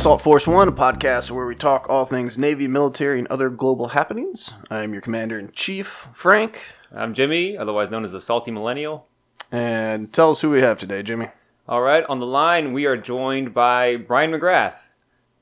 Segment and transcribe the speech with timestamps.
[0.00, 3.88] Salt Force One, a podcast where we talk all things Navy, military, and other global
[3.88, 4.54] happenings.
[4.70, 6.62] I am your commander in chief, Frank.
[6.90, 9.06] I'm Jimmy, otherwise known as the Salty Millennial.
[9.52, 11.28] And tell us who we have today, Jimmy.
[11.68, 14.88] All right, on the line, we are joined by Bryan McGrath.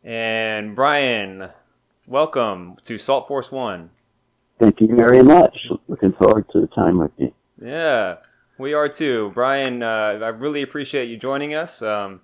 [0.03, 1.50] And Bryan,
[2.09, 3.90] welcome to Salt Force One.
[4.59, 5.57] Thank you very much.
[5.86, 7.32] Looking forward to the time with you.
[7.63, 8.17] Yeah,
[8.59, 9.31] we are too.
[9.35, 11.81] Bryan, uh, I really appreciate you joining us.
[11.81, 12.22] Um,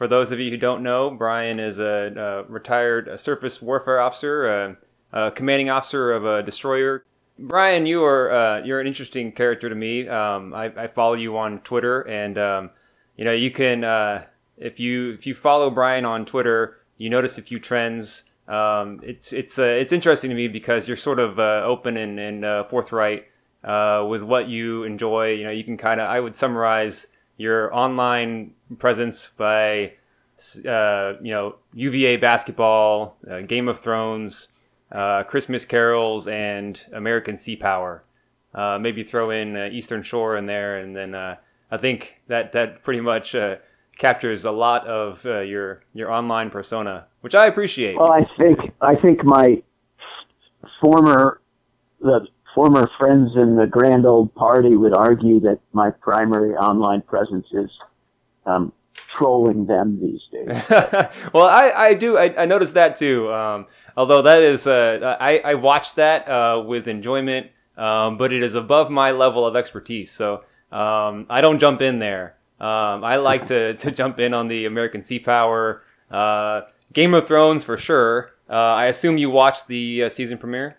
[0.00, 4.48] for those of you who don't know, Bryan is a, a retired surface warfare officer,
[4.48, 4.76] a,
[5.12, 7.04] a, commanding officer of a destroyer.
[7.38, 10.08] Bryan, you are uh, you're an interesting character to me.
[10.08, 12.70] Um, I, I, follow you on Twitter, and um,
[13.18, 14.24] you know you can uh,
[14.56, 18.24] if you if you follow Bryan on Twitter, you notice a few trends.
[18.48, 22.18] Um, it's it's uh, it's interesting to me because you're sort of uh, open and,
[22.18, 23.26] and uh, forthright
[23.64, 25.32] uh, with what you enjoy.
[25.32, 27.08] You know, you can kind of I would summarize
[27.40, 29.94] your online presence by
[30.66, 34.48] uh, you know UVA basketball, uh, Game of Thrones,
[34.92, 38.04] uh, Christmas carols, and American Sea Power.
[38.54, 41.36] Uh, maybe throw in uh, Eastern Shore in there, and then uh,
[41.70, 43.34] I think that that pretty much
[43.96, 47.96] captures a lot of your your online persona, which I appreciate.
[47.96, 49.62] Well, I think I think my
[50.78, 51.40] former
[52.02, 57.46] the former friends in the grand old party would argue that my primary online presence
[57.52, 57.70] is
[58.46, 58.72] um,
[59.16, 60.62] trolling them these days.
[61.32, 62.16] well, I, I do.
[62.16, 63.32] I, I noticed that too.
[63.32, 68.42] Um, although that is, uh, I, I watched that uh, with enjoyment, um, but it
[68.42, 70.10] is above my level of expertise.
[70.10, 72.36] So um, I don't jump in there.
[72.60, 77.26] Um, I like to, to jump in on the American Sea Power, uh, Game of
[77.26, 78.32] Thrones for sure.
[78.48, 80.76] Uh, I assume you watched the uh, season premiere.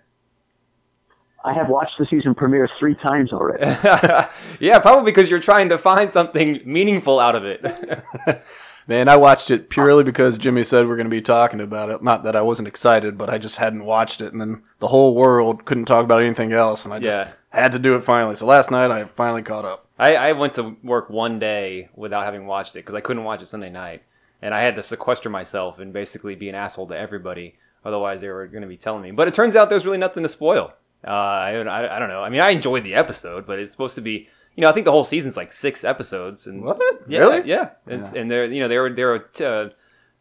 [1.44, 3.66] I have watched the season premiere three times already.
[4.60, 7.64] yeah, probably because you're trying to find something meaningful out of it.
[8.88, 12.04] Man, I watched it purely because Jimmy said we're going to be talking about it.
[12.04, 15.16] Not that I wasn't excited, but I just hadn't watched it, and then the whole
[15.16, 17.32] world couldn't talk about anything else, and I just yeah.
[17.50, 18.36] had to do it finally.
[18.36, 19.88] So last night I finally caught up.
[19.98, 23.42] I, I went to work one day without having watched it because I couldn't watch
[23.42, 24.04] it Sunday night,
[24.42, 27.56] and I had to sequester myself and basically be an asshole to everybody.
[27.86, 29.12] Otherwise, they were going to be telling me.
[29.12, 30.74] But it turns out there's really nothing to spoil.
[31.06, 32.24] Uh, I, I, I don't know.
[32.24, 34.28] I mean, I enjoyed the episode, but it's supposed to be.
[34.56, 36.78] You know, I think the whole season's like six episodes, and what?
[37.08, 37.48] Yeah, really?
[37.48, 38.12] Yeah, yeah.
[38.16, 39.70] and they're you know they're they're uh,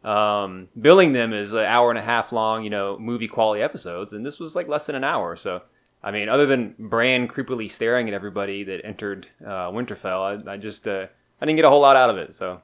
[0.03, 4.13] um, billing them as an hour and a half long, you know, movie quality episodes,
[4.13, 5.35] and this was like less than an hour.
[5.35, 5.61] So,
[6.03, 10.57] I mean, other than Bran creepily staring at everybody that entered uh, Winterfell, I, I
[10.57, 11.07] just uh,
[11.39, 12.33] I didn't get a whole lot out of it.
[12.33, 12.61] So,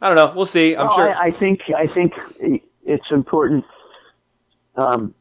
[0.00, 0.32] I don't know.
[0.34, 0.74] We'll see.
[0.74, 1.14] I'm well, sure.
[1.14, 2.14] I, I, think I think
[2.84, 3.64] it's important
[4.76, 5.14] um,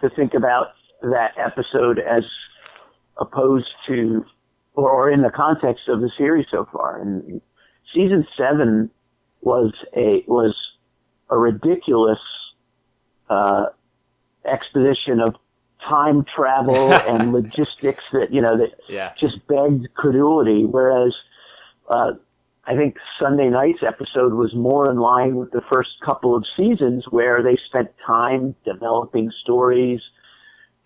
[0.00, 0.72] to think about
[1.02, 2.24] that episode as
[3.16, 4.24] opposed to,
[4.74, 7.00] or, in the context of the series so far.
[7.00, 7.40] And
[7.94, 8.90] season seven
[9.40, 10.56] was a was
[11.30, 12.18] a ridiculous
[13.30, 13.66] uh,
[14.44, 15.36] exposition of
[15.88, 19.12] time travel and logistics that you know that yeah.
[19.18, 20.64] just begged credulity.
[20.64, 21.14] Whereas
[21.88, 22.12] uh,
[22.66, 27.04] I think Sunday night's episode was more in line with the first couple of seasons,
[27.10, 30.00] where they spent time developing stories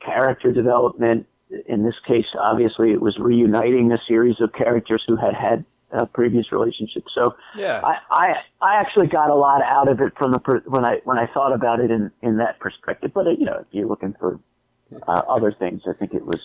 [0.04, 1.26] character development.
[1.66, 6.06] In this case, obviously, it was reuniting a series of characters who had had uh,
[6.06, 7.12] previous relationships.
[7.14, 10.62] So yeah, I, I I actually got a lot out of it from the per-
[10.66, 13.12] when I when I thought about it in in that perspective.
[13.14, 14.40] But uh, you know, if you're looking for
[15.06, 16.40] uh, other things, I think it was.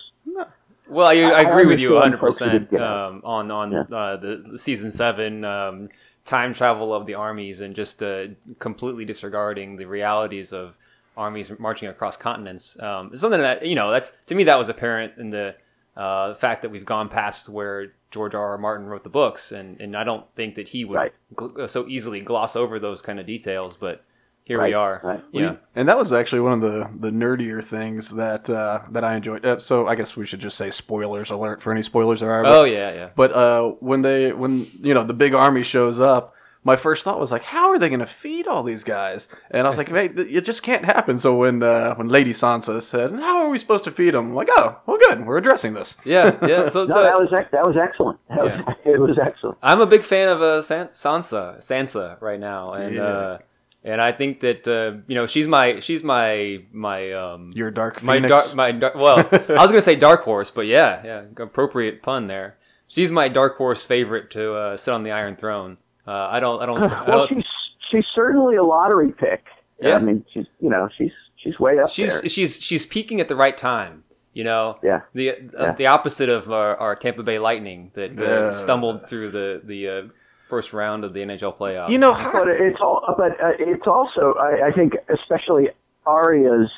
[0.90, 3.80] Well, I, I agree with you 100 percent um, on on yeah.
[3.80, 5.90] uh, the, the, season seven um,
[6.24, 10.76] time travel of the armies and just uh, completely disregarding the realities of
[11.18, 12.80] armies marching across continents.
[12.80, 15.56] Um, something that you know that's to me that was apparent in the
[15.96, 18.52] uh, fact that we've gone past where George R.
[18.52, 18.58] R.
[18.58, 21.12] Martin wrote the books, and, and I don't think that he would right.
[21.34, 23.76] gl- uh, so easily gloss over those kind of details.
[23.76, 24.04] But
[24.44, 25.00] here right, we are.
[25.02, 25.24] Right.
[25.32, 29.16] Yeah, and that was actually one of the the nerdier things that uh, that I
[29.16, 29.44] enjoyed.
[29.44, 32.44] Uh, so I guess we should just say spoilers alert for any spoilers there are.
[32.44, 33.10] But, oh yeah, yeah.
[33.14, 36.34] But uh, when they when you know the big army shows up
[36.64, 39.28] my first thought was like, how are they going to feed all these guys?
[39.50, 41.18] And I was like, hey, it just can't happen.
[41.18, 44.28] So when uh, when Lady Sansa said, how are we supposed to feed them?
[44.28, 45.96] I'm like, oh, well, good, we're addressing this.
[46.04, 46.68] Yeah, yeah.
[46.78, 48.18] So no, the, that was that was excellent.
[48.28, 48.62] That yeah.
[48.62, 49.58] was, it was excellent.
[49.62, 52.94] I'm a big fan of uh, Sansa, Sansa right now, and.
[52.94, 53.02] Yeah.
[53.02, 53.38] Uh,
[53.84, 58.02] and I think that uh, you know she's my she's my my um your dark
[58.02, 59.18] my dark my dark well
[59.48, 62.58] I was gonna say dark horse but yeah yeah appropriate pun there
[62.88, 65.78] she's my dark horse favorite to uh, sit on the Iron Throne
[66.08, 66.62] uh, I don't.
[66.62, 66.80] I don't.
[66.80, 67.44] well, I don't, she's
[67.90, 69.44] she's certainly a lottery pick.
[69.80, 69.96] Yeah.
[69.96, 72.28] I mean, she's you know she's she's way up she's, there.
[72.30, 74.04] She's she's peaking at the right time.
[74.32, 74.78] You know.
[74.82, 75.02] Yeah.
[75.12, 75.72] The uh, yeah.
[75.72, 80.02] the opposite of our, our, Tampa Bay Lightning that uh, stumbled through the the uh,
[80.48, 81.90] first round of the NHL playoffs.
[81.90, 83.02] You know, how, But it's all.
[83.18, 84.34] But uh, it's also.
[84.40, 85.68] I, I think, especially
[86.06, 86.70] Arya's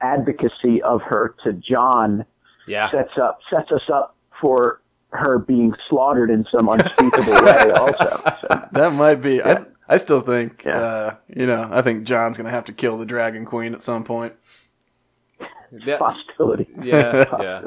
[0.00, 2.24] advocacy of her to Jon
[2.68, 4.80] yeah, sets up sets us up for
[5.16, 7.70] her being slaughtered in some unspeakable way.
[7.72, 9.42] Also, so, that might be.
[9.42, 10.78] I, I still think, Yeah.
[10.78, 14.04] uh, you know, I think Jon's gonna have to kill the Dragon Queen at some
[14.04, 14.34] point.
[15.84, 16.68] yeah, possibility.
[16.82, 17.62] yeah, yeah.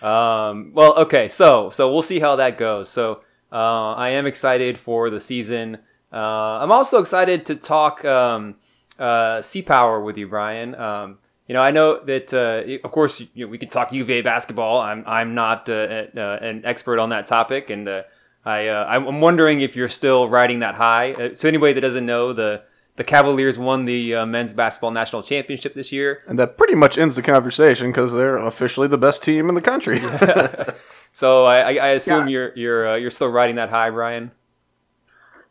[0.00, 2.88] Um, well, okay, so so we'll see how that goes.
[2.88, 5.78] So uh, I am excited for the season.
[6.12, 6.16] Uh,
[6.62, 8.54] I'm also excited to talk um,
[8.98, 10.74] uh, Sea Power with you, Bryan.
[10.74, 14.22] Um, you know, I know that uh, of course you know, we could talk UVA
[14.22, 14.80] basketball.
[14.80, 18.02] I'm I'm not uh, uh, an expert on that topic, and uh,
[18.44, 21.12] I uh, I'm wondering if you're still riding that high.
[21.12, 22.62] Uh, so anybody that doesn't know, the
[22.96, 26.22] the Cavaliers won the uh, men's basketball national championship this year.
[26.26, 29.60] And that pretty much ends the conversation because they're officially the best team in the
[29.62, 30.00] country.
[31.12, 32.32] So I, I, I assume Yeah.
[32.32, 34.30] you're you're uh, you're still riding that high, Bryan.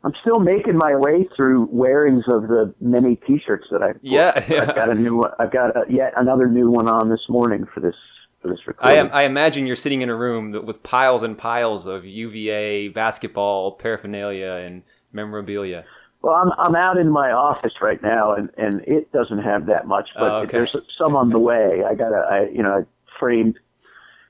[0.08, 4.00] I'm still making my way through wearings of the many T-shirts that I've.
[4.02, 5.32] Yeah, I've got a new one.
[5.38, 7.96] I've got a, yet another new one on this morning for this
[8.42, 8.98] for this recording.
[8.98, 12.88] I am, I imagine you're sitting in a room with piles and piles of UVA
[12.88, 15.84] basketball paraphernalia and memorabilia.
[16.22, 19.88] Well, I'm I'm out in my office right now, and and it doesn't have that
[19.88, 20.58] much, but Oh, okay.
[20.60, 21.84] there's some on the way.
[21.86, 22.86] I got a, I you know, I
[23.20, 23.60] framed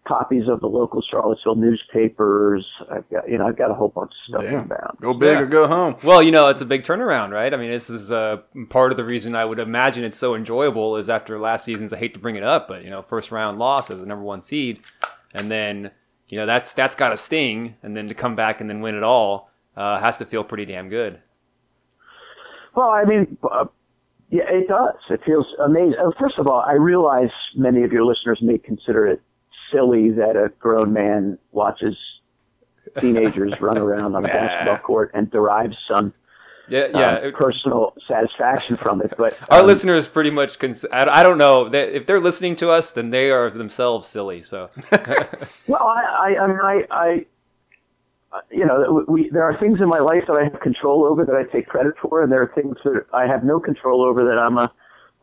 [0.07, 2.65] copies of the local Charlottesville newspapers.
[2.91, 4.61] I've got you know, I've got a whole bunch of stuff Damn.
[4.61, 4.97] inbound.
[5.01, 5.41] go big Yeah.
[5.41, 5.95] or go home.
[6.03, 7.53] Well, you know, it's a big turnaround, right?
[7.53, 8.37] I mean, this is uh,
[8.69, 11.91] part of the reason I would imagine it's so enjoyable is after last season's.
[11.91, 14.23] I hate to bring it up, but you know, first round loss as a number
[14.23, 14.79] one seed,
[15.33, 15.91] and then
[16.29, 18.95] you know that's that's got a sting, and then to come back and then win
[18.95, 21.19] it all uh, has to feel pretty damn good.
[22.75, 23.65] Well, I mean, uh,
[24.29, 24.95] yeah, it does.
[25.09, 25.95] It feels amazing.
[25.99, 29.21] Uh, First of all, I realize many of your listeners may consider it
[29.71, 31.95] silly that a grown man watches
[32.99, 36.13] teenagers run around on a basketball court and derives some
[36.69, 37.15] Yeah, um, yeah.
[37.15, 39.13] it- personal satisfaction from it.
[39.17, 42.55] But Our um, listeners pretty much cons- I, I don't know They- if they're listening
[42.57, 44.41] to us, then they are themselves silly.
[44.41, 44.69] So
[45.67, 46.03] Well, I,
[46.37, 47.25] I, I mean, I, I,
[48.51, 51.35] you know, we there are things in my life that I have control over that
[51.35, 54.37] I take credit for, and there are things that I have no control over that
[54.37, 54.71] I'm a,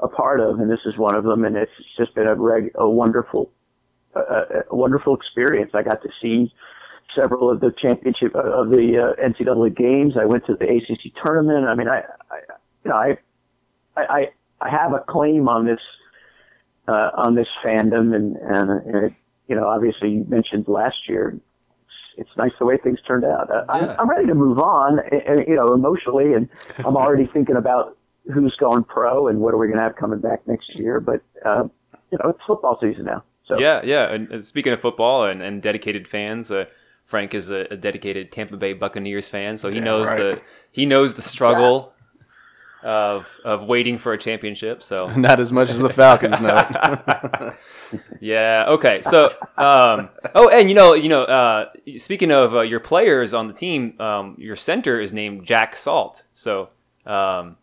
[0.01, 1.45] a part of, and this is one of them.
[1.45, 3.51] And it's just been a reg, a wonderful,
[4.17, 5.73] uh, a wonderful experience.
[5.75, 6.53] I got to see
[7.15, 10.15] several of the championship uh, of the uh, NCAA games.
[10.21, 11.67] I went to the ACC tournament.
[11.67, 12.01] I mean, I,
[12.31, 12.39] I
[12.85, 13.17] you know, I,
[13.97, 14.29] I,
[14.61, 15.81] I, have a claim on this
[16.89, 19.13] uh, on this fandom, and and, and it,
[19.49, 21.35] you know, obviously you mentioned last year.
[21.37, 23.51] It's, it's nice the way things turned out.
[23.51, 23.73] Uh, Yeah.
[23.73, 27.57] I'm, I'm ready to move on, uh, uh, you know, emotionally, and I'm already thinking
[27.57, 27.97] about
[28.33, 31.01] who's going pro and what are we going to have coming back next year.
[31.01, 31.65] But uh,
[32.11, 33.25] you know, it's football season now.
[33.45, 34.11] So yeah, yeah.
[34.13, 36.65] And, speaking of football and, and dedicated fans, uh,
[37.05, 40.17] Frank is a, a dedicated Tampa Bay Buccaneers fan, so he Yeah, knows right.
[40.17, 41.93] the he knows the struggle
[42.83, 44.83] of of waiting for a championship.
[44.83, 47.53] So Not as much as the Falcons know.
[48.21, 48.65] Yeah.
[48.69, 49.03] Okay.
[49.03, 49.27] So,
[49.59, 53.53] um, oh, and you know, you know, uh, speaking of uh, your players on the
[53.55, 56.25] team, um, your center is named Jack Salt.
[56.35, 56.71] So,
[57.07, 57.57] um,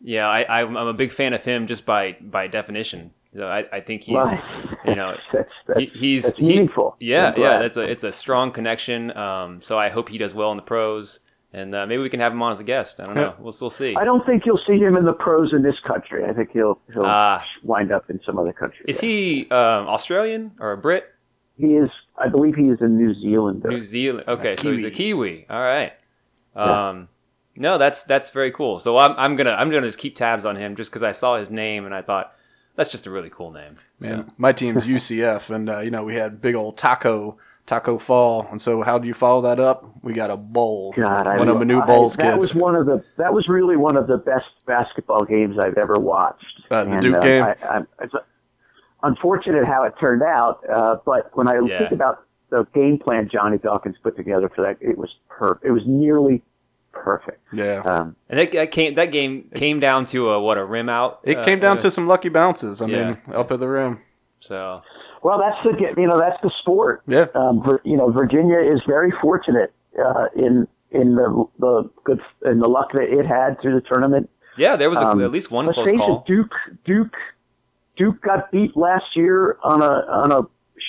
[0.00, 3.12] yeah, I, I'm I'm a big fan of him just by by definition.
[3.36, 4.42] So I, I think he's, Right.
[4.86, 6.68] you know, that's, that's, he, he's that's he-
[7.00, 9.16] yeah, yeah, that's a it's a strong connection.
[9.16, 11.20] Um, so I hope he does well in the pros,
[11.52, 12.98] and uh, maybe we can have him on as a guest.
[13.00, 13.34] I don't know.
[13.38, 13.94] We'll still see.
[13.94, 16.24] I don't think you'll see him in the pros in this country.
[16.24, 17.44] I think he'll he'll Ah.
[17.62, 18.84] wind up in some other country.
[18.88, 19.08] Is yeah.
[19.08, 21.04] he um, Australian or a Brit?
[21.58, 21.90] He is.
[22.18, 23.68] I believe he is a New Zealander.
[23.68, 24.26] New Zealand.
[24.28, 25.30] Okay, so he's a Kiwi.
[25.30, 25.46] Kiwi.
[25.50, 25.92] All right.
[26.54, 27.08] Um,
[27.56, 28.78] no, that's that's very cool.
[28.78, 31.36] So I'm I'm gonna I'm gonna just keep tabs on him just because I saw
[31.38, 32.32] his name and I thought
[32.76, 33.78] that's just a really cool name.
[33.98, 38.46] Man, my team's UCF, and uh, you know we had big old taco Tacko Fall,
[38.52, 39.84] and so how do you follow that up?
[40.02, 42.38] We got a bowl, God, I one of lo- the new I- bowls That kids.
[42.38, 43.02] was one of the.
[43.16, 46.44] That was really one of the best basketball games I've ever watched.
[46.70, 47.42] Uh, the Duke game?
[47.42, 48.14] I, I, it's
[49.02, 51.78] unfortunate how it turned out, uh, but when I Yeah.
[51.78, 55.58] think about the game plan Johnny Dawkins put together for that, it was per.
[55.62, 56.42] It was nearly
[57.04, 57.40] perfect.
[57.52, 60.88] yeah, Um, And that, that came that game came down to a what a rim
[60.88, 61.20] out.
[61.24, 62.80] it uh, came down uh, to some lucky bounces.
[62.82, 63.04] I yeah.
[63.10, 64.00] mean, up at the rim.
[64.40, 64.82] so
[65.22, 67.02] well, that's the you know that's the sport.
[67.06, 72.60] Yeah, um, you know, Virginia is very fortunate uh, in in the the good in
[72.60, 74.30] the luck that it had through the tournament.
[74.56, 76.20] yeah, there was a, Um, at least one close call.
[76.20, 76.52] it, Duke
[76.84, 77.14] Duke
[77.96, 80.42] Duke got beat last year on a on a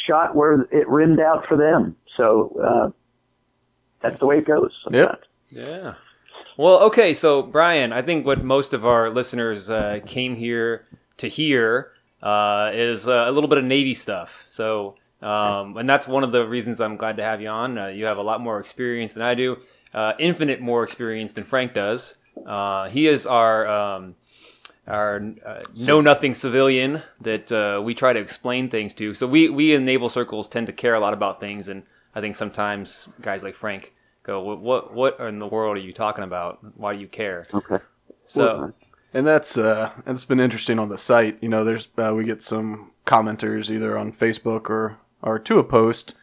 [0.05, 1.95] shot where it rimmed out for them.
[2.15, 2.89] So uh,
[4.01, 4.71] that's the way it goes.
[4.91, 5.21] Yep.
[5.49, 5.95] Yeah.
[6.57, 10.85] Well, okay, so Bryan, I think what most of our listeners uh, came here
[11.17, 14.45] to hear uh, is uh, a little bit of Navy stuff.
[14.49, 17.77] So, um, and that's one of the reasons I'm glad to have you on.
[17.77, 19.57] Uh, you have a lot more experience than I do.
[19.93, 22.17] uh, infinite more experience than Frank does.
[22.45, 24.15] Uh, he is our um,
[24.87, 29.13] our uh, know nothing civilian that uh, we try to explain things to.
[29.13, 31.83] So we we in naval circles tend to care a lot about things, and
[32.15, 33.93] I think sometimes guys like Frank
[34.27, 36.59] go, "What what, what in the world are you talking about?
[36.77, 37.79] Why do you care?" Okay.
[38.25, 38.73] So
[39.13, 41.37] And that's uh, it's been interesting on the site.
[41.41, 45.63] You know, there's uh, we get some commenters either on Facebook or or to a
[45.63, 46.13] post,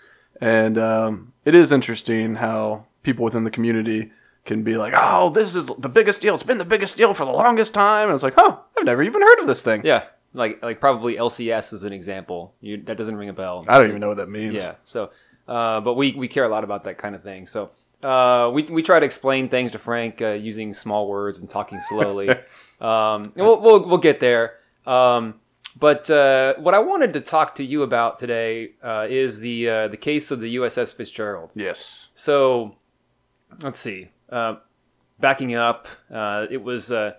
[0.41, 4.13] and um, it is interesting how people within the community
[4.45, 6.35] can be like, "Oh, this is the biggest deal.
[6.35, 9.03] It's been the biggest deal for the longest time." And it's like, "Oh, I've never
[9.03, 12.55] even heard of this thing." yeah, like like probably LCS is an example.
[12.61, 13.65] You, that doesn't ring a bell.
[13.67, 14.55] I don't even know what that means.
[14.61, 14.75] Yeah.
[14.85, 15.11] So,
[15.49, 17.47] uh, but we, we care a lot about that kind of thing.
[17.47, 17.71] So,
[18.05, 21.81] uh, we, we try to explain things to Frank uh, using small words and talking
[21.81, 22.29] slowly.
[22.81, 24.59] um, and we'll, we'll, we'll get there.
[24.87, 25.41] Um,
[25.77, 29.89] but uh, what I wanted to talk to you about today uh, is the uh,
[29.89, 31.51] the case of the USS Fitzgerald.
[31.55, 32.09] Yes.
[32.15, 32.77] So,
[33.61, 34.11] let's see.
[34.29, 34.57] Uh,
[35.19, 37.15] backing up, uh, it was uh,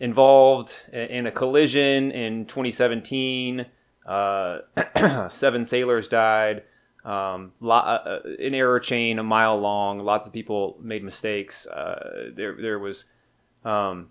[0.00, 3.66] involved in a collision in 2017.
[4.04, 4.58] Uh,
[5.28, 6.64] seven sailors died.
[7.04, 9.98] Um, uh, uh, an error chain a mile long.
[9.98, 11.66] Lots of people made mistakes.
[11.66, 13.06] Uh, there, there was,
[13.64, 14.10] um,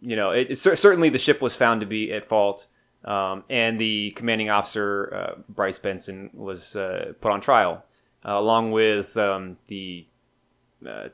[0.00, 2.66] you know, it, it, certainly the ship was found to be at fault.
[3.04, 7.84] Um, and the commanding officer, uh, Bryce Benson, was uh, put on trial,
[8.26, 10.06] uh, along with um, the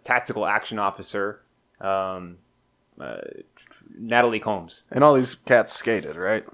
[0.02, 1.42] tactical action officer,
[1.80, 2.38] um,
[3.96, 4.82] Natalie Combs.
[4.90, 6.44] And all these cats skated, right?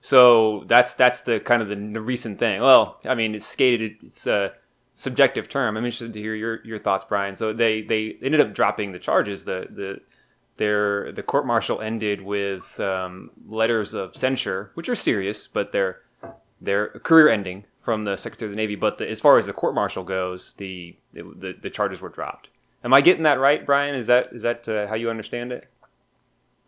[0.00, 2.60] So that's that's the kind of the, the recent thing.
[2.60, 3.96] Well, I mean, it's skated.
[4.02, 4.52] It's a
[4.94, 5.76] subjective term.
[5.76, 7.36] I'm interested to hear your, your thoughts, Bryan.
[7.36, 9.44] So they, they ended up dropping the charges.
[9.44, 10.00] The the
[10.56, 16.00] their the court martial ended with um, letters of censure, which are serious, but they're
[16.60, 18.74] they're career ending from the Secretary of the Navy.
[18.74, 22.48] But the, as far as the court martial goes, the, the the charges were dropped.
[22.82, 23.94] Am I getting that right, Bryan?
[23.94, 25.68] Is that is that uh, how you understand it?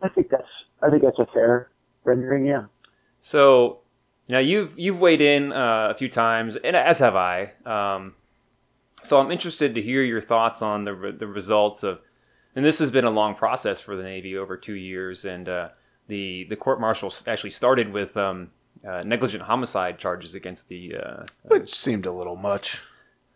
[0.01, 0.43] I think that's
[0.81, 1.69] I think that's a fair
[2.03, 2.45] rendering.
[2.45, 2.65] Yeah.
[3.21, 3.79] So
[4.27, 7.51] now you've you've weighed in uh, a few times, and as have I.
[7.65, 8.15] Um,
[9.01, 11.99] so I'm interested to hear your thoughts on the re- the results of,
[12.55, 15.69] and this has been a long process for the Navy over two years, and uh,
[16.07, 18.51] the the court martial actually started with um,
[18.87, 20.95] uh, negligent homicide charges against the.
[20.95, 22.81] Uh, Which seemed a little much.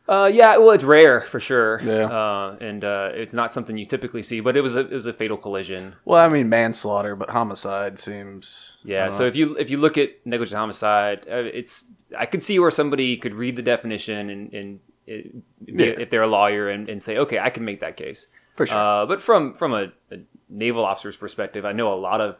[0.10, 2.05] Uh, yeah, well, it's rare for sure, Yeah.
[2.07, 5.05] uh, and uh, it's not something you typically see, but it was a it was
[5.05, 5.95] a fatal collision.
[6.05, 8.77] Well, I mean manslaughter, but homicide seems.
[8.83, 9.10] Yeah.
[9.10, 9.27] So know.
[9.27, 11.83] if you if you look at negligent homicide, uh, it's
[12.17, 15.31] I could see where somebody could read the definition and and it,
[15.65, 15.86] Yeah.
[16.00, 18.27] if they're a lawyer and, and say, okay, I can make that case.
[18.55, 18.77] For sure.
[18.77, 20.17] Uh, but from from a, a
[20.50, 22.36] naval officer's perspective, I know a lot of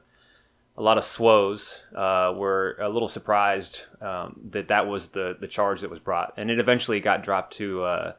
[0.76, 5.48] a lot of SWOs uh, were a little surprised um, that that was the the
[5.48, 8.14] charge that was brought, and it eventually got dropped to uh,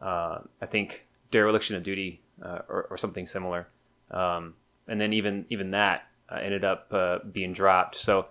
[0.00, 3.68] uh, I think dereliction of duty uh, or, or something similar,
[4.10, 4.54] um,
[4.88, 7.96] and then even even that uh, ended up uh, being dropped.
[7.96, 8.26] So,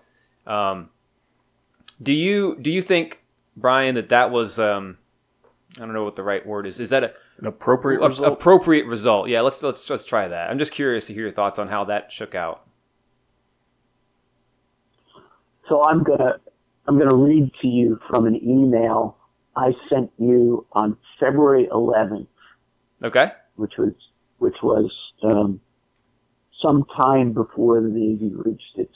[0.48, 0.90] um,
[2.02, 3.22] do you do you think
[3.56, 4.98] Bryan that that was um,
[5.78, 6.80] I don't know what the right word is.
[6.80, 8.34] Is that a an appropriate a- result.
[8.34, 9.30] appropriate result.
[9.30, 10.50] Yeah, let's let's let's try that.
[10.50, 12.66] I'm just curious to hear your thoughts on how that shook out.
[15.70, 16.40] So I'm gonna
[16.88, 19.18] I'm gonna read to you from an email
[19.56, 22.28] I sent you on February 11th,
[23.04, 23.32] Okay.
[23.56, 23.94] which was
[24.40, 24.92] which was
[25.24, 25.62] um,
[26.62, 28.96] some time before the Navy reached its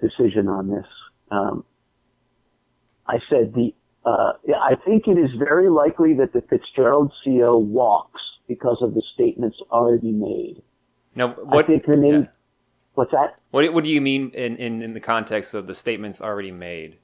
[0.00, 0.86] decision on this.
[1.30, 1.64] Um,
[3.06, 8.20] I said the uh, I think it is very likely that the Fitzgerald CO walks
[8.46, 10.62] because of the statements already made.
[11.14, 12.18] Now, what I think the Navy.
[12.18, 12.26] yeah.
[12.94, 13.36] What's that?
[13.50, 16.98] what what do you mean in, in, in the context of the statements already made?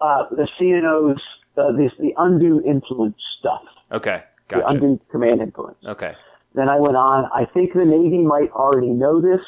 [0.00, 1.18] Uh, the CNOs,
[1.58, 5.76] uh, this the undue influence stuff, Okay, the undue command influence.
[5.84, 6.14] Okay,
[6.54, 7.28] Then I went on.
[7.34, 9.40] I think the Navy might already know this.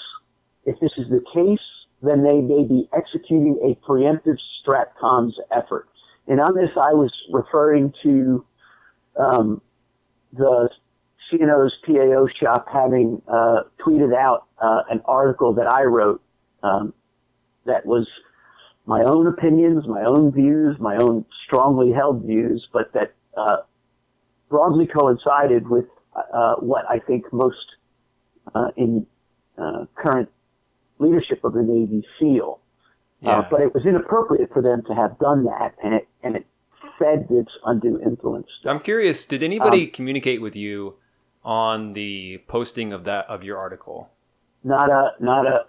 [0.65, 1.65] If this is the case,
[2.03, 5.89] then they may be executing a preemptive stratcoms effort.
[6.29, 8.45] And on this, I was referring to
[9.19, 9.63] um,
[10.33, 10.69] the
[11.33, 16.23] CNO's PAO shop having uh, tweeted out uh, an article that I wrote
[16.63, 16.93] um,
[17.65, 18.07] that was
[18.87, 23.59] my own opinions, my own views, my own strongly held views, but that uh,
[24.49, 25.87] broadly coincided with
[26.35, 27.57] uh, what I think most
[28.55, 29.07] uh, in
[29.57, 30.29] uh, current
[30.99, 32.61] leadership of the Navy feel.
[33.21, 36.47] yeah, but it was inappropriate for them to have done that, and it and it
[36.99, 38.49] fed this undue influence.
[38.65, 39.25] I'm curious.
[39.25, 40.97] Did anybody Um, communicate with you
[41.45, 44.11] on the posting of that of your article?
[44.65, 45.65] Not a not a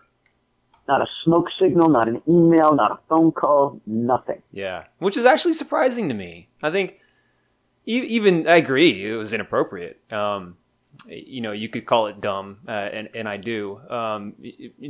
[0.87, 4.41] not a smoke signal, not an email, not a phone call, nothing.
[4.51, 6.49] Yeah, which is actually surprising to me.
[6.61, 6.99] I think
[7.85, 9.99] E- even I agree, it was inappropriate.
[10.11, 10.57] Um,
[11.07, 13.81] you know, you could call it dumb, uh, and and I do.
[13.89, 14.35] Um,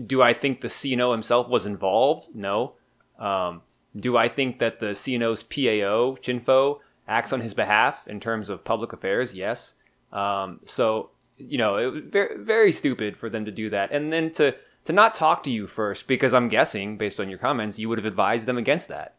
[0.06, 2.36] do I think the CNO himself was involved?
[2.36, 2.74] No.
[3.18, 3.62] Um,
[3.96, 8.64] do I think that the CNO's PAO Chinfo acts on his behalf in terms of
[8.64, 9.34] public affairs?
[9.34, 9.76] Yes.
[10.14, 14.14] Um, so you know, it was very very stupid for them to do that, and
[14.14, 14.56] then to
[14.86, 17.98] to not talk to you first because I'm guessing based on your comments you would
[17.98, 19.16] have advised them against that.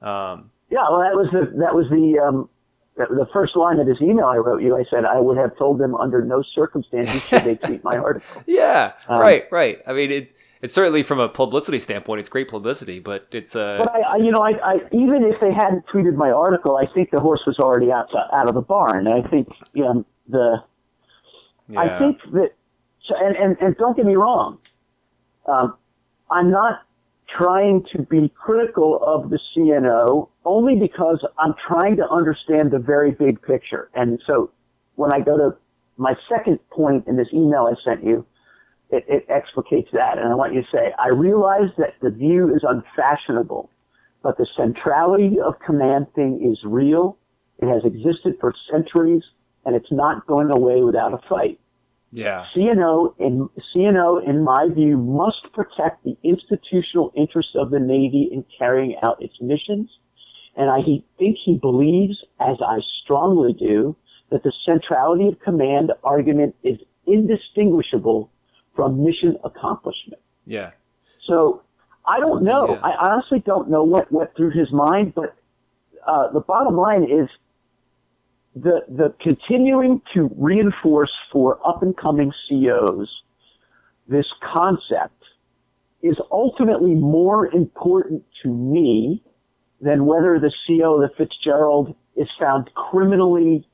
[0.00, 2.48] Um, Yeah, well, that was the that was the um,
[2.96, 4.76] the, first line of this email I wrote you.
[4.76, 8.42] I said I would have told them under no circumstances should they tweet my article.
[8.46, 9.82] yeah, Um, right, right.
[9.86, 13.78] I mean, it, it's certainly from a publicity standpoint, it's great publicity, but it's uh,
[13.78, 16.86] But I, I you know, I, I even if they hadn't tweeted my article, I
[16.92, 19.06] think the horse was already out out of the barn.
[19.08, 20.62] I think you know, the
[21.68, 21.80] yeah.
[21.80, 22.52] I think that,
[23.10, 24.58] and, and, and don't get me wrong,
[25.46, 25.76] um,
[26.30, 26.82] I'm not
[27.36, 33.10] trying to be critical of the CNO only because I'm trying to understand the very
[33.10, 33.90] big picture.
[33.94, 34.50] And so
[34.94, 35.56] when I go to
[35.96, 38.24] my second point in this email I sent you,
[38.90, 40.18] it, it explicates that.
[40.18, 43.70] And I want you to say, I realize that the view is unfashionable,
[44.22, 47.18] but the centrality of command thing is real.
[47.58, 49.22] It has existed for centuries
[49.64, 51.58] and it's not going away without a fight.
[52.12, 58.28] yeah, CNO, in CNO, in my view, must protect the institutional interests of the Navy
[58.30, 59.90] in carrying out its missions.
[60.56, 63.96] And I he, think he believes, as I strongly do,
[64.30, 68.30] that the centrality of command argument is indistinguishable
[68.76, 70.20] from mission accomplishment.
[70.44, 70.70] yeah,
[71.26, 71.62] So
[72.04, 72.74] I don't know.
[72.74, 72.80] Yeah.
[72.84, 75.34] I honestly don't know what went through his mind, but
[76.06, 77.28] uh, the bottom line is
[78.54, 83.08] the the continuing to reinforce for up and coming COs
[84.08, 85.22] this concept
[86.02, 89.22] is ultimately more important to me
[89.80, 93.66] than whether the CO, of the Fitzgerald is found criminally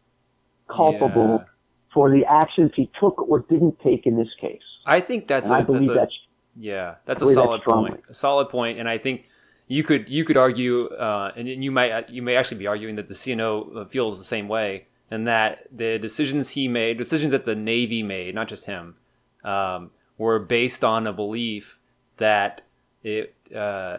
[0.69, 1.45] culpable Yeah.
[1.93, 4.63] for the actions he took or didn't take in this case.
[4.87, 6.19] I think that's And a, I believe that's, a, that's
[6.57, 7.91] yeah, that's a solid strongly.
[7.91, 8.05] point.
[8.09, 9.27] A solid point, and I think
[9.69, 13.09] you could you could argue, uh, and you might you may actually be arguing that
[13.09, 17.55] the CNO feels the same way, and that the decisions he made, decisions that the
[17.55, 18.97] Navy made, not just him,
[19.45, 21.81] um, were based on a belief
[22.19, 22.63] that
[23.03, 23.99] it uh,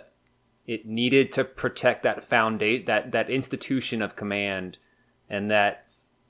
[0.67, 4.77] it needed to protect that foundation, that that institution of command,
[5.29, 5.85] and that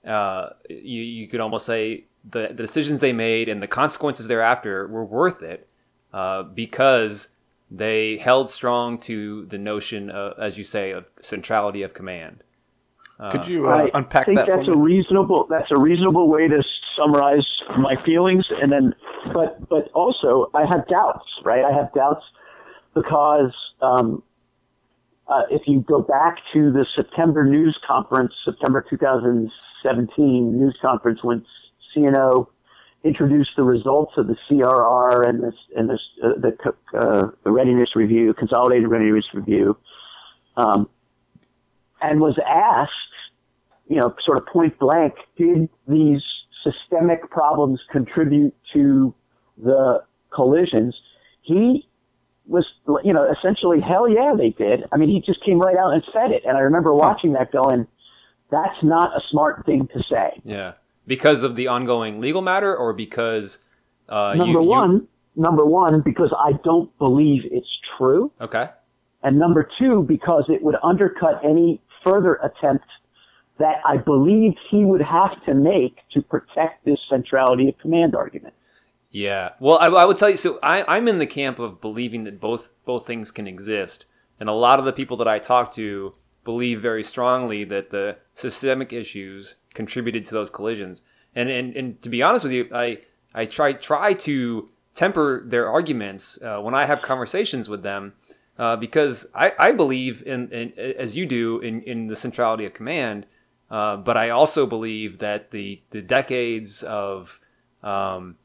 [0.05, 4.87] uh, you you could almost say the, the decisions they made and the consequences thereafter
[4.87, 5.67] were worth it
[6.13, 7.29] uh, because
[7.69, 12.43] they held strong to the notion, of, as you say, of centrality of command.
[13.31, 16.47] Could you uh, I unpack think that that's for a reasonable that's a reasonable way
[16.47, 16.61] to
[16.97, 18.93] summarize my feelings and then
[19.33, 21.63] but but also I have doubts right?
[21.63, 22.25] I have doubts
[22.93, 24.23] because um,
[25.27, 31.45] uh, if you go back to the September news conference September 2017 news conference when
[31.95, 32.47] CNO
[33.03, 37.95] introduced the results of the CRR and this and this uh, the uh, the readiness
[37.95, 39.77] review consolidated readiness review
[40.55, 40.89] um,
[42.01, 42.91] and was asked
[43.87, 46.21] you know, sort of point blank, did these
[46.63, 49.13] systemic problems contribute to
[49.61, 50.03] the
[50.33, 50.95] collisions?
[51.41, 51.87] He
[52.47, 52.65] was,
[53.03, 54.85] you know, essentially, hell yeah, they did.
[54.91, 56.43] I mean, he just came right out and said it.
[56.45, 57.87] And I remember watching that going,
[58.51, 60.41] that's not a smart thing to say.
[60.43, 60.73] Yeah,
[61.07, 63.59] because of the ongoing legal matter, or because
[64.09, 68.31] uh, number you, you- one, number one, because I don't believe it's true.
[68.41, 68.69] okay,
[69.23, 72.85] And number two, because it would undercut any further attempt
[73.59, 78.53] that I believe he would have to make to protect this centrality of command argument.
[79.11, 79.49] Yeah.
[79.59, 80.37] Well, I, I would tell you.
[80.37, 84.05] So I, I'm in the camp of believing that both both things can exist,
[84.39, 88.17] and a lot of the people that I talk to believe very strongly that the
[88.35, 91.01] systemic issues contributed to those collisions.
[91.35, 92.99] And and, and to be honest with you, I
[93.33, 98.13] I try try to temper their arguments uh, when I have conversations with them.
[98.55, 102.73] Uh, because I, I believe in, in as you do in, in the centrality of
[102.75, 103.25] command,
[103.71, 107.39] uh, but I also believe that the the decades of
[107.81, 108.35] um,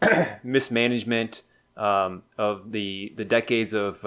[0.44, 1.42] mismanagement
[1.76, 4.04] um, of the the decades of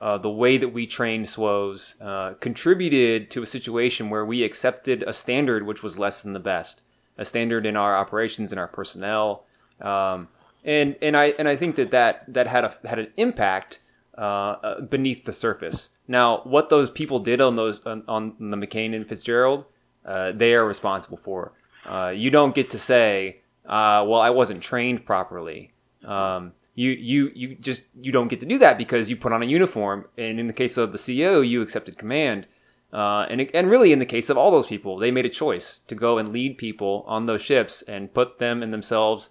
[0.00, 5.02] uh, the way that we trained SWOs uh, contributed to a situation where we accepted
[5.02, 6.82] a standard which was less than the best,
[7.16, 9.44] a standard in our operations and our personnel,
[9.80, 10.28] um,
[10.64, 13.80] and and I and I think that that that had a had an impact
[14.18, 15.90] uh, uh, beneath the surface.
[16.08, 19.64] Now, what those people did on those on, on the McCain and Fitzgerald,
[20.04, 21.52] uh, they are responsible for.
[22.14, 25.72] You don't get to say, "Well, I wasn't trained properly."
[26.04, 29.42] Um, you you you just you don't get to do that because you put on
[29.42, 32.46] a uniform, and in the case of the CO, you accepted command.
[32.92, 35.80] Uh, and, and really, in the case of all those people, they made a choice
[35.88, 39.30] to go and lead people on those ships and put them and themselves,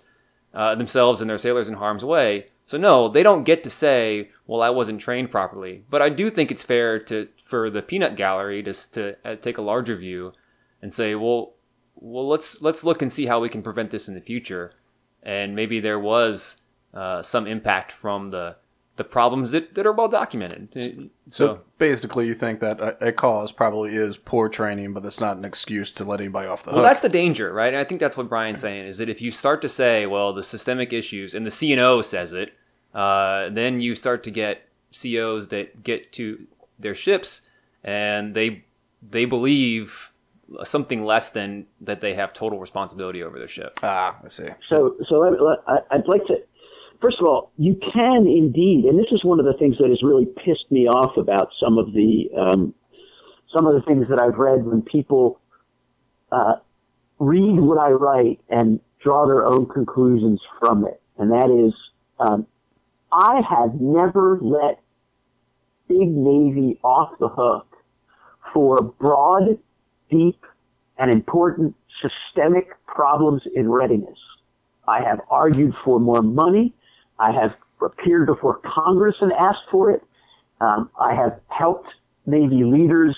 [0.53, 2.47] uh, themselves and their sailors in harm's way.
[2.65, 6.31] So no, they don't get to say, "Well, I wasn't trained properly." But I do
[6.31, 10.33] think it's fair to for the peanut gallery to to uh, take a larger view
[10.81, 11.53] and say, "Well,
[11.93, 14.73] well, let's let's look and see how we can prevent this in the future."
[15.21, 16.61] And maybe there was
[16.95, 18.55] uh, some impact from the
[18.97, 20.69] the problems that, that are well documented.
[20.73, 25.19] So, So basically, you think that a, a cause probably is poor training, but that's
[25.19, 26.83] not an excuse to let anybody off the well, hook.
[26.83, 27.73] Well, that's the danger, right?
[27.73, 30.31] And I think that's what Bryan's saying is that if you start to say, well,
[30.31, 32.53] the systemic issues, and the CNO says it,
[32.93, 36.47] uh, then you start to get COs that get to
[36.79, 37.41] their ships
[37.83, 38.63] and they
[39.07, 40.11] they believe
[40.63, 43.79] something less than that they have total responsibility over their ship.
[43.83, 44.47] ah, I see.
[44.69, 46.37] So, so let, let, I- I'd like to.
[47.01, 50.01] First of all, you can indeed, and this is one of the things that has
[50.01, 52.73] really pissed me off about some of the um,
[53.53, 55.39] some of the things that I've read when people
[56.31, 56.55] uh,
[57.19, 61.73] read what I write and draw their own conclusions from it, and that is,
[62.19, 62.47] um,
[63.11, 64.81] I have never let
[65.87, 67.67] Big Navy off the hook
[68.53, 69.59] for broad,
[70.09, 70.43] deep,
[70.97, 74.17] and important systemic problems in readiness.
[74.87, 76.73] I have argued for more money.
[77.19, 80.03] I have appeared before Congress and asked for it.
[80.61, 81.87] Um, I have helped
[82.25, 83.15] Navy leaders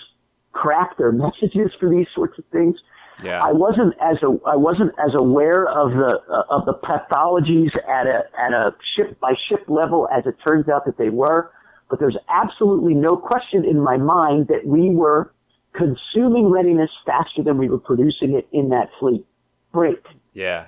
[0.51, 2.75] craft their messages for these sorts of things.
[3.23, 3.43] Yeah.
[3.43, 8.05] I wasn't as a, I wasn't as aware of the uh, of the pathologies at
[8.05, 11.51] a at a ship by ship level as it turns out that they were.
[11.89, 15.33] But there's absolutely no question in my mind that we were
[15.73, 19.25] consuming readiness faster than we were producing it in that fleet.
[19.71, 20.03] Break.
[20.33, 20.67] yeah.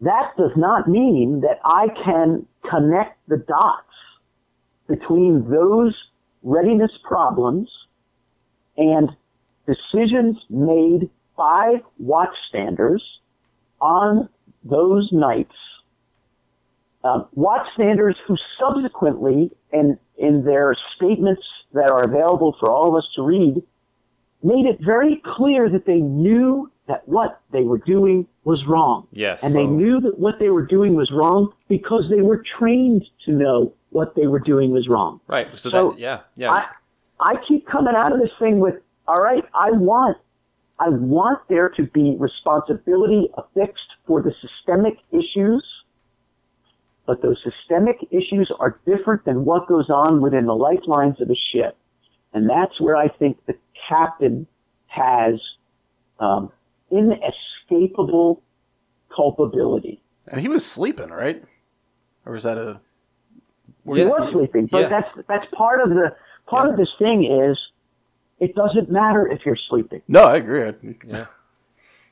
[0.00, 3.86] That does not mean that I can connect the dots
[4.88, 5.94] between those
[6.42, 7.68] readiness problems
[8.76, 9.10] and
[9.66, 13.00] decisions made by watchstanders
[13.80, 14.28] on
[14.64, 15.54] those nights.
[17.04, 23.08] Uh, watchstanders who subsequently, in, in their statements that are available for all of us
[23.16, 23.62] to read,
[24.42, 29.06] made it very clear that they knew that what they were doing was wrong.
[29.12, 29.44] Yes.
[29.44, 33.30] And they knew that what they were doing was wrong because they were trained to
[33.30, 35.20] know what they were doing was wrong.
[35.28, 35.46] Right.
[35.56, 36.50] So, So, that yeah, yeah.
[36.50, 36.64] I,
[37.20, 38.74] I keep coming out of this thing with,
[39.06, 40.16] all right, I want,
[40.80, 45.64] I want there to be responsibility affixed for the systemic issues,
[47.06, 51.38] but those systemic issues are different than what goes on within the lifelines of a
[51.52, 51.76] ship.
[52.32, 53.54] And that's where I think the
[53.88, 54.48] captain
[54.86, 55.34] has
[56.18, 56.52] um,
[56.90, 58.42] inescapable
[59.14, 60.00] culpability.
[60.30, 61.42] And he was sleeping, right?
[62.26, 62.80] Or was that a?
[63.84, 64.88] He was sleeping, but Yeah.
[64.88, 66.14] that's that's part of the
[66.46, 66.72] part Yeah.
[66.72, 67.58] of this thing is
[68.38, 70.02] it doesn't matter if you're sleeping.
[70.06, 70.72] No, I agree.
[71.06, 71.26] Yeah.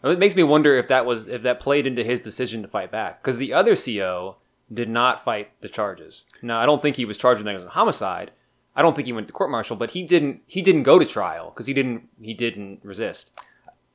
[0.02, 2.90] It makes me wonder if that was if that played into his decision to fight
[2.90, 4.36] back because the other CO
[4.72, 6.24] did not fight the charges.
[6.42, 8.30] Now I don't think he was charged with negligent homicide.
[8.74, 11.04] I don't think he went to court martial, but he didn't he didn't go to
[11.04, 13.38] trial because he didn't he didn't resist.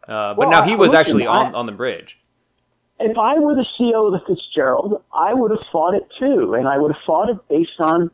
[0.08, 2.20] Uh, but Well, now he was actually on, on the bridge.
[3.00, 6.68] If I were the CO of the Fitzgerald, I would have fought it too, and
[6.68, 8.12] I would have fought it based on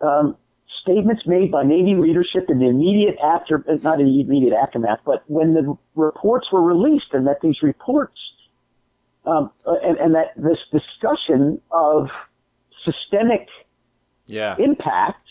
[0.00, 0.36] um,
[0.82, 5.24] statements made by Navy leadership in the immediate after, not in the immediate aftermath, but
[5.26, 8.18] when the reports were released, and that these reports,
[9.26, 12.08] um, and, and that this discussion of
[12.84, 13.48] systemic
[14.26, 15.26] Yeah, impact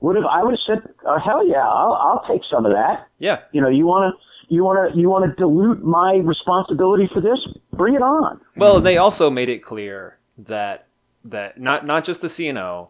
[0.00, 3.06] would have, I would have said, oh, hell yeah, I'll, I'll take some of that.
[3.18, 7.08] yeah, You know, you want to, you want to, you want to dilute my responsibility
[7.12, 7.38] for this?
[7.72, 8.40] Bring it on.
[8.56, 10.86] Well, they also made it clear that
[11.24, 12.88] that not not just the CNO.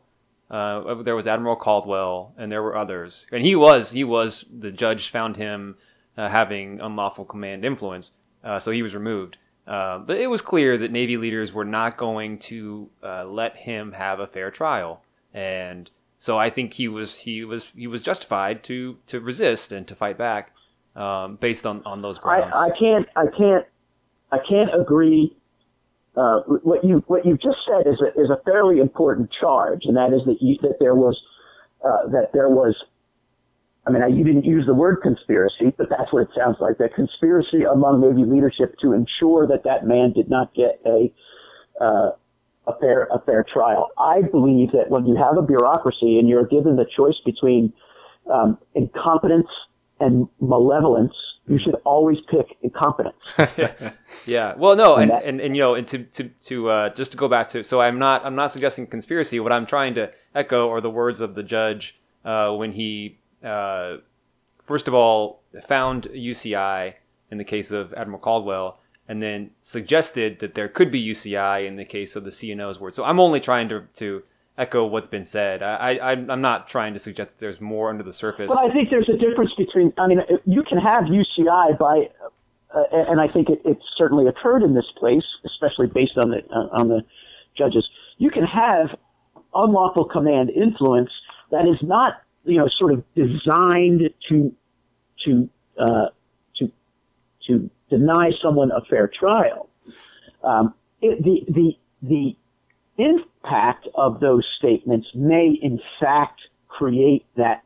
[0.51, 4.71] Uh, there was Admiral Caldwell, and there were others, and he was he was the
[4.71, 5.77] judge found him
[6.17, 8.13] uh, having unlawful command influence,
[8.45, 9.39] uh, so he was removed.
[9.67, 13.93] Uh, but it was clear that Navy leaders were not going to uh, let him
[13.93, 18.63] have a fair trial, and so I think he was he was he was justified
[18.65, 20.53] to to resist and to fight back
[20.97, 22.55] um, based on on those grounds.
[22.55, 23.67] I, I can't, I can't,
[24.31, 25.37] I can't agree.
[26.17, 29.97] Uh, what you what you just said is a, is a fairly important charge, and
[29.97, 31.19] that is that you, that there was
[31.85, 32.77] uh, that there was.
[33.85, 36.79] I mean, I, you didn't use the word conspiracy, but that's what it sounds like.
[36.79, 41.13] That conspiracy among Navy leadership to ensure that that man did not get a
[41.81, 42.11] uh,
[42.67, 43.91] a fair a fair trial.
[43.99, 47.73] I believe that when you have a bureaucracy and you're given the choice between
[48.31, 49.49] um, incompetence
[50.03, 51.15] and malevolence,
[51.47, 53.17] you should always pick incompetence.
[54.27, 54.55] Yeah.
[54.57, 57.29] Well, no, and, and, and you know, and to to to uh, just to go
[57.29, 59.41] back to, so I'm not I'm not suggesting conspiracy.
[59.41, 63.97] What I'm trying to echo are the words of the judge uh, when he uh,
[64.63, 66.95] first of all found UCI
[67.31, 71.77] in the case of Admiral Caldwell, and then suggested that there could be UCI in
[71.77, 72.95] the case of the CNO's word.
[72.95, 74.23] So I'm only trying to to
[74.63, 75.63] echo what's been said.
[75.63, 78.49] I, I I'm not trying to suggest that there's more under the surface.
[78.49, 79.93] But I think there's a difference between.
[79.99, 82.09] I mean, you can have UCI by,
[82.75, 86.39] uh, and I think it, it certainly occurred in this place, especially based on the
[86.51, 87.03] uh, on the
[87.59, 87.89] judges.
[88.19, 88.97] You can have
[89.55, 91.11] unlawful command influence
[91.51, 94.55] that is not, you know, sort of designed to
[95.25, 95.49] to
[95.79, 96.07] uh,
[96.59, 96.71] to
[97.49, 99.69] to deny someone a fair trial.
[100.45, 102.37] Um, it, the the the
[103.45, 107.63] impact of those statements may, in fact, create that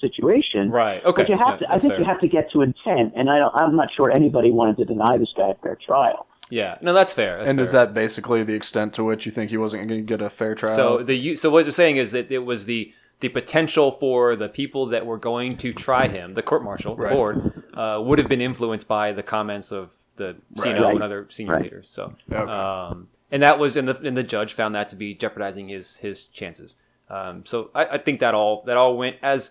[0.00, 0.70] situation.
[0.70, 1.04] Right.
[1.04, 1.22] Okay.
[1.22, 1.72] But you have Yeah, to.
[1.74, 2.00] I think fair.
[2.00, 4.84] you have to get to intent, and I don't, I'm not sure anybody wanted to
[4.84, 6.26] deny this guy a fair trial.
[6.50, 6.76] Yeah.
[6.82, 7.38] No, that's fair.
[7.38, 7.64] That's and fair.
[7.64, 10.28] is that basically the extent to which you think he wasn't going to get a
[10.30, 10.76] fair trial?
[10.76, 14.48] So the so what you're saying is that it was the the potential for the
[14.48, 17.12] people that were going to try him, the court martial, the Right.
[17.14, 20.94] board, uh, would have been influenced by the comments of the CNO Right.
[20.96, 21.62] and other senior Right.
[21.62, 21.86] leaders.
[21.88, 22.36] So, Okay.
[22.50, 25.98] um, and that was and the and the judge found that to be jeopardizing his
[25.98, 26.76] his chances.
[27.08, 29.50] Um, so I, I think that all that all went as.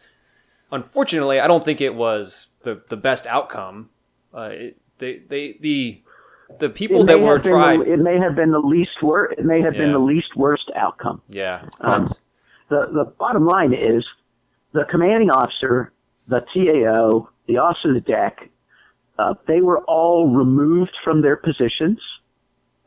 [0.71, 3.89] Unfortunately, I don't think it was the the best outcome.
[4.33, 6.01] Uh, it, they they the
[6.59, 7.81] the people that were tried.
[7.81, 10.71] The, it may have been the least wor- It may have been the least worst
[10.75, 11.21] outcome.
[11.29, 12.07] yeah, Um,
[12.69, 14.05] the the bottom line is
[14.71, 15.91] the commanding officer,
[16.27, 18.49] the TAO, the officer of the deck,
[19.19, 21.99] uh, they were all removed from their positions.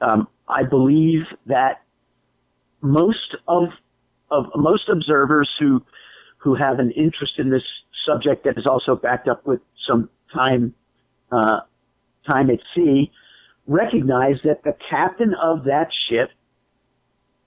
[0.01, 1.83] Um, I believe that
[2.81, 3.65] most of
[4.31, 5.83] of most observers who
[6.39, 7.63] who have an interest in this
[8.07, 10.75] subject that is also backed up with some time
[11.33, 11.61] uh,
[12.27, 13.11] time at sea
[13.67, 16.31] recognize that the captain of that ship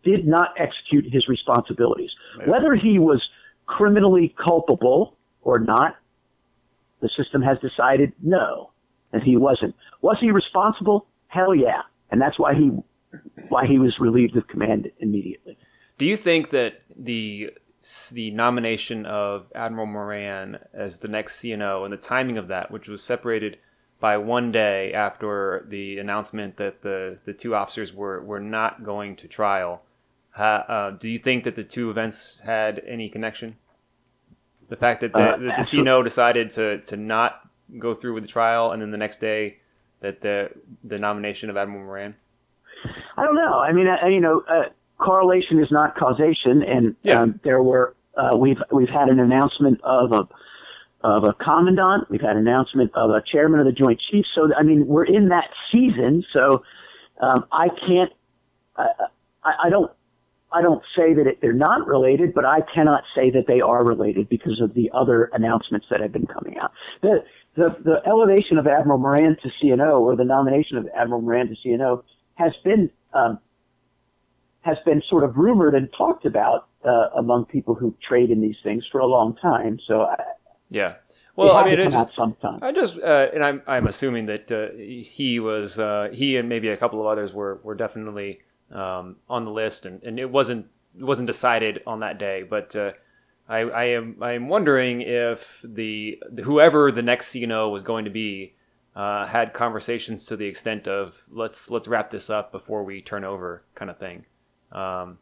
[0.03, 2.11] did not execute his responsibilities.
[2.45, 3.21] Whether he was
[3.65, 5.95] criminally culpable or not,
[7.01, 8.71] the system has decided no,
[9.11, 9.75] that he wasn't.
[10.01, 11.05] Was he responsible?
[11.27, 11.81] Hell yeah.
[12.11, 12.71] And that's why he
[13.49, 15.57] why he was relieved of command immediately.
[15.97, 17.51] Do you think that the
[18.11, 22.89] the nomination of Admiral Moran as the next CNO and the timing of that, which
[22.89, 23.57] was separated
[23.99, 29.15] by one day after the announcement that the, the two officers were, were not going
[29.15, 29.81] to trial,
[30.31, 33.55] ha, uh, do you think that the two events had any connection?
[34.67, 38.23] The fact that the, Uh, that the CNO decided to, to not go through with
[38.23, 39.57] the trial, and then the next day
[40.01, 40.49] that the
[40.83, 42.15] the nomination of Admiral Moran.
[43.17, 43.59] I don't know.
[43.59, 44.63] I mean, I, you know, uh,
[44.97, 47.21] correlation is not causation, and Yeah.
[47.21, 50.27] um, there were uh, we've we've had an announcement of a
[51.01, 52.09] of a commandant.
[52.09, 54.29] We've had an announcement of a chairman of the Joint Chiefs.
[54.35, 56.23] So I mean, we're in that season.
[56.33, 56.63] So
[57.21, 58.11] um, I can't.
[58.77, 58.87] I,
[59.43, 59.91] I, I don't.
[60.51, 63.83] I don't say that it, they're not related, but I cannot say that they are
[63.83, 66.71] related because of the other announcements that have been coming out.
[67.01, 67.23] The
[67.55, 71.55] the, the elevation of Admiral Moran to CNO, or the nomination of Admiral Moran to
[71.63, 72.03] CNO,
[72.39, 73.39] has been um,
[74.61, 78.57] has been sort of rumored and talked about uh, among people who trade in these
[78.63, 79.79] things for a long time.
[79.87, 80.15] So I,
[80.69, 80.95] Yeah.
[81.35, 82.59] well, I mean, it just, sometime.
[82.61, 86.69] I just uh, and I'm I'm assuming that uh, he was, uh, he and maybe
[86.69, 90.67] a couple of others were, were definitely um, on the list, and, and it wasn't,
[90.97, 92.43] it wasn't decided on that day.
[92.43, 92.91] But uh,
[93.47, 98.11] I, I am, I am wondering if the whoever the next CNO was going to
[98.11, 98.53] be
[98.95, 103.23] uh, had conversations to the extent of let's, let's wrap this up before we turn
[103.23, 104.25] over, kind of thing.
[104.71, 105.17] Um,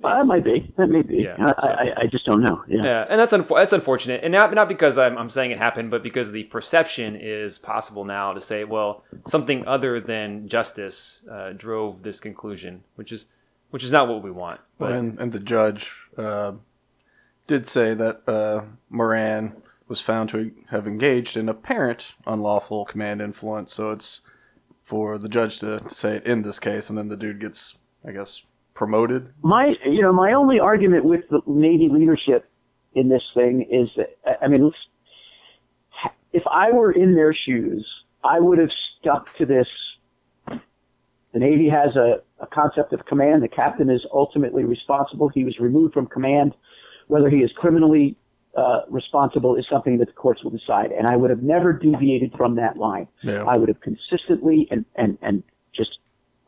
[0.00, 0.72] Well, that might be.
[0.76, 1.16] That may be.
[1.24, 2.62] Yeah, I, so- I, I just don't know.
[2.68, 2.84] Yeah.
[2.84, 5.90] Yeah, and that's unfor- that's unfortunate, and not not because I'm, I'm saying it happened,
[5.90, 11.52] but because the perception is possible now to say, well, something other than justice uh,
[11.52, 13.26] drove this conclusion, which is
[13.70, 14.60] which is not what we want.
[14.78, 16.52] But and, and the judge uh,
[17.48, 19.56] did say that uh, Moran
[19.88, 23.72] was found to have engaged in apparent unlawful command influence.
[23.74, 24.20] So it's
[24.84, 28.12] for the judge to say it in this case, and then the dude gets, I
[28.12, 28.42] guess,
[28.74, 29.32] promoted.
[29.42, 32.48] my you know my only argument with the Navy leadership
[32.94, 34.70] in this thing is that I mean
[36.32, 37.86] if I were in their shoes,
[38.22, 38.70] I would have
[39.00, 39.66] stuck to this.
[40.46, 43.42] The Navy has a, a concept of command.
[43.42, 45.28] The captain is ultimately responsible.
[45.28, 46.54] He was removed from command.
[47.08, 48.16] Whether he is criminally
[48.56, 50.90] uh, responsible is something that the courts will decide.
[50.92, 53.08] And I would have never deviated from that line.
[53.22, 53.44] Yeah.
[53.44, 55.42] I would have consistently and, and, and
[55.74, 55.98] just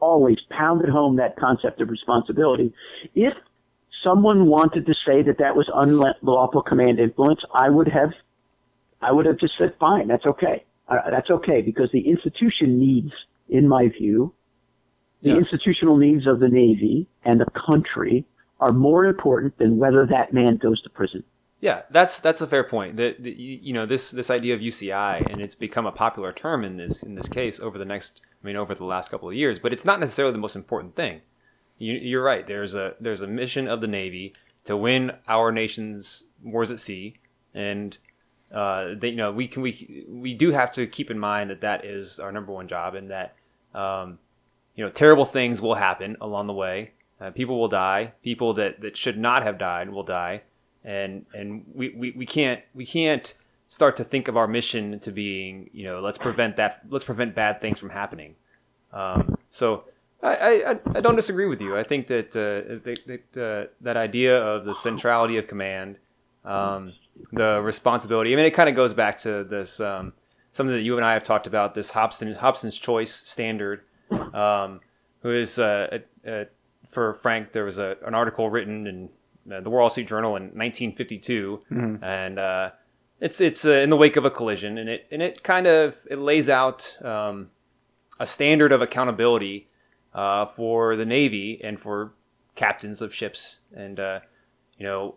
[0.01, 2.73] always pounded home that concept of responsibility.
[3.15, 3.35] If
[4.03, 8.11] someone wanted to say that that was unlawful command influence, I would have,
[9.03, 10.65] I would have just said, fine, that's okay.
[10.89, 13.13] Uh, that's okay because the institution needs,
[13.49, 14.33] in my view,
[15.23, 15.37] the Yeah.
[15.37, 18.25] institutional needs of the Navy and the country
[18.59, 21.23] are more important than whether that man goes to prison.
[21.61, 22.97] Yeah, that's that's a fair point.
[22.97, 26.65] That you, you know this this idea of UCI and it's become a popular term
[26.65, 29.35] in this in this case over the next I mean over the last couple of
[29.35, 31.21] years, but it's not necessarily the most important thing.
[31.79, 32.47] You, you're right.
[32.47, 34.33] There's a there's a mission of the Navy
[34.65, 37.19] to win our nation's wars at sea,
[37.55, 37.97] and
[38.51, 41.61] uh, they, you know we can we we do have to keep in mind that
[41.61, 43.35] that is our number one job, and that
[43.75, 44.19] um,
[44.75, 46.93] you know terrible things will happen along the way.
[47.21, 48.15] Uh, people will die.
[48.23, 50.41] People that, that should not have died will die
[50.85, 53.35] and and we, we, we can't we can't
[53.69, 57.35] start to think of our mission to being you know let's prevent that let's prevent
[57.35, 58.35] bad things from happening.
[58.93, 59.85] Um, so
[60.23, 61.77] I, I, I don't disagree with you.
[61.77, 65.97] I think that uh, that, that, uh, that idea of the centrality of command
[66.45, 66.95] um,
[67.33, 70.15] the responsibility I mean it kind of goes back to this um,
[70.53, 74.81] something that you and I have talked about this Hobson Hobson's choice standard um,
[75.23, 75.99] who is uh,
[76.89, 79.09] for Frank there was a, an article written in uh,
[79.47, 82.05] the Wall Street Journal in 1952, mm-hmm.
[82.05, 82.71] and uh,
[83.21, 85.97] it's it's uh, in the wake of a collision, and it and it kind of
[86.11, 87.51] it lays out um,
[88.19, 89.69] a standard of accountability
[90.15, 92.13] uh, for the Navy and for
[92.55, 94.21] captains of ships, and uh,
[94.79, 95.17] you know.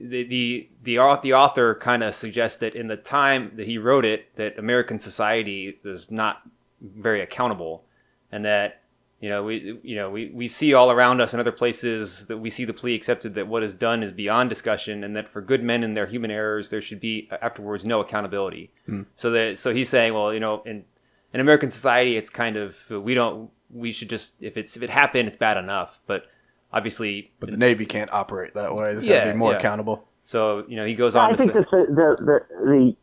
[0.00, 4.04] The, the the the author kind of suggests that in the time that he wrote
[4.04, 6.42] it, that American society is not
[6.82, 7.84] very accountable,
[8.32, 8.82] and that
[9.24, 12.36] you know, we you know we, we see all around us in other places that
[12.36, 15.40] we see the plea accepted that what is done is beyond discussion, and that for
[15.40, 18.70] good men and their human errors, there should be afterwards no accountability.
[18.86, 19.06] Mm.
[19.16, 20.84] So that so he's saying, well, you know, in
[21.32, 24.90] in American society, it's kind of we don't we should just if it's if it
[24.90, 26.26] happened, it's bad enough, but
[26.70, 28.94] obviously, but the Navy can't operate that way.
[28.94, 29.56] They yeah, be more yeah.
[29.56, 30.06] accountable.
[30.26, 31.32] So you know, he goes on.
[31.32, 32.96] I think say, the, the the the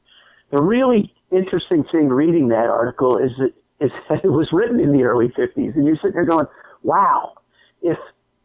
[0.51, 4.93] the really interesting thing reading that article is that is that it was written in
[4.93, 5.75] the early 50s.
[5.75, 6.45] And you're sitting there going,
[6.83, 7.33] wow,
[7.81, 7.97] if,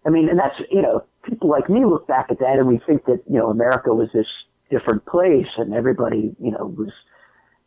[0.05, 2.81] I mean, and that's, you know, people like me look back at that and we
[2.87, 4.27] think that, you know, America was this
[4.71, 6.93] different place and everybody, you know, was,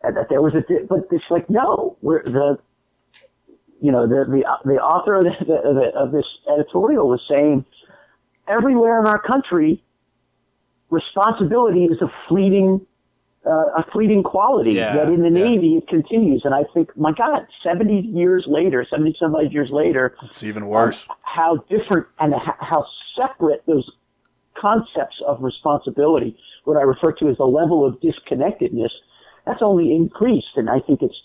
[0.04, 2.58] and that there was a, but it's like, no, we're the,
[3.82, 7.66] you know, the, the, the author of, the, the, of this editorial was saying
[8.48, 9.84] everywhere in our country,
[10.90, 12.86] responsibility is a fleeting
[13.46, 14.74] uh, a fleeting quality.
[14.74, 15.46] Yeah, that in the yeah.
[15.46, 19.70] Navy it continues, and I think, my God, seventy years later, seventy some odd years
[19.72, 21.08] later, it's even worse.
[21.22, 23.90] How different and how separate those
[24.58, 28.92] concepts of responsibility, what I refer to as the level of disconnectedness,
[29.46, 31.16] that's only increased, and I think it's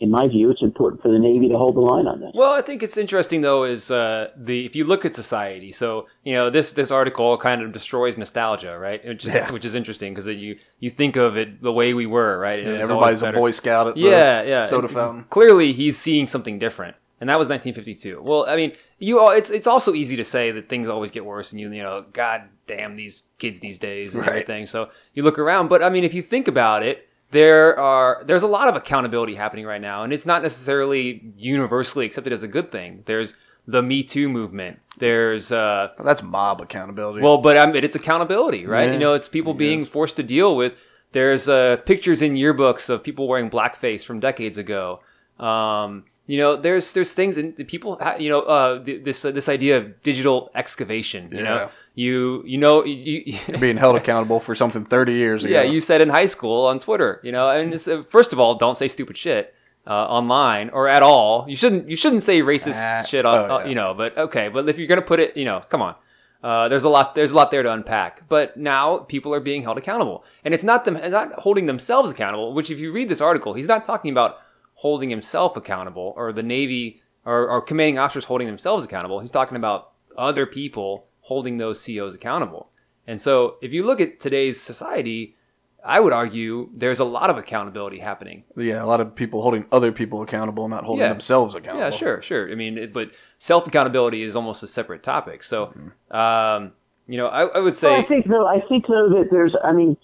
[0.00, 2.30] in my view, it's important for the Navy to hold the line on this.
[2.32, 5.72] Well, I think it's interesting though is uh, the if you look at society.
[5.72, 9.04] So you know this this article kind of destroys nostalgia, right?
[9.04, 9.50] Which is yeah.
[9.50, 12.62] which is interesting because you you think of it the way we were, right?
[12.62, 14.66] Yeah, everybody's a Boy Scout at the yeah, yeah.
[14.66, 15.24] soda fountain.
[15.30, 18.22] Clearly, he's seeing something different, and that was 1952.
[18.22, 21.24] Well, I mean, you all, it's it's also easy to say that things always get
[21.24, 24.30] worse, and you you know, God damn these kids these days and right.
[24.30, 24.66] everything.
[24.66, 28.42] So you look around, but I mean, if you think about it there are there's
[28.42, 32.48] a lot of accountability happening right now, and it's not necessarily universally accepted as a
[32.48, 33.02] good thing.
[33.06, 33.34] There's
[33.66, 34.80] the Me Too movement.
[34.98, 37.22] There's uh, well, that's mob accountability.
[37.22, 38.86] Well, but I mean, it's accountability, right?
[38.86, 40.74] Yeah, you know, it's people being forced to deal with.
[41.12, 45.00] There's uh, pictures in yearbooks of people wearing blackface from decades ago.
[45.38, 49.78] Um, you know, there's there's things and people, you know, uh, this uh, this idea
[49.78, 51.28] of digital excavation.
[51.30, 51.44] You yeah.
[51.44, 55.52] know, you you know you, being held accountable for something 30 years ago.
[55.52, 58.54] Yeah, you said in high school on Twitter, you know, and uh, first of all,
[58.54, 59.52] don't say stupid shit
[59.84, 61.44] uh, online or at all.
[61.48, 63.66] You shouldn't you shouldn't say racist uh, shit on, oh, uh, yeah.
[63.66, 65.96] you know, but okay, but if you're going to put it, you know, come on.
[66.40, 67.16] Uh, there's a lot.
[67.16, 68.28] There's a lot there to unpack.
[68.28, 72.54] But now people are being held accountable, and it's not them not holding themselves accountable.
[72.54, 74.38] Which, if you read this article, he's not talking about
[74.74, 79.18] holding himself accountable or the Navy or, or commanding officers holding themselves accountable.
[79.18, 82.70] He's talking about other people holding those COs accountable.
[83.06, 85.36] And so if you look at today's society,
[85.84, 88.44] I would argue there's a lot of accountability happening.
[88.56, 91.10] Yeah, a lot of people holding other people accountable, not holding yeah.
[91.10, 91.84] themselves accountable.
[91.84, 92.50] Yeah, sure, sure.
[92.50, 95.42] I mean, it, but self accountability is almost a separate topic.
[95.42, 96.16] So, mm-hmm.
[96.16, 96.72] um,
[97.06, 97.90] you know, I, I would say.
[97.90, 98.46] Well, I think though.
[98.46, 99.54] I think though that there's.
[99.62, 99.96] I mean,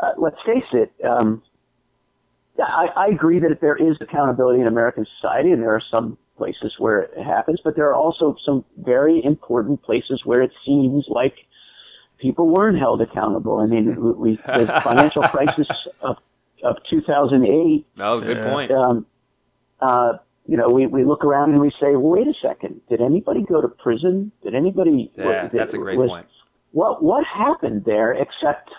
[0.00, 0.92] uh, let's face it.
[1.04, 1.42] Um,
[2.58, 6.16] yeah, I, I agree that there is accountability in American society, and there are some
[6.36, 11.04] places where it happens, but there are also some very important places where it seems
[11.08, 11.34] like
[12.18, 13.58] people weren't held accountable.
[13.58, 15.68] I mean, we, the financial crisis
[16.00, 16.16] of,
[16.62, 17.86] of 2008.
[17.98, 18.52] Oh, good yeah.
[18.52, 18.70] point.
[18.70, 19.06] Um,
[19.80, 20.14] uh,
[20.46, 22.80] you know, we, we look around and we say, well, wait a second.
[22.88, 24.30] Did anybody go to prison?
[24.42, 25.10] Did anybody?
[25.16, 26.26] Yeah, what, that's a great was, point.
[26.72, 28.70] What, what happened there except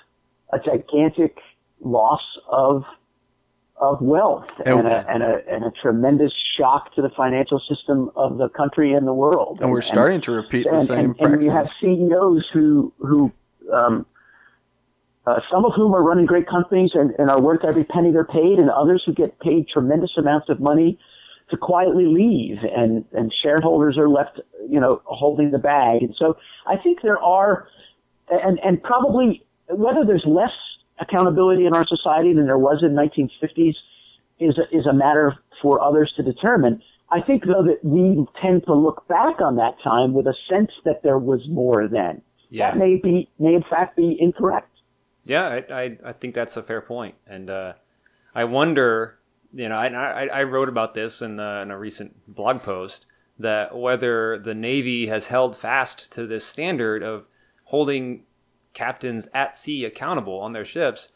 [0.54, 1.38] a gigantic
[1.82, 2.84] loss of
[3.80, 8.10] of wealth and, and, a, and, a, and a tremendous shock to the financial system
[8.16, 9.60] of the country and the world.
[9.62, 13.32] And, we're starting to repeat the same and, and, you have CEOs who who
[13.72, 14.06] um,
[15.28, 18.24] uh, some of whom are running great companies and, and are worth every penny they're
[18.24, 20.98] paid, and others who get paid tremendous amounts of money
[21.50, 26.02] to quietly leave, and and shareholders are left, you know, holding the bag.
[26.02, 27.68] And so I think there are,
[28.30, 30.52] and and probably whether there's less
[31.00, 33.76] accountability in our society than there was in 1950s
[34.40, 36.82] is a, is a matter for others to determine.
[37.10, 40.72] I think though that we tend to look back on that time with a sense
[40.86, 42.22] that there was more then.
[42.50, 42.72] Yeah.
[42.72, 44.70] That may be may in fact be incorrect.
[45.26, 47.74] Yeah, I, I, I think that's a fair point, and uh,
[48.34, 49.20] I wonder,
[49.54, 53.06] you know, I, I, I wrote about this in, uh, in a recent blog post
[53.38, 57.28] that whether the Navy has held fast to this standard of
[57.66, 58.24] holding
[58.78, 61.12] captains at sea accountable on their ships.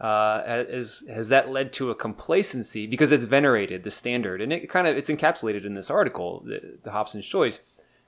[0.00, 4.68] Uh, is, has that led to a complacency because it's venerated the standard and it
[4.68, 7.60] kind of it's encapsulated in this article the, the hobson's choice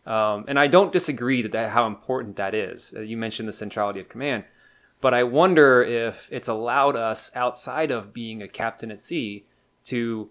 [0.05, 3.53] um, and i don't disagree that, that how important that is uh, you mentioned the
[3.53, 4.43] centrality of command
[5.01, 9.45] but I wonder if it's allowed us outside of being a captain at sea
[9.85, 10.31] to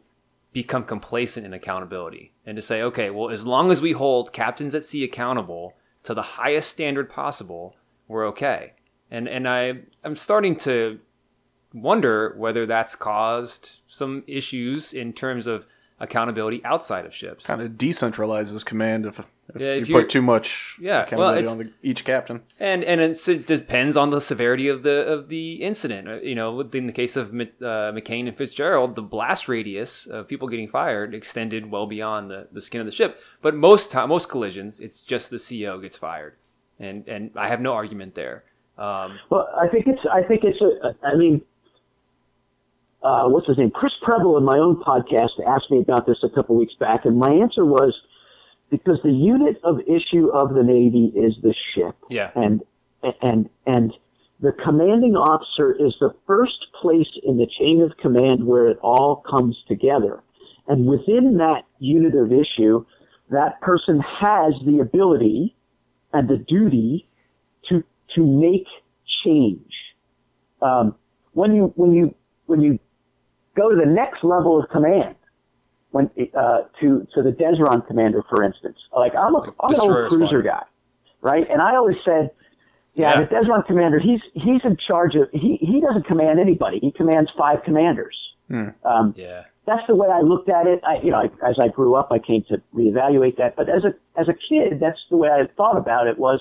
[0.54, 4.74] become complacent in accountability and to say, okay, well, as long as we hold captains
[4.74, 7.76] at sea accountable to the highest standard possible,
[8.08, 8.74] we're okay.
[9.12, 10.99] And and I I'm starting to
[11.74, 15.66] wonder whether that's caused some issues in terms of
[15.99, 17.45] accountability outside of ships.
[17.45, 19.26] Kind of decentralizes command if, if
[19.62, 22.41] Yeah, if you put too much Yeah, accountability it's- on the, each captain.
[22.60, 26.08] and and it's, it depends on the severity of the of the incident.
[26.10, 27.36] Uh, You know, in the case of uh,
[27.93, 32.62] McCain and Fitzgerald, the blast radius of people getting fired extended well beyond the, the
[32.62, 33.22] skin of the ship.
[33.41, 36.36] But most time, most collisions, it's just the CO gets fired,
[36.80, 38.44] and and I have no argument there.
[38.78, 41.42] Um, Well, I think it's I think it's a I mean,
[43.04, 43.72] uh, what's his name?
[43.72, 47.18] Chris Preble in my own podcast asked me about this a couple weeks back, and
[47.18, 47.94] my answer was
[48.70, 52.64] because the unit of issue of the Navy is the ship, yeah, and
[53.22, 53.94] and and
[54.42, 59.24] the commanding officer is the first place in the chain of command where it all
[59.30, 60.22] comes together,
[60.68, 62.86] and within that unit of issue,
[63.30, 65.56] that person has the ability
[66.16, 67.07] and the duty
[67.70, 67.84] to
[68.16, 68.66] to make
[69.24, 69.72] change.
[70.61, 70.95] Um,
[71.34, 72.80] when you when you when you
[73.55, 75.16] go to the next level of command,
[75.91, 80.09] when uh, to to the Desron commander, for instance, like I'm a I'm an old
[80.09, 80.45] cruiser squadron.
[80.45, 80.63] guy,
[81.22, 81.45] right?
[81.49, 82.32] And I always said,
[82.93, 83.26] yeah, Yeah.
[83.26, 86.80] the Desron commander, he's he's in charge of he he doesn't command anybody.
[86.80, 88.16] He commands five commanders.
[88.51, 90.82] Um, yeah, that's the way I looked at it.
[90.88, 93.55] I, you know, I, as I grew up, I came to reevaluate that.
[93.55, 96.18] But as a as a kid, that's the way I thought about it.
[96.20, 96.39] Was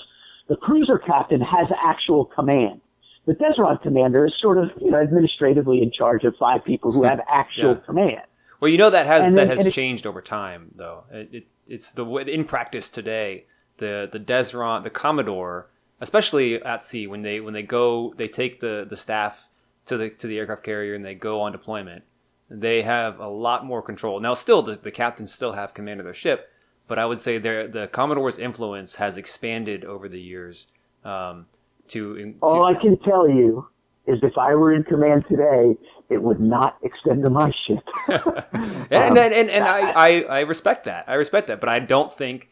[0.48, 2.80] the cruiser captain has actual command.
[3.26, 7.04] The Desron commander is sort of you know administratively in charge of five people who
[7.04, 7.80] have actual Yeah.
[7.86, 8.22] command.
[8.60, 11.04] Well, you know that has And that then- has and it- changed over time, though.
[11.10, 13.46] It, it, it's the in practice today.
[13.78, 15.68] The the Desron, the Commodore,
[16.00, 19.48] especially at sea, when they when they go, they take the the staff
[19.86, 22.04] to the to the aircraft carrier and they go on deployment.
[22.50, 24.20] They have a lot more control.
[24.20, 26.50] Now, still, the, the captains still have command of their ship,
[26.86, 30.66] but I would say the Commodore's influence has expanded over the years.
[31.04, 31.46] Um,
[31.88, 33.68] to, to All I can tell you
[34.06, 35.76] is if I were in command today,
[36.10, 37.82] it would not extend to my ship.
[38.08, 41.04] and and, and, and I, I, I respect that.
[41.08, 42.50] I respect that, but I don't think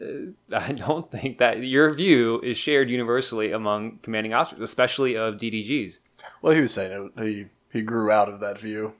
[0.00, 0.06] uh,
[0.56, 6.00] I don't think that your view is shared universally among commanding officers, especially of DDGs.
[6.42, 8.94] Well, he was saying it, he he grew out of that view.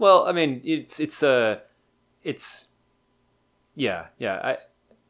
[0.00, 1.58] Well, I mean, it's it's uh,
[2.24, 2.68] it's
[3.76, 4.40] yeah, yeah.
[4.42, 4.56] I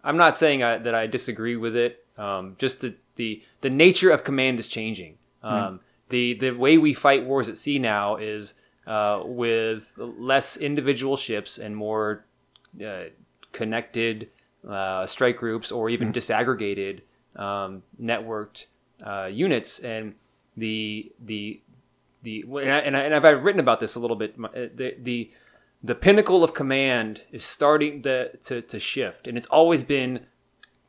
[0.03, 2.05] I'm not saying I, that I disagree with it.
[2.19, 5.17] Um, just the, the the nature of command is changing.
[5.43, 11.17] Um, The the way we fight wars at sea now is uh, with less individual
[11.17, 12.25] ships and more
[12.85, 13.05] uh,
[13.53, 14.29] connected
[14.69, 17.03] uh, strike groups or even disaggregated
[17.37, 18.67] um, networked
[19.07, 20.15] uh, units and
[20.57, 21.61] the the
[22.23, 24.35] the and, I, and, I've written about this a little bit.
[24.43, 25.31] uh, The the
[25.83, 30.27] the pinnacle of command is starting to, to to shift, and it's always been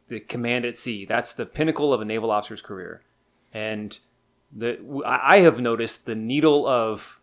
[0.08, 1.06] the command at sea.
[1.06, 3.02] That's the pinnacle of a naval officer's career,
[3.54, 3.98] and
[4.52, 7.22] the I have noticed the needle of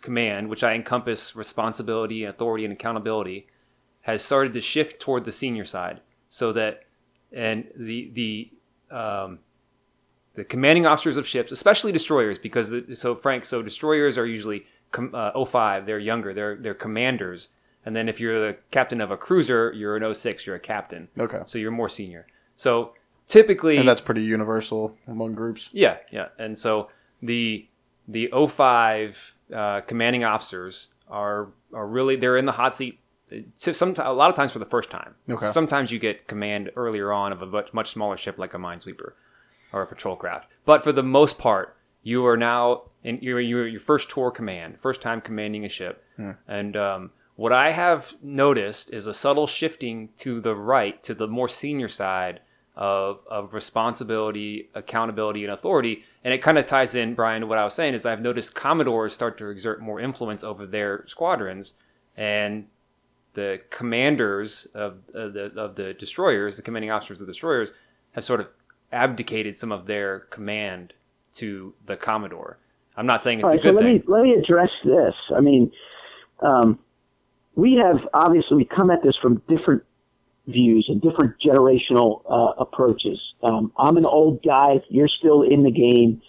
[0.00, 3.48] command, which I encompass responsibility, authority, and accountability,
[4.02, 6.84] has started to shift toward the senior side, so that
[7.32, 9.40] and the the um,
[10.34, 14.66] the commanding officers of ships, especially destroyers, because the, so Frank, so destroyers are usually
[14.90, 17.48] com, uh, 05, they're younger, they're they're commanders,
[17.84, 21.08] and then if you're the captain of a cruiser, you're an 06, you're a captain,
[21.18, 22.26] Okay, so you're more senior.
[22.56, 22.94] So
[23.28, 25.68] typically, and that's pretty universal among groups.
[25.72, 26.28] yeah, yeah.
[26.38, 26.88] And so
[27.22, 27.68] the
[28.08, 32.98] the 05 uh, commanding officers are are really they're in the hot seat.
[33.56, 35.14] So some a lot of times for the first time.
[35.30, 35.46] Okay.
[35.50, 39.12] Sometimes you get command earlier on of a much much smaller ship like a minesweeper
[39.72, 40.48] or a patrol craft.
[40.64, 44.80] But for the most part, you are now in you're, you're your first tour command,
[44.80, 46.04] first time commanding a ship,
[46.46, 51.26] and um, what I have noticed is a subtle shifting to the right, to the
[51.26, 52.40] more senior side
[52.76, 56.04] of, of responsibility, accountability, and authority.
[56.24, 58.54] And it kind of ties in, Bryan, to what I was saying is I've noticed
[58.54, 61.74] Commodores start to exert more influence over their squadrons,
[62.16, 62.66] and
[63.34, 67.72] the commanders of, of the of the destroyers, the commanding officers of the destroyers,
[68.12, 68.48] have sort of
[68.92, 70.92] abdicated some of their command
[71.34, 72.58] to the Commodore.
[72.96, 73.94] I'm not saying it's All a right, so let thing.
[73.94, 75.14] me let me address this.
[75.34, 75.72] I mean,
[76.40, 76.78] um,
[77.54, 79.82] we have obviously we come at this from different
[80.46, 83.20] views and different generational uh, approaches.
[83.42, 84.80] Um, I'm an old guy.
[84.88, 86.20] You're still in the game,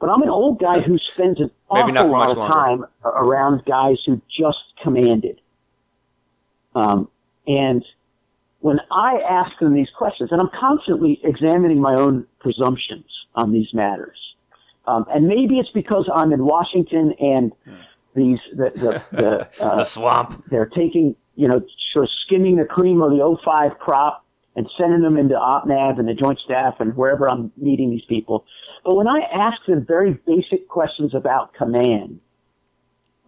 [0.00, 2.52] but I'm an old guy who spends an awful lot of longer.
[2.52, 5.40] time around guys who just commanded.
[6.74, 7.08] Um,
[7.46, 7.84] and
[8.62, 13.04] when I ask them these questions, and I'm constantly examining my own presumptions
[13.34, 14.16] on these matters,
[14.86, 17.52] um, and maybe it's because I'm in Washington and
[18.14, 20.44] these the the, the, uh, the swamp.
[20.48, 21.60] they're taking you know
[21.92, 26.06] sort of skimming the cream of the 05 crop and sending them into OpNav and
[26.06, 28.44] the Joint Staff and wherever I'm meeting these people.
[28.84, 32.20] But when I ask them very basic questions about command,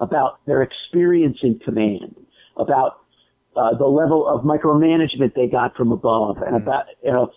[0.00, 2.14] about their experience in command,
[2.56, 3.03] about
[3.56, 7.32] uh, the level of micromanagement they got from above, and about you know,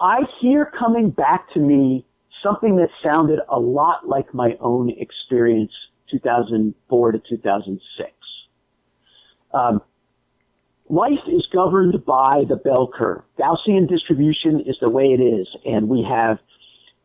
[0.00, 2.04] I hear coming back to me
[2.42, 5.72] something that sounded a lot like my own experience,
[6.10, 8.10] 2004 to 2006.
[9.52, 9.82] Um,
[10.88, 13.22] life is governed by the bell curve.
[13.38, 16.38] Gaussian distribution is the way it is, and we have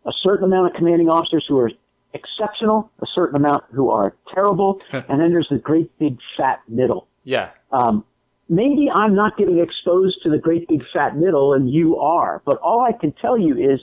[0.05, 1.72] a certain amount of commanding officers who are
[2.13, 7.07] exceptional, a certain amount who are terrible, and then there's the great big fat middle.
[7.24, 7.49] Yeah.
[7.72, 8.05] Um,
[8.50, 12.41] maybe I'm not getting exposed to the great big fat middle, and you are.
[12.46, 13.80] But all I can tell you is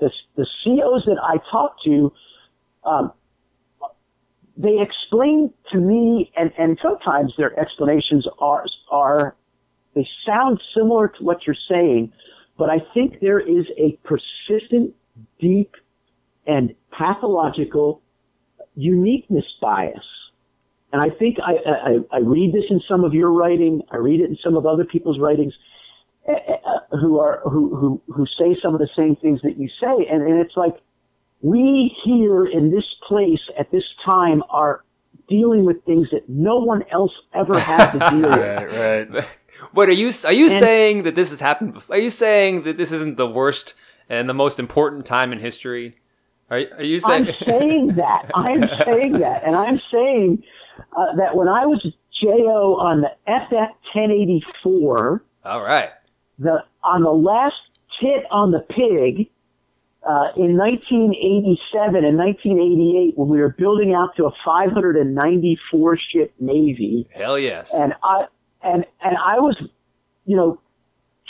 [0.00, 2.12] the the COs that I talk to,
[2.84, 3.12] um,
[4.56, 9.36] they explain to me, and and sometimes their explanations are are
[9.94, 12.12] they sound similar to what you're saying,
[12.58, 14.94] but I think there is a persistent,
[15.38, 15.76] deep,
[16.46, 18.02] and pathological
[18.74, 20.04] uniqueness bias
[20.94, 23.82] and I think I, I, I read this in some of your writing.
[23.90, 25.52] I read it in some of other people's writings,
[26.28, 29.68] uh, uh, who are who, who who say some of the same things that you
[29.80, 30.76] say, and, and it's like
[31.42, 34.84] we here in this place at this time are
[35.28, 38.38] dealing with things that no one else ever had to deal with.
[38.78, 39.26] Right, right.
[39.72, 41.72] What are you are you And- saying that this has happened?
[41.74, 41.96] Before?
[41.96, 43.74] Are you saying that this isn't the worst
[44.08, 45.96] and the most important time in history?
[46.50, 47.36] Are, are you I'm saying?
[47.46, 48.30] saying that.
[48.34, 50.42] I'm saying that, and I'm saying
[50.78, 51.84] uh, that when I was
[52.20, 55.22] JO on the FF 1084.
[55.44, 55.90] All right.
[56.38, 57.54] the on the last
[58.00, 59.28] hit on the pig
[60.06, 67.08] uh, in 1987 and 1988 when we were building out to a 594 ship navy
[67.14, 67.72] Hell yes.
[67.72, 68.26] and I
[68.62, 69.56] and and I was
[70.26, 70.60] you know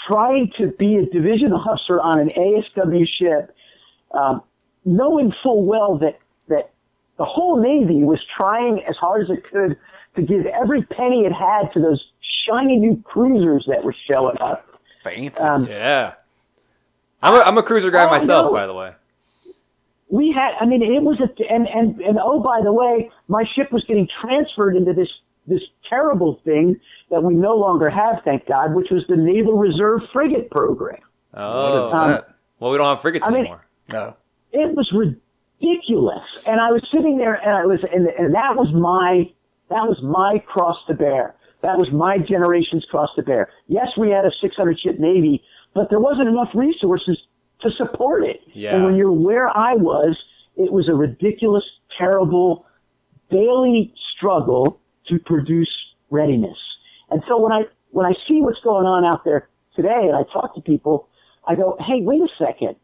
[0.08, 3.54] trying to be a division officer on an ASW ship
[4.12, 4.42] um,
[4.84, 6.18] knowing full well that
[6.48, 6.73] that
[7.18, 9.76] the whole navy was trying as hard as it could
[10.16, 12.02] to give every penny it had to those
[12.46, 14.66] shiny new cruisers that were showing up
[15.02, 15.38] Fancy.
[15.40, 16.14] um, yeah.
[17.22, 18.52] I'm a, I'm a cruiser guy Oh, myself, no.
[18.52, 18.92] by the way.
[20.08, 23.44] we had i mean it was a and and and oh by the way my
[23.54, 25.08] ship was getting transferred into this
[25.46, 26.78] this terrible thing
[27.10, 31.00] that we no longer have thank god which was the naval reserve frigate program
[31.36, 31.72] Oh.
[31.80, 32.28] what is um, that?
[32.60, 33.66] well, we don't have frigates I mean- anymore.
[33.90, 34.16] No.
[34.52, 34.88] it was
[35.60, 36.22] ridiculous.
[36.46, 39.30] And i was sitting there and i was and, and that was my
[39.70, 41.34] that was my cross to bear.
[41.62, 43.50] That was my generation's cross to bear.
[43.68, 45.42] Yes we had a 600 ship navy
[45.74, 47.18] but there wasn't enough resources
[47.62, 48.40] to support it.
[48.52, 48.74] Yeah.
[48.74, 50.16] and when you're where i was
[50.56, 51.64] it was a ridiculous
[51.98, 52.66] terrible
[53.30, 55.70] daily struggle to produce
[56.10, 56.58] readiness.
[57.10, 60.22] And so when i when i see what's going on out there today and i
[60.32, 61.08] talk to people
[61.46, 62.76] i go hey wait a second.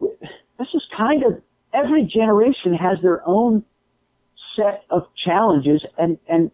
[0.00, 1.40] This is kind of
[1.72, 3.64] every generation has their own
[4.56, 6.50] set of challenges and and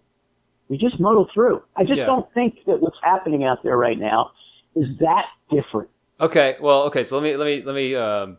[0.68, 1.62] we just muddle through.
[1.76, 2.06] I just Yeah.
[2.06, 4.30] don't think that what's happening out there right now
[4.74, 5.90] is that different.
[6.20, 6.56] Okay.
[6.60, 7.04] Well, okay.
[7.04, 8.38] So let me let me let me um,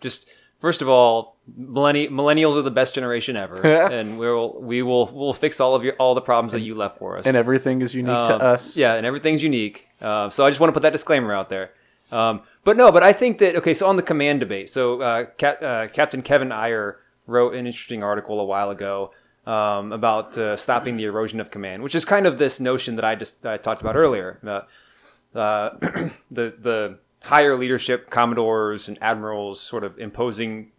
[0.00, 3.62] just first of all, millenni- millennials are the best generation ever,
[3.92, 6.98] and we'll we will we'll fix all of your all the problems that you left
[6.98, 7.26] for us.
[7.26, 8.76] And everything is unique Um, to us.
[8.76, 9.86] Yeah, and everything's unique.
[10.00, 11.70] Uh, so I just want to put that disclaimer out there.
[12.10, 13.74] Um, but no, but I think that okay.
[13.74, 18.02] So on the command debate, so uh, Cap, uh, Captain Kevin Eyer wrote an interesting
[18.02, 19.12] article a while ago
[19.46, 23.04] um, about uh, stopping the erosion of command, which is kind of this notion that
[23.04, 24.38] I just I talked about earlier.
[24.46, 25.70] Uh, uh,
[26.30, 30.72] the the higher leadership, commodores and admirals, sort of imposing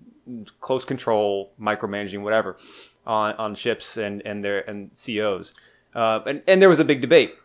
[0.59, 2.57] close control, micromanaging, whatever,
[3.05, 5.53] on, on ships and and their and COs.
[5.95, 7.36] Uh, and and there was a big debate.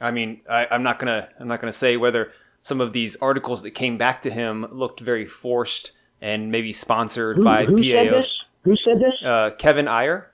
[0.00, 2.32] I mean, I, I'm not gonna I'm not gonna say whether
[2.64, 5.92] some of these articles that came back to him looked very forced
[6.22, 8.16] and maybe sponsored Who, by who said PAO.
[8.16, 8.26] this?
[8.62, 9.22] Who said this?
[9.22, 10.32] Uh, Kevin Eyer.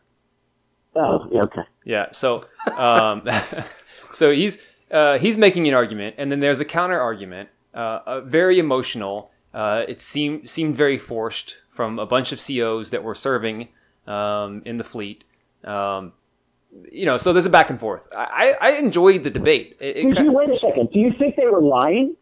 [0.94, 1.62] oh, yeah, okay.
[1.84, 2.06] Yeah.
[2.12, 2.44] So,
[2.76, 3.28] um,
[4.12, 8.20] so he's uh, he's making an argument, and then there's a counter argument, uh, uh,
[8.20, 9.32] very emotional.
[9.52, 13.70] Uh, it seemed seemed very forced from a bunch of COs that were serving
[14.06, 15.24] um, in the fleet.
[15.64, 16.12] Um,
[16.92, 18.06] you know, so there's a back and forth.
[18.16, 19.76] I, I enjoyed the debate.
[19.80, 20.90] It, it you wait a second?
[20.92, 22.14] Do you think they were lying?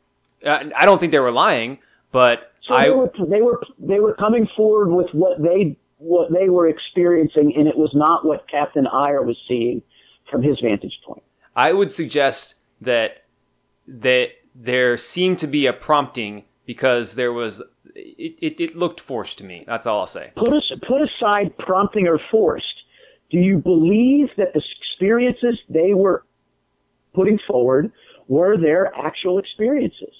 [0.44, 1.78] Uh, I don't think they were lying,
[2.12, 6.32] but So I they were they were they were coming forward with what they what
[6.32, 9.82] they were experiencing, and it was not what Captain Eyer was seeing
[10.30, 11.22] from his vantage point.
[11.56, 13.24] I would suggest that
[13.86, 17.62] that there seemed to be a prompting because there was
[17.94, 19.64] it, it, it looked forced to me.
[19.66, 20.32] That's all I'll say.
[20.36, 22.66] Put us put aside prompting or forced.
[23.30, 26.24] Do you believe that the experiences they were
[27.14, 27.92] putting forward
[28.26, 30.14] were their actual experiences?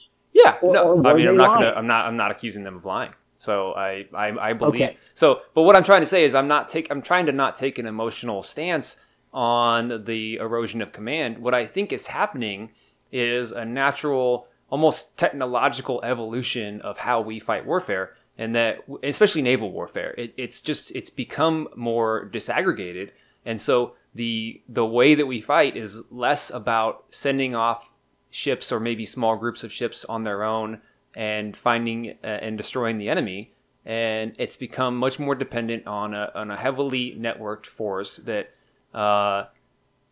[0.45, 1.72] Yeah, Or- no, or I mean, I'm not gonna.
[1.76, 3.14] I'm not, I'm not accusing them of lying.
[3.41, 4.82] So I, I, I believe.
[4.82, 4.97] Okay.
[5.14, 7.57] So, but what I'm trying to say is, I'm not take, I'm trying to not
[7.57, 8.97] take an emotional stance
[9.32, 11.39] on the erosion of command.
[11.39, 12.70] What I think is happening
[13.12, 19.70] is a natural, almost technological evolution of how we fight warfare, and that, especially naval
[19.70, 23.11] warfare, it, it's just, it's become more disaggregated,
[23.45, 27.88] and so the the way that we fight is less about sending off
[28.30, 30.80] ships or maybe small groups of ships on their own
[31.14, 33.52] and finding uh, and destroying the enemy.
[33.84, 38.50] And it's become much more dependent on a, on a heavily networked force that
[38.92, 39.44] uh,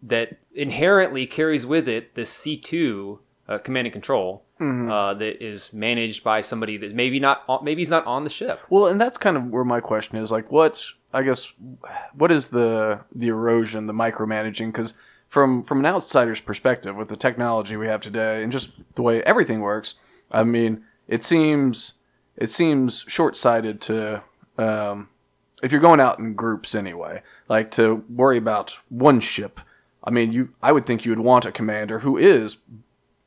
[0.03, 5.73] that inherently carries with it the C two uh, command and control uh, that is
[5.73, 8.61] managed by somebody that maybe not on- maybe he's not on the ship.
[8.71, 10.83] Well, and that's kind of where my question is like, what?
[11.13, 11.53] I guess,
[12.15, 14.73] what is the the erosion, the micromanaging?
[14.73, 14.95] Because
[15.29, 19.23] from from an outsider's perspective, with the technology we have today and just the way
[19.23, 19.95] everything works,
[20.31, 21.95] I mean, it seems
[22.37, 24.23] it seems short sighted to
[24.59, 25.09] um,
[25.63, 29.61] if you're going out in groups anyway, like to worry about one ship.
[30.05, 32.59] I mean, you I would think you would want a commander who is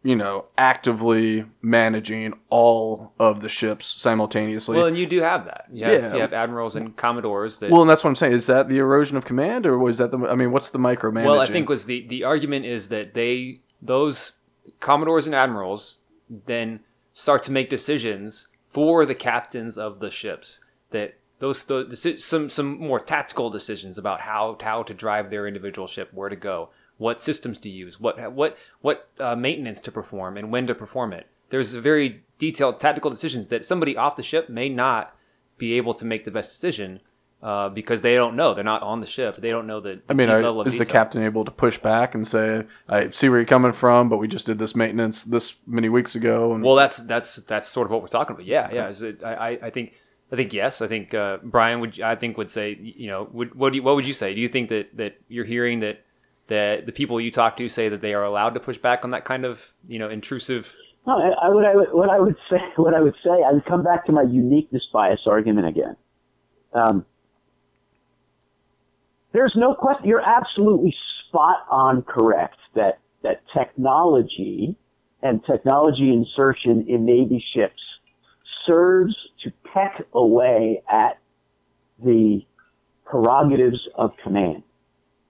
[0.02, 4.74] you know, actively managing all of the ships simultaneously.
[4.76, 5.66] Well, Well, and you do have that.
[5.72, 6.14] You have, Yeah.
[6.16, 7.70] you have admirals and commodores that.
[7.72, 8.34] and that's what I'm saying.
[8.34, 10.20] Is that the erosion of command, or was that the?
[10.20, 11.26] I mean, what's the micromanaging?
[11.26, 14.34] Well, I think was the the argument is that they those
[14.80, 16.82] commodores and admirals then
[17.14, 22.80] start to make decisions for the captains of the ships that those, those some some
[22.80, 26.70] more tactical decisions about how how to drive their individual ship, where to go,
[27.00, 31.14] what systems to use, what what what uh, maintenance to perform, and when to perform
[31.14, 31.28] it.
[31.50, 35.16] There's very detailed tactical decisions that somebody off the ship may not
[35.58, 37.00] be able to make the best decision
[37.42, 38.54] uh, because they don't know.
[38.54, 39.38] They're not on the ship.
[39.38, 40.02] They don't know the.
[40.10, 43.40] I mean, are, is the captain able to push back and say, "I see where
[43.40, 46.54] you're coming from, but we just did this maintenance this many weeks ago"?
[46.54, 48.46] And Well, that's that's that's sort of what we're talking about.
[48.46, 48.90] Yeah, yeah.
[48.90, 49.94] Is it, I, I I think
[50.32, 50.82] I think yes.
[50.82, 53.84] I think uh, Bryan would I think would say you know would what do you,
[53.84, 54.36] what would you say?
[54.36, 56.04] Do you think that that you're hearing that
[56.50, 59.12] that the people you talk to say that they are allowed to push back on
[59.12, 60.76] that kind of you know intrusive?
[61.08, 63.66] No, I, what, I, would- what I would say, what I would say, I would
[63.66, 65.96] come back to my uniqueness bias argument again.
[66.74, 67.06] Um,
[69.32, 70.08] there's no question.
[70.08, 70.94] You're absolutely
[71.28, 74.76] spot on correct that that technology
[75.22, 77.82] and technology insertion in Navy ships
[78.66, 81.20] serves to peck away at
[82.04, 82.42] the
[83.06, 84.64] prerogatives of command.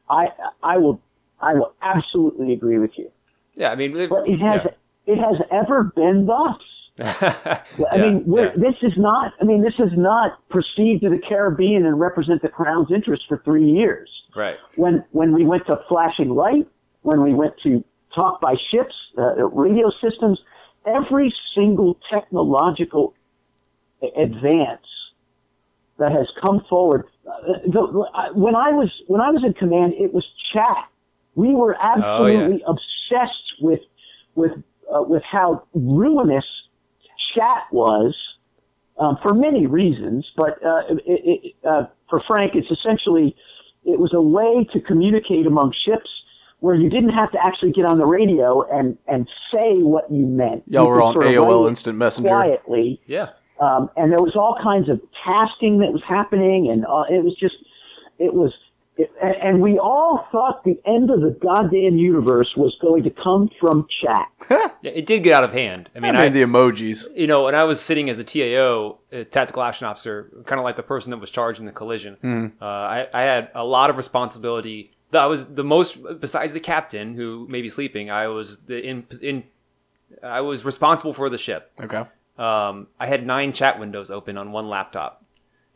[0.09, 0.27] I
[0.61, 1.01] I will
[1.41, 3.11] I will absolutely agree with you.
[3.55, 4.61] Yeah, I mean, But it has
[5.05, 6.61] it has ever been thus.
[6.97, 7.63] yeah.
[7.91, 8.51] I mean, yeah.
[8.55, 9.33] this is not.
[9.41, 13.41] I mean, this is not proceed to the Caribbean and represent the Crown's interest for
[13.45, 14.09] three years.
[14.35, 14.57] right.
[14.75, 16.67] When when we went to flashing light,
[17.01, 17.83] when we went to
[18.13, 20.39] talk by ships, uh, radio systems,
[20.85, 23.13] every single technological
[24.01, 24.85] advance
[25.97, 27.05] that has come forward.
[27.27, 27.81] Uh, the,
[28.33, 30.87] when I was when I was in command, it was chat.
[31.39, 33.79] We were absolutely obsessed with
[34.35, 34.51] with
[34.93, 36.43] uh, with how ruinous
[37.33, 38.13] chat was
[38.97, 43.35] um, for many reasons, but uh, it, it, uh, for Frank, it's essentially
[43.85, 46.09] it was a way to communicate among ships
[46.59, 50.25] where you didn't have to actually get on the radio and and say what you
[50.25, 50.63] meant.
[50.67, 52.27] y'all You were on of AOL Instant Messenger.
[52.27, 53.29] quietly, Yeah.
[53.61, 57.33] um, and there was all kinds of tasking that was happening, and uh, it was
[57.39, 57.55] just
[58.17, 58.51] it was
[58.99, 63.09] It- and, and we all thought the end of the goddamn universe was going to
[63.09, 64.27] come from chat.
[64.83, 65.89] It did get out of hand.
[65.93, 67.05] I I mean, mean, I, the emojis.
[67.15, 70.63] you know, when I was sitting as a TAO, a tactical action officer, kind of
[70.63, 73.89] like the person that was charged in the collision, uh, I, I had a lot
[73.89, 74.91] of responsibility.
[75.13, 78.09] I was the most, besides the captain who may be sleeping.
[78.11, 79.43] I was the in in.
[80.23, 81.71] I was responsible for the ship.
[81.81, 82.03] Okay.
[82.37, 85.23] Um, I had nine chat windows open on one laptop,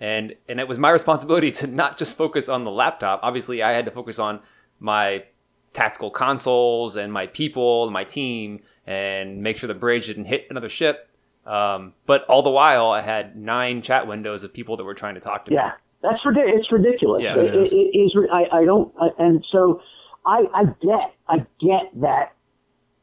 [0.03, 3.21] and and it was my responsibility to not just focus on the laptop.
[3.23, 4.41] Obviously, I had to focus on
[4.81, 5.23] my
[5.71, 10.45] tactical consoles and my people and my team and make sure the bridge didn't hit
[10.49, 11.09] another ship.
[11.45, 15.15] Um, but all the while, I had nine chat windows of people that were trying
[15.15, 15.55] to talk to me.
[15.55, 16.59] Yeah, that's ridiculous.
[16.59, 17.23] It's ridiculous.
[17.23, 17.71] Yeah, it, it is.
[17.71, 18.13] it is.
[18.29, 18.93] I, I don't.
[18.99, 19.81] I, and so,
[20.25, 21.15] I, I get.
[21.29, 22.33] I get that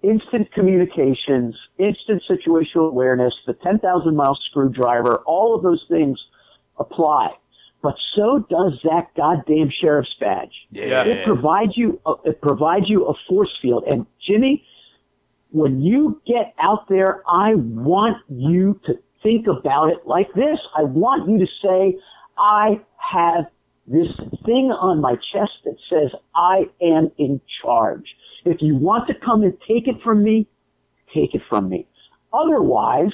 [0.03, 6.19] instant communications, instant situational awareness, the ten thousand mile screwdriver, all of those things
[6.81, 7.35] apply.
[7.83, 10.53] But so does that goddamn sheriff's badge.
[10.71, 11.05] Yeah.
[11.05, 12.01] It provides you.
[12.05, 13.85] A, it provides you a force field.
[13.87, 14.67] And Jimmy,
[15.51, 20.59] when you get out there, I want you to think about it like this.
[20.77, 21.99] I want you to say,
[22.39, 23.47] I have
[23.87, 24.09] this
[24.45, 28.05] thing on my chest that says I am in charge.
[28.45, 30.47] If you want to come and take it from me,
[31.15, 31.87] take it from me.
[32.33, 33.13] Otherwise,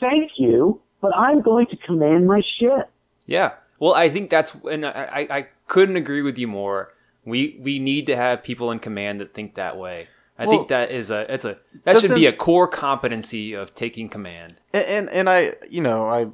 [0.00, 2.90] thank you, but I'm going to command my ship.
[3.26, 3.52] Yeah.
[3.78, 4.90] Well, I think that's, and I,
[5.30, 6.94] I, I couldn't agree with you more.
[7.24, 10.06] We we need to have people in command that think that way.
[10.38, 13.74] I Well, think that is a it's a that should be a core competency of
[13.74, 14.60] taking command.
[14.72, 16.28] And, and and I, you know, I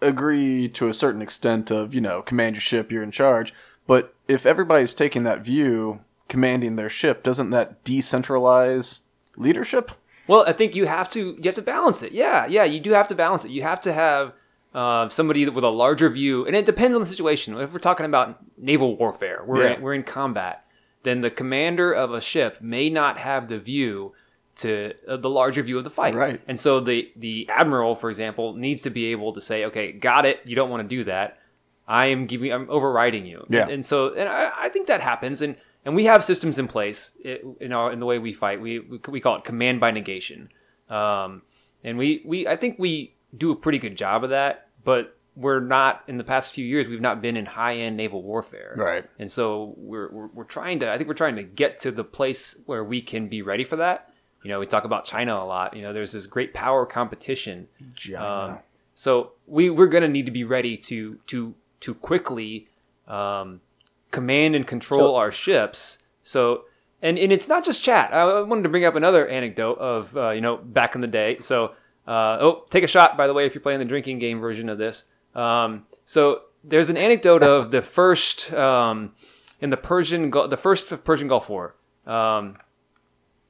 [0.00, 3.52] agree to a certain extent of, you know, command your ship, you're in charge.
[3.86, 9.00] But if everybody's taking that view, commanding their ship, doesn't that decentralize
[9.36, 9.92] leadership?
[10.28, 12.12] Well, I think you have to you have to balance it.
[12.12, 13.50] Yeah, yeah, you do have to balance it.
[13.50, 14.32] You have to have
[14.74, 17.58] uh, somebody with a larger view, and it depends on the situation.
[17.58, 19.74] If we're talking about naval warfare, we're Yeah.
[19.76, 20.64] in, we're in combat,
[21.02, 24.12] then the commander of a ship may not have the view
[24.56, 26.14] to uh, the larger view of the fight.
[26.14, 26.40] Right.
[26.46, 30.26] And so the the admiral, for example, needs to be able to say, "Okay, got
[30.26, 30.40] it.
[30.44, 31.38] You don't want to do that.
[31.86, 32.52] I am giving.
[32.52, 33.68] I'm overriding you." Yeah.
[33.68, 37.16] And so, and I, I think that happens, and and we have systems in place
[37.22, 38.60] in our in the way we fight.
[38.60, 40.50] We we, we call it command by negation,
[40.88, 41.42] um,
[41.82, 44.68] and we we I think we do a pretty good job of that.
[44.84, 46.88] But we're not in the past few years.
[46.88, 49.04] We've not been in high end naval warfare, Right.
[49.18, 50.90] And so we're, we're we're trying to.
[50.90, 53.76] I think we're trying to get to the place where we can be ready for
[53.76, 54.12] that.
[54.42, 55.76] You know, we talk about China a lot.
[55.76, 57.68] You know, there's this great power competition.
[58.22, 58.58] Um,
[58.94, 62.68] so we we're gonna need to be ready to to to quickly
[63.06, 63.60] um,
[64.10, 65.98] command and control our ships.
[66.22, 66.64] So
[67.02, 68.12] and and it's not just chat.
[68.12, 71.38] I wanted to bring up another anecdote of uh, you know back in the day.
[71.38, 71.74] So
[72.06, 74.68] uh, oh, take a shot by the way if you're playing the drinking game version
[74.68, 75.04] of this.
[75.34, 79.12] Um, so there's an anecdote of the first um,
[79.60, 81.76] in the Persian the first Persian Gulf War.
[82.06, 82.56] Um,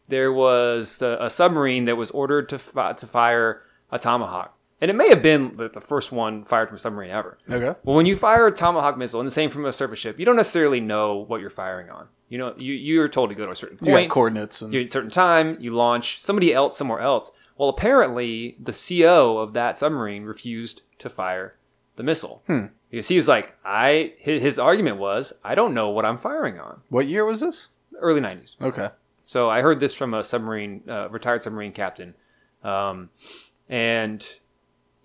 [0.08, 4.94] there was a submarine that was ordered to fi- to fire a tomahawk, and it
[4.94, 7.38] may have been the, the first one fired from a submarine ever.
[7.50, 7.78] Okay.
[7.84, 10.24] Well, when you fire a tomahawk missile, and the same from a surface ship, you
[10.24, 12.08] don't necessarily know what you're firing on.
[12.28, 14.72] You know, you you're told to go to a certain You got point, coordinates and
[14.72, 16.22] you're at a certain time, you launch.
[16.22, 17.30] Somebody else somewhere else.
[17.56, 21.56] Well, apparently the CO of that submarine refused to fire
[21.96, 22.42] the missile
[22.90, 24.12] because he was like, I.
[24.18, 26.82] His, his argument was, I don't know what I'm firing on.
[26.88, 27.68] what year was this?
[27.98, 28.54] Early '90s.
[28.60, 28.90] Okay.
[29.24, 32.14] So I heard this from a submarine, uh, retired submarine captain,
[32.62, 33.10] um,
[33.68, 34.36] and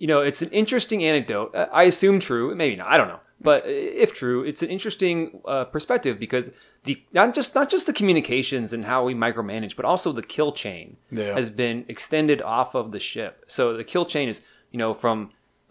[0.03, 1.49] you know it's an interesting anecdote.
[1.55, 2.87] Uh, I assume true, maybe not.
[2.93, 5.15] I don't know, but if true, it's an interesting
[5.53, 6.45] uh, perspective because
[6.83, 10.51] the not just not just the communications and how we micromanage, but also the kill
[10.63, 11.33] chain Yeah.
[11.39, 13.33] has been extended off of the ship.
[13.47, 14.41] So the kill chain is
[14.73, 15.17] you know from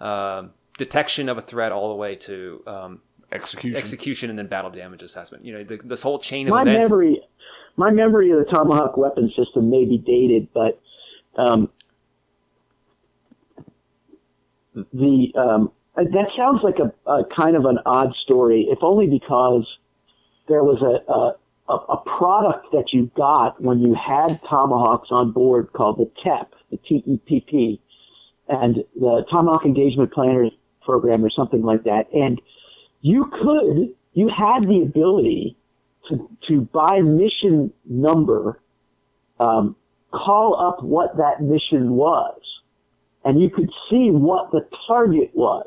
[0.00, 0.44] uh,
[0.78, 2.92] detection of a threat all the way to um,
[3.40, 3.76] Execution.
[3.82, 5.44] execution and then battle damage assessment.
[5.46, 6.84] You know the, this whole chain of my events.
[6.88, 7.20] memory,
[7.76, 10.80] my memory of the Tomahawk weapon system may be dated, but
[11.36, 11.70] um,
[14.74, 19.66] the um, that sounds like a, a kind of an odd story, if only because
[20.48, 21.36] there was a, a
[21.68, 26.76] a product that you got when you had Tomahawks on board called the TEP, the
[26.76, 27.80] T-E-P-P,
[28.48, 30.50] and the Tomahawk Engagement Planner
[30.84, 32.40] program or something like that, and
[33.00, 35.56] you could, you had the ability
[36.08, 38.60] to, to by mission number,
[39.38, 39.76] um,
[40.12, 42.40] call up what that mission was,
[43.24, 45.66] and you could see what the target was.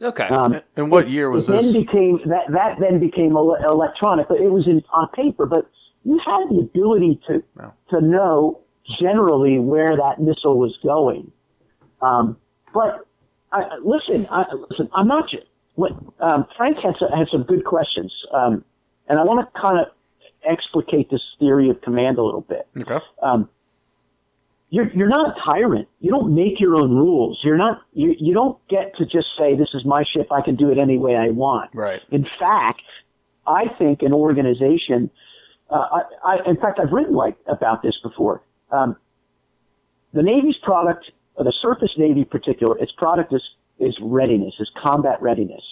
[0.00, 0.26] Okay.
[0.26, 1.72] Um, And what year was it this?
[1.72, 5.46] then became that that then became electronic, but it was in on paper.
[5.46, 5.68] But
[6.04, 7.72] you had the ability to Wow.
[7.90, 8.60] to know
[9.00, 11.30] generally where that missile was going.
[12.00, 12.36] Um,
[12.74, 13.06] but
[13.52, 15.28] I, listen, I, listen, I'm not.
[15.30, 15.38] ju-
[15.76, 18.62] what um, Frank had some, had some good questions, um,
[19.08, 19.86] and I want to kind of
[20.44, 22.66] explicate this theory of command a little bit.
[22.80, 22.98] Okay.
[24.72, 25.86] You're you're not a tyrant.
[26.00, 27.38] You don't make your own rules.
[27.44, 30.32] You're not you you don't get to just say this is my ship.
[30.32, 31.68] I can do it any way I want.
[31.74, 32.00] Right.
[32.10, 32.80] In fact,
[33.46, 35.10] I think an organization.
[35.68, 38.42] Uh, I, I in fact I've written like about this before.
[38.70, 38.96] Um,
[40.14, 43.42] the Navy's product, the surface Navy in particular, its product is
[43.78, 45.64] is readiness, is combat readiness.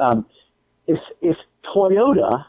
[0.00, 0.26] Um,
[0.88, 1.36] if if
[1.72, 2.46] Toyota,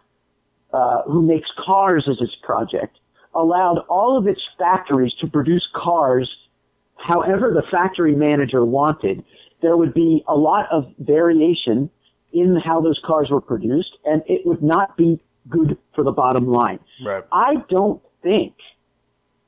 [0.74, 2.98] uh, who makes cars as its project,
[3.36, 6.30] allowed all of its factories to produce cars
[6.98, 9.24] however the factory manager wanted,
[9.62, 11.90] there would be a lot of variation
[12.34, 16.48] in how those cars were produced, and it would not be good for the bottom
[16.48, 16.80] line.
[17.06, 17.24] Right.
[17.32, 18.56] I don't think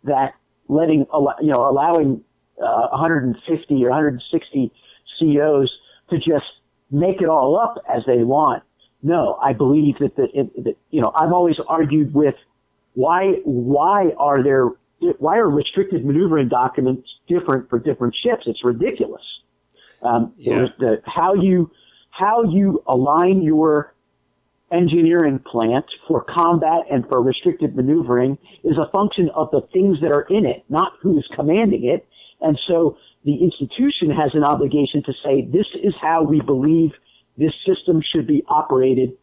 [0.03, 0.35] that
[0.67, 1.05] letting,
[1.41, 2.23] you know, allowing
[2.61, 4.71] uh, 150 or 160
[5.19, 5.71] CEOs
[6.09, 6.45] to just
[6.91, 8.63] make it all up as they want.
[9.03, 12.35] No, I believe that the, it, that, you know, I've always argued with
[12.97, 14.69] why, why are there,
[15.19, 18.43] why are restricted maneuvering documents different for different ships?
[18.47, 19.21] It's ridiculous.
[20.01, 20.65] Um, Yeah.
[20.79, 21.69] the, how you,
[22.09, 23.93] how you align your
[24.71, 30.11] engineering plant for combat and for restricted maneuvering is a function of the things that
[30.11, 32.07] are in it, not who's commanding it.
[32.41, 36.93] And so the institution has an obligation to say, this is how we believe
[37.37, 39.13] this system should be operated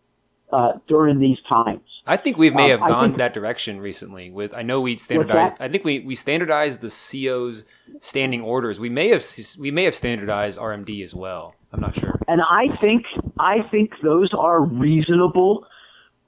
[0.54, 1.80] uh, during these times.
[2.06, 4.30] I think we may Um, have gone think- that direction recently.
[4.30, 5.56] With I know we standardized.
[5.60, 7.64] I think we, we standardized the CO's
[8.00, 8.78] standing orders.
[8.78, 9.24] We may have
[9.58, 11.54] we may have standardized RMD as well.
[11.72, 12.14] I'm not sure.
[12.28, 13.04] And I think
[13.38, 15.66] I think those are reasonable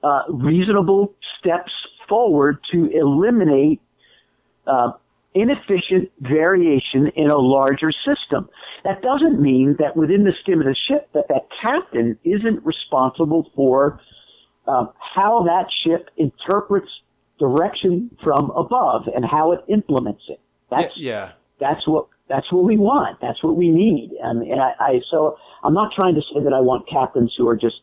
[0.02, 1.72] uh, reasonable steps
[2.08, 3.80] forward to eliminate
[4.66, 4.92] uh,
[5.34, 8.48] inefficient variation in a larger system.
[8.84, 13.50] That doesn't mean that within the skim of the ship that that captain isn't responsible
[13.54, 14.00] for
[14.66, 16.88] um, how that ship interprets
[17.38, 20.40] direction from above and how it implements it.
[20.70, 21.32] That's yeah.
[21.60, 23.20] that's what that's what we want.
[23.20, 24.12] That's what we need.
[24.22, 27.48] And, and I, I so I'm not trying to say that I want captains who
[27.48, 27.76] are just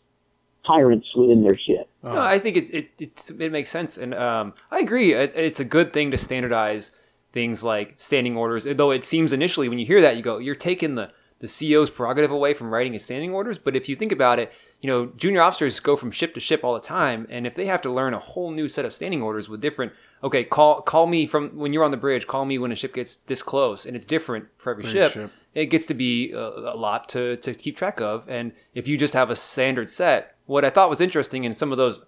[0.65, 1.89] tyrants within their ship.
[2.01, 5.13] No, I think it's it it's, it makes sense, and um, I agree.
[5.13, 6.91] It, it's a good thing to standardize
[7.31, 8.65] things like standing orders.
[8.65, 11.89] Though it seems initially when you hear that, you go, you're taking the the CEO's
[11.89, 13.57] prerogative away from writing his standing orders.
[13.57, 14.51] But if you think about it,
[14.83, 17.67] you know, junior officers go from ship to ship all the time, and if they
[17.67, 21.07] have to learn a whole new set of standing orders with different, okay, call call
[21.07, 23.85] me from when you're on the bridge, call me when a ship gets this close,
[23.85, 25.31] and it's different for every, ship, ship.
[25.55, 28.97] It gets to be a, a lot to to keep track of, and if you
[28.97, 32.03] just have a standard set, what I thought was interesting in some of those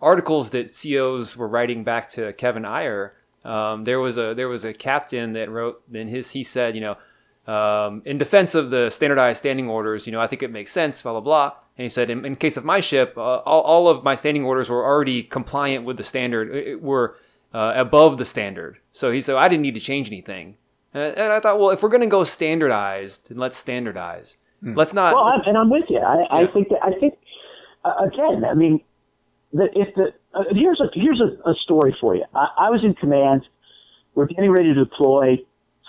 [0.00, 3.12] articles that COs were writing back to Kevin Eyer,
[3.44, 6.80] um, there was a there was a captain that wrote in his he said, you
[6.80, 10.70] know, um, in defense of the standardized standing orders, you know, I think it makes
[10.70, 11.52] sense, blah blah blah.
[11.80, 14.44] And he said, in, in case of my ship, uh, all, all of my standing
[14.44, 17.16] orders were already compliant with the standard, it- it were
[17.54, 18.76] uh, above the standard.
[18.92, 20.56] So he said, I didn't need to change anything.
[20.92, 24.36] And, and I thought, well, if we're going to go standardized, then let's standardize.
[24.62, 25.14] Let's not.
[25.14, 26.00] Well, I'm, and I'm with you.
[26.00, 27.14] I, I think that I think
[27.82, 28.44] uh, again.
[28.44, 28.82] I mean,
[29.54, 32.24] that if the uh, here's a here's a, a story for you.
[32.34, 33.46] I, I was in command.
[34.14, 35.38] We're getting ready to deploy.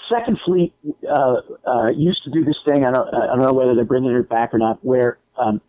[0.09, 0.73] Second Fleet
[1.05, 1.35] uh,
[1.67, 2.85] uh, used to do this thing.
[2.85, 4.79] I don't I don't know whether they're bringing it back or not.
[4.85, 5.59] Where um,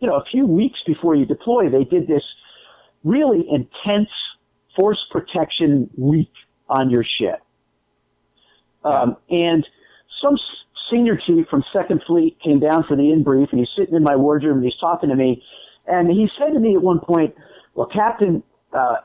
[0.00, 2.22] you know, a few weeks before you deploy, they did this
[3.04, 4.08] really intense
[4.76, 6.30] force protection week
[6.68, 7.40] on your ship.
[8.84, 9.66] Um, and
[10.22, 10.36] some
[10.90, 14.02] senior chief from Second Fleet came down for the in brief, and he's sitting in
[14.02, 15.42] my wardroom and he's talking to me,
[15.86, 17.34] and he said to me at one point,
[17.74, 18.42] "Well, Captain,
[18.72, 18.96] uh,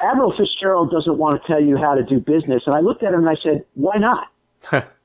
[0.00, 3.12] Admiral Fitzgerald doesn't want to tell you how to do business." And I looked at
[3.12, 4.28] him and I said, "Why not?"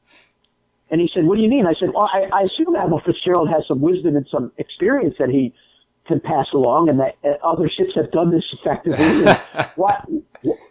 [0.90, 3.50] and he said, "What do you mean?" I said, "Well, I, I assume Admiral Fitzgerald
[3.50, 5.54] has some wisdom and some experience that he."
[6.08, 9.26] Can pass along, and that uh, other ships have done this effectively.
[9.76, 10.02] Why?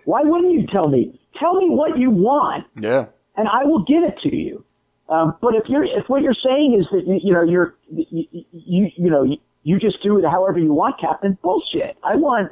[0.06, 1.20] Why wouldn't you tell me?
[1.38, 3.08] Tell me what you want, Yeah.
[3.36, 4.64] and I will give it to you.
[5.10, 8.26] Um, but if you're if what you're saying is that you, you know you're you,
[8.50, 11.98] you you know you, you just do it however you want, Captain, bullshit.
[12.02, 12.50] I want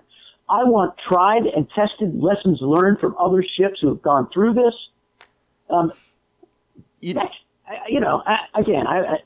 [0.50, 4.74] I want tried and tested lessons learned from other ships who have gone through this.
[5.70, 5.90] Um,
[7.00, 7.14] You-
[7.68, 9.16] I- you know, I, again, I, I,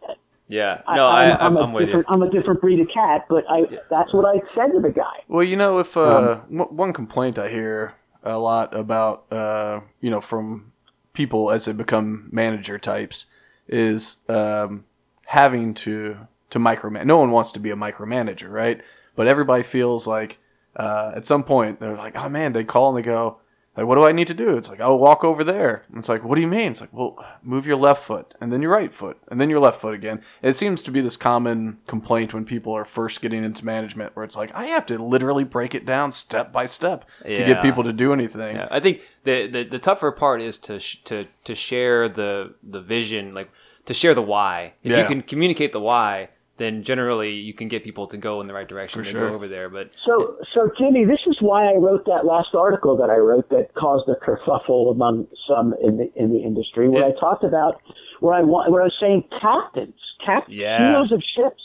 [0.49, 0.83] yeah.
[0.95, 2.05] No, I, I'm, I'm, a I'm with you.
[2.09, 5.23] I'm a different breed of cat, but I that's what I said to the guy.
[5.29, 10.11] Well, you know, if uh, w- one complaint I hear a lot about, uh, you
[10.11, 10.73] know, from
[11.13, 13.27] people as they become manager types
[13.67, 14.85] is um,
[15.27, 16.17] having to
[16.51, 17.05] to micromanage.
[17.05, 18.81] No one wants to be a micromanager, right?
[19.15, 20.39] But everybody feels like
[20.77, 23.39] uh, at some point they're like, oh man, they call and they go,
[23.79, 24.57] Like, what do I need to do?
[24.57, 25.85] It's like, oh, walk over there.
[25.87, 26.73] And it's like, what do you mean?
[26.73, 29.61] It's like, well, move your left foot and then your right foot and then your
[29.61, 30.21] left foot again.
[30.43, 34.25] It seems to be this common complaint when people are first getting into management where
[34.25, 37.85] it's like, I have to literally break it down step by step to get people
[37.85, 38.57] to do anything.
[38.57, 42.55] Yeah, I think the, the the tougher part is to sh- to to share the
[42.65, 43.49] the vision, like
[43.85, 44.73] to share the why.
[44.83, 48.47] If you can communicate the why, then generally you can get people to go in
[48.47, 49.29] the right direction to sure.
[49.31, 49.69] go over there.
[49.69, 53.49] But So, so Jimmy, this is why I wrote that last article that I wrote
[53.51, 57.45] that caused a kerfuffle among some in the in the industry, where Is- I talked
[57.45, 57.81] about
[58.21, 59.95] where I want where I was saying captains,
[60.25, 60.93] cap Yeah.
[60.93, 61.63] COs of ships,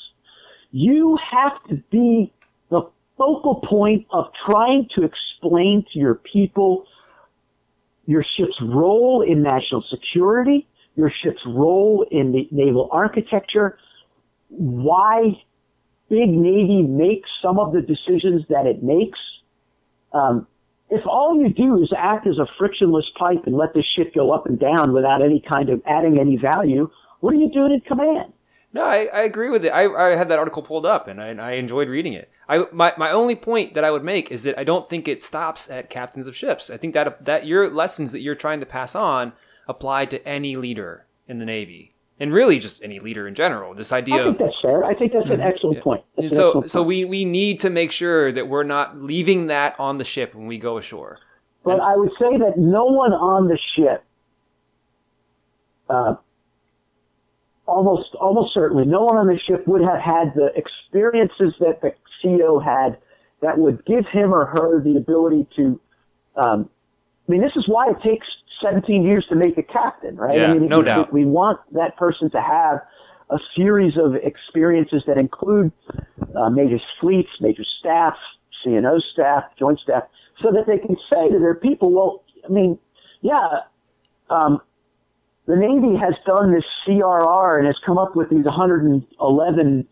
[0.72, 2.32] you have to be
[2.70, 2.84] the
[3.18, 6.86] focal point of trying to explain to your people
[8.06, 13.78] your ship's role in national security, your ship's role in the naval architecture,
[14.58, 15.41] why
[16.10, 19.20] big Navy makes some of the decisions that it makes.
[20.14, 20.47] Um,
[20.89, 24.32] if all you do is act as a frictionless pipe and let the ship go
[24.32, 26.89] up and down without any kind of adding any value,
[27.20, 28.34] what are you doing in command?
[28.74, 29.70] No, I, I agree with it.
[29.70, 32.30] I, I had that article pulled up and I, and I enjoyed reading it.
[32.49, 35.24] I my, my only point that I would make is that I don't think it
[35.24, 36.70] stops at captains of ships.
[36.70, 39.34] I think that that your lessons that you're trying to pass on
[39.68, 43.74] apply to any leader in the Navy and really just any leader in general.
[43.74, 44.16] This idea.
[44.16, 44.84] I think of that's fair.
[44.84, 46.03] I think that's an excellent point.
[46.18, 46.88] That's so excellent so point.
[46.88, 50.47] we we need to make sure that we're not leaving that on the ship when
[50.47, 51.20] we go ashore.
[51.64, 54.03] But I would say that no one on the ship,
[55.89, 56.16] uh,
[57.66, 61.93] almost almost certainly, no one on the ship would have had the experiences that the
[62.22, 62.97] CO had
[63.41, 65.80] that would give him or her the ability to.
[66.36, 66.70] Um,
[67.28, 68.28] I mean, this is why it takes
[68.62, 70.36] 17 years to make a captain, right?
[70.36, 71.14] Yeah, I mean, no we, doubt.
[71.14, 72.80] We want that person to have
[73.30, 75.72] a series of experiences that include
[76.36, 78.16] uh, major fleets, major staff,
[78.66, 80.04] CNO staff, joint staff,
[80.41, 82.78] so that they can say to their people, well, I mean,
[83.22, 83.62] yeah,
[84.30, 84.62] um,
[85.45, 89.88] the Navy has done this CRR and has come up with these 111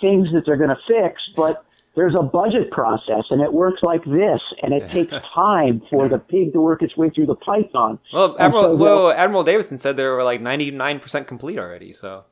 [0.00, 1.64] things that they're going to fix, but
[1.94, 6.18] there's a budget process and it works like this, and it takes time for the
[6.18, 7.98] pig to work its way through the python.
[8.12, 11.92] Well, Admiral so well, Admiral Davidson said they were like 99% complete already.
[11.92, 12.24] So,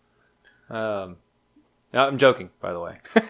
[0.70, 1.16] um,
[1.92, 2.98] no, I'm joking, by the way.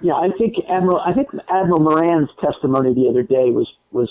[0.00, 1.00] Yeah, I think Admiral.
[1.00, 4.08] I think Admiral Moran's testimony the other day was was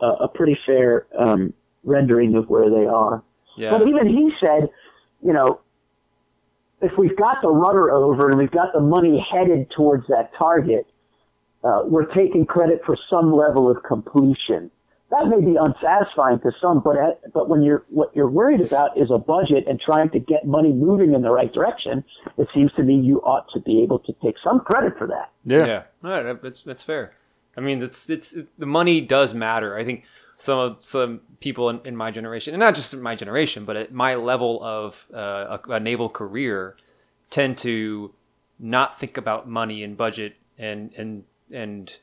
[0.00, 3.22] a, a pretty fair um, rendering of where they are.
[3.56, 3.70] Yeah.
[3.70, 4.68] But even he said,
[5.24, 5.60] you know,
[6.80, 10.86] if we've got the rudder over and we've got the money headed towards that target,
[11.64, 14.70] uh, we're taking credit for some level of completion.
[15.10, 18.96] That may be unsatisfying to some, but at, but when you're what you're worried about
[18.96, 22.02] is a budget and trying to get money moving in the right direction,
[22.38, 25.30] it seems to me you ought to be able to take some credit for that.
[25.44, 25.66] Yeah.
[25.66, 27.14] Yeah, no, that's that's fair.
[27.56, 29.76] I mean, it's it's the money does matter.
[29.76, 30.04] I think
[30.38, 33.92] some of some people in, in my generation, and not just my generation, but at
[33.92, 36.76] my level of uh, a, a naval career,
[37.28, 38.14] tend to
[38.58, 41.98] not think about money and budget and and and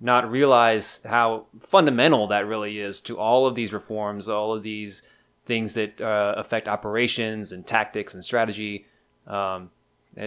[0.00, 5.02] not realize how fundamental that really is to all of these reforms, all of these
[5.46, 8.86] things that uh, affect operations and tactics and strategy.
[9.26, 9.70] Um,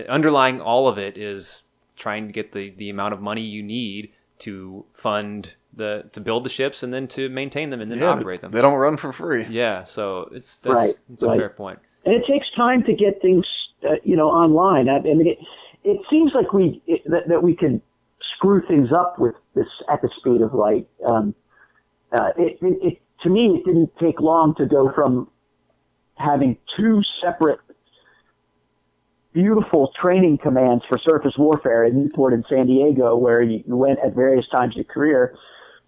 [0.10, 1.64] underlying all of it is
[1.96, 6.44] trying to get the, the amount of money you need to fund the to build
[6.44, 8.52] the ships and then to maintain them and then Yeah, operate them.
[8.52, 9.46] They don't run for free.
[9.50, 11.80] Yeah, so it's that's Right, it's a fair point.
[12.06, 13.46] and it takes time to get things,
[13.84, 14.90] uh, you know, online.
[14.90, 15.38] I, I mean, it,
[15.84, 17.82] it seems like we it, that, that we can
[18.38, 20.88] screw things up with this at the speed of light.
[21.06, 21.36] Um,
[22.12, 25.30] uh, it, it, it to me, it didn't take long to go from
[26.16, 27.60] having two separate
[29.34, 34.16] beautiful training commands for surface warfare in Newport and San Diego, where you went at
[34.16, 35.36] various times in your career,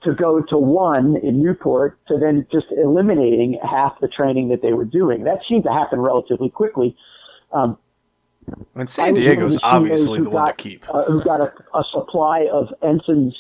[0.04, 4.74] to go to one in Newport to then just eliminating half the training that they
[4.74, 5.24] were doing.
[5.24, 6.95] That seemed to happen relatively quickly.
[7.52, 7.78] Um,
[8.76, 10.89] And I San one of Diego's obviously the one to keep.
[10.89, 13.36] Uh, who got a, a supply of ensigns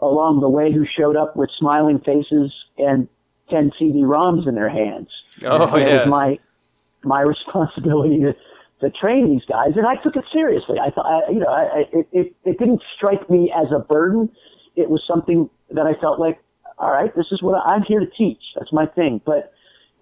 [0.00, 3.08] along the way who showed up with smiling faces and
[3.50, 5.08] 10 CD-ROMs in their hands.
[5.44, 6.38] Oh And it was my
[7.04, 8.34] my responsibility to
[8.80, 10.78] to train these guys, and I took it seriously.
[10.78, 14.30] I thought, you know, I, I, it, it it didn't strike me as a burden.
[14.76, 16.38] It was something that I felt like,
[16.78, 18.40] all right, this is what I, I'm here to teach.
[18.56, 19.20] That's my thing.
[19.24, 19.52] But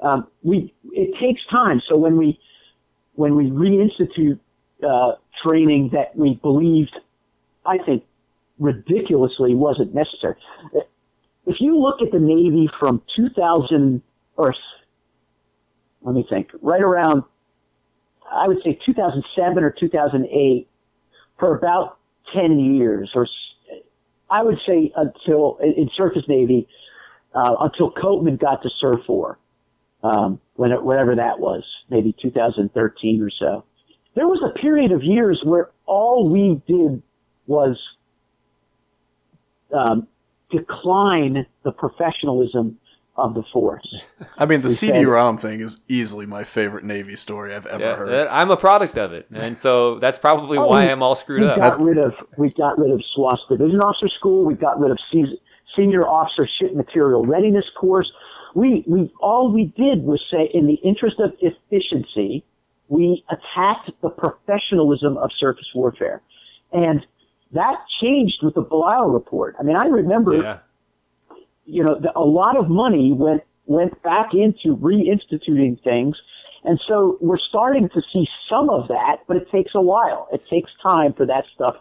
[0.03, 1.81] um, we it takes time.
[1.89, 2.39] So when we
[3.17, 4.39] when we reinstitute
[4.87, 5.13] uh,
[5.43, 6.95] training that we believed,
[7.65, 8.05] I think,
[8.59, 10.37] ridiculously wasn't necessary.
[11.47, 14.03] If you look at the Navy from 2000
[14.37, 14.55] or
[16.03, 17.25] let me think, right around,
[18.31, 20.69] I would say 2007 or 2008,
[21.39, 21.99] for about
[22.35, 23.27] 10 years, or
[24.31, 26.69] I would say until in surface Navy,
[27.35, 29.37] uh, until Copeman got to SURFOR,
[30.03, 33.65] um, when it, whatever that was, maybe 2013 or so.
[34.15, 37.03] There was a period of years where all we did
[37.47, 37.79] was
[39.73, 40.07] um,
[40.51, 42.79] decline the professionalism
[43.17, 43.95] of the force.
[44.37, 48.29] I mean, the CD-ROM thing is easily my favorite Navy story I've ever Yeah, heard.
[48.29, 51.41] I'm a product of it, and so that's probably Oh, why we- I'm all screwed
[51.41, 51.57] we up.
[51.57, 54.45] got rid of we got rid of SWOS Division Officer School.
[54.45, 55.41] We got rid of Se-
[55.75, 58.11] Senior Officer Ship Material Readiness Course.
[58.57, 62.43] We we all we did was say, in the interest of efficiency,
[62.89, 66.23] we attacked the professionalism of surface warfare,
[66.73, 67.05] and
[67.53, 69.57] that changed with the Balisle report.
[69.61, 70.59] I mean, I remember yeah.
[71.67, 76.17] you know, the, a lot of money went went back into reinstituting things,
[76.65, 80.29] and so we're starting to see some of that, but it takes a while.
[80.33, 81.77] It takes time for that stuff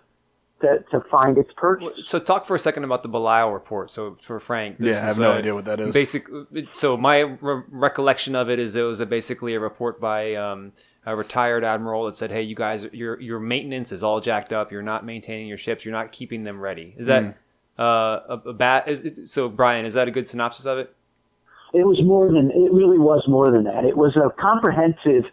[0.61, 2.07] to, to find its purchase.
[2.07, 3.91] So talk for a second about the Balisle report.
[3.91, 5.93] So for Frank, this Yeah, I have is no a idea what that is.
[5.93, 6.27] Basic.
[6.71, 10.71] So my re- recollection of it is it was a, basically a report by um,
[11.05, 14.71] a retired admiral that said, "Hey, you guys, your your maintenance is all jacked up.
[14.71, 15.85] You're not maintaining your ships.
[15.85, 17.33] You're not keeping them ready." Is that Mm.
[17.77, 18.87] uh, a, a bad?
[18.87, 20.95] Is it, so Bryan, is that a good synopsis of it?
[21.73, 23.83] It was more than it really was more than that.
[23.83, 25.25] It was a comprehensive,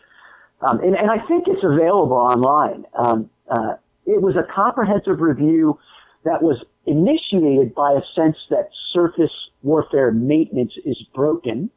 [0.60, 2.84] um, and, and I think it's available online.
[2.98, 3.74] Um, uh,
[4.12, 5.78] it was a comprehensive review
[6.24, 9.30] that was initiated by a sense that surface
[9.62, 11.70] warfare maintenance is broken,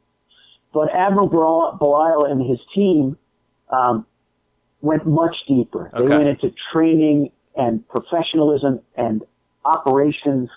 [0.72, 3.16] but Admiral Bel- Balisle and his team
[3.70, 4.06] um,
[4.80, 5.90] went much deeper.
[5.92, 6.16] They Okay.
[6.16, 9.24] went into training and professionalism and
[9.64, 10.50] operations,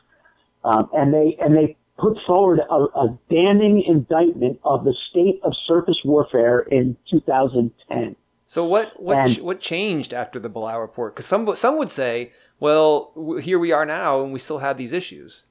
[0.63, 5.53] um, and they and they put forward a, a damning indictment of the state of
[5.65, 8.15] surface warfare in 2010.
[8.50, 11.14] So what what what changed after the Balisle report?
[11.14, 13.12] Because some some would say, well,
[13.43, 15.43] here we are now, and we still have these issues.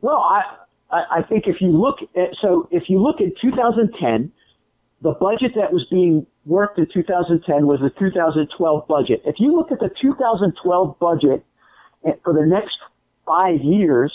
[0.00, 0.42] Well, I,
[0.90, 4.32] I think if you look at, so if you look at 2010,
[5.02, 9.22] the budget that was being worked in 2010 was the 2012 budget.
[9.24, 11.44] If you look at the 2012 budget
[12.04, 12.78] eh, for the next
[13.24, 14.12] five years,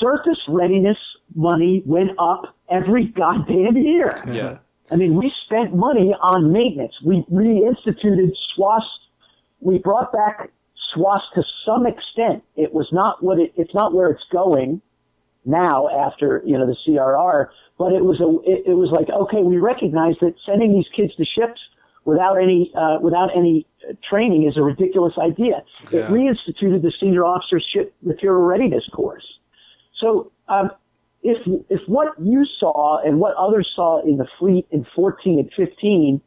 [0.00, 0.96] surface readiness
[1.34, 4.24] money went up every goddamn year.
[4.26, 4.58] Yeah.
[4.90, 6.94] I mean, we spent money on maintenance.
[7.04, 8.82] We reinstituted SWOS.
[9.60, 10.50] We brought back
[10.94, 12.42] SWOS to some extent.
[12.56, 14.82] It was not what it, it's not where it's going
[15.44, 19.42] now after, you know, the CRR, but it was a, it, it was like, okay,
[19.42, 21.60] we recognize that sending these kids to ships
[22.04, 23.66] without any, uh, without any
[24.08, 25.62] training is a ridiculous idea.
[25.90, 26.00] Yeah.
[26.00, 29.24] It reinstituted the senior officer ship material readiness course.
[29.98, 30.70] So, um,
[31.22, 35.50] if if what you saw and what others saw in the fleet in 14 and
[35.56, 36.20] 15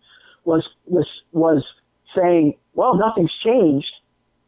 [0.45, 1.63] was was was
[2.15, 3.91] saying, well, nothing's changed,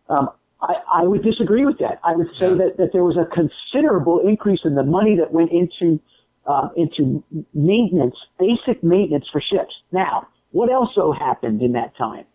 [0.09, 0.29] um,
[0.61, 1.99] I, I would disagree with that.
[2.03, 2.55] I would say Yeah.
[2.55, 5.99] that, that there was a considerable increase in the money that went into
[6.45, 7.23] uh, into
[7.53, 9.73] maintenance, basic maintenance for ships.
[9.91, 12.25] Now, what also happened in that time?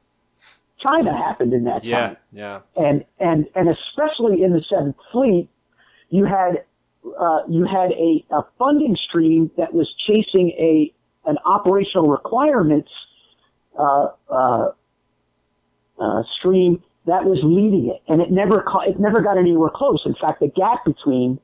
[0.80, 2.08] China happened in that Yeah.
[2.08, 2.61] time Yeah.
[2.76, 5.48] and and and especially in the Seventh Fleet,
[6.08, 6.64] you had
[7.18, 10.92] uh, you had a, a funding stream that was chasing a
[11.26, 12.90] an operational requirements
[13.78, 14.70] uh, uh,
[16.01, 20.03] uh, stream that was leading it, and it never it never got anywhere close.
[20.05, 21.38] In fact, the gap between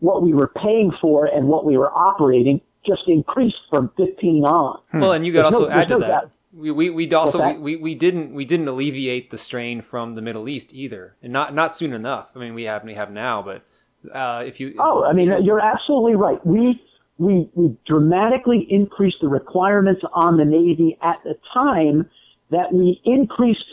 [0.00, 4.80] what we were paying for and what we were operating just increased from 15 on.
[4.92, 6.30] Well, and you could also no- add to no that.
[6.52, 7.60] We we we also that?
[7.60, 11.54] we, we didn't we didn't alleviate the strain from the Middle East either, and not
[11.54, 12.30] not soon enough.
[12.34, 13.62] I mean, we have we have now, but
[14.12, 16.44] uh, if you Oh, I mean, you're absolutely right.
[16.46, 16.82] We
[17.18, 22.08] we we dramatically increased the requirements on the Navy at the time
[22.50, 23.64] that we increased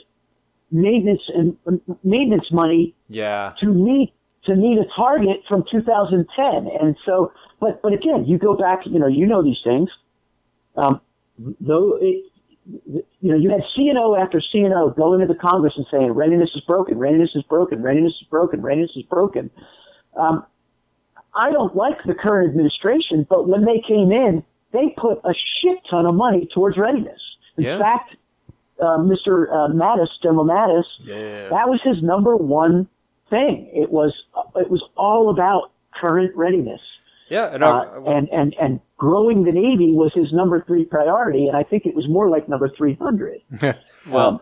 [0.72, 1.56] maintenance and
[2.04, 4.14] maintenance money yeah to meet
[4.46, 6.70] to meet a target from 2010.
[6.80, 9.90] And so, but but again, you go back, you know, you know these things.
[10.76, 11.02] Um,
[11.60, 12.26] though it,
[12.66, 16.62] you know, you had CNO after CNO going into the Congress and saying readiness is
[16.62, 19.50] broken, readiness is broken, readiness is broken, readiness is broken.
[20.18, 20.46] Um,
[21.36, 25.78] I don't like the current administration, but when they came in, they put a shit
[25.90, 27.20] ton of money towards readiness.
[27.58, 27.80] In Yeah.
[27.80, 28.16] fact,
[28.80, 29.48] uh, Mr.
[29.50, 31.50] Uh, Mattis, General Mattis, Yeah.
[31.50, 32.88] that was his number one
[33.30, 33.70] thing.
[33.74, 34.14] It was
[34.56, 36.82] it was all about current readiness,
[37.30, 41.56] yeah and, uh, and and and growing the Navy was his number three priority, and
[41.58, 43.42] I think it was more like number three hundred.
[44.12, 44.36] well.
[44.36, 44.38] uh,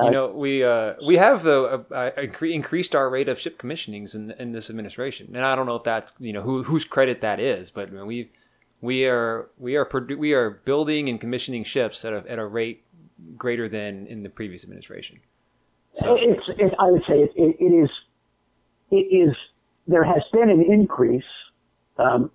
[0.00, 3.58] you know, we uh, we have though uh, uh, incre- increased our rate of ship
[3.58, 6.84] commissionings in in this administration, and I don't know if that's you know who whose
[6.84, 8.30] credit that is, but you know, we
[8.80, 12.46] we are we are produ- we are building and commissioning ships at a at a
[12.46, 12.84] rate
[13.36, 15.20] greater than in the previous administration.
[15.94, 17.90] So It's it, I would say it, it, it is
[18.90, 19.36] it is
[19.86, 21.24] there has been an increase
[21.98, 22.30] Um,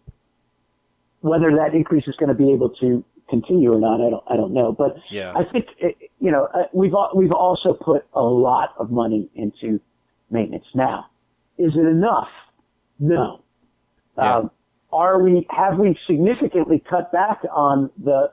[1.21, 4.35] whether that increase is going to be able to continue or not, I don't, I
[4.37, 4.71] don't know.
[4.71, 5.33] But Yeah.
[5.35, 5.65] I think
[6.19, 9.79] you know uh, we've we've also put a lot of money into
[10.29, 10.65] maintenance.
[10.73, 11.07] Now,
[11.57, 12.29] is it enough?
[12.99, 13.41] No.
[14.17, 14.37] Yeah.
[14.37, 14.51] Um,
[14.91, 18.31] are we have we significantly cut back on the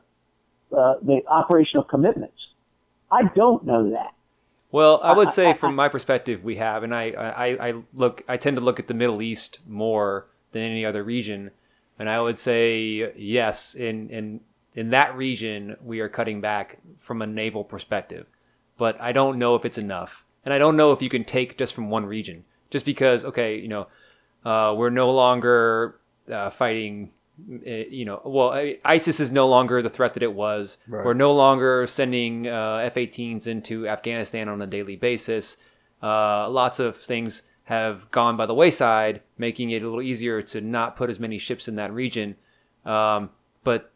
[0.77, 2.39] uh, the operational commitments?
[3.11, 4.15] I don't know that.
[4.75, 8.37] Well, I would say from my perspective, we have, and I, I, I look, I
[8.37, 11.53] tend to look at the Middle East more than any other region,
[11.97, 14.41] and I would say yes, in in
[14.75, 18.27] in that region, we are cutting back from a naval perspective,
[18.77, 21.57] but I don't know if it's enough, and I don't know if you can take
[21.57, 23.87] just from one region, just because, okay, you know,
[24.45, 25.99] uh, we're no longer
[26.31, 27.13] uh, fighting.
[27.49, 28.53] uh, You know, well,
[28.85, 30.79] ISIS is no longer the threat that it was.
[30.87, 31.05] Right.
[31.05, 35.57] We're no longer sending uh, F-18s into Afghanistan on a daily basis.
[36.03, 40.61] Uh, lots of things have gone by the wayside, making it a little easier to
[40.61, 42.37] not put as many ships in that region.
[42.85, 43.31] Um,
[43.63, 43.91] but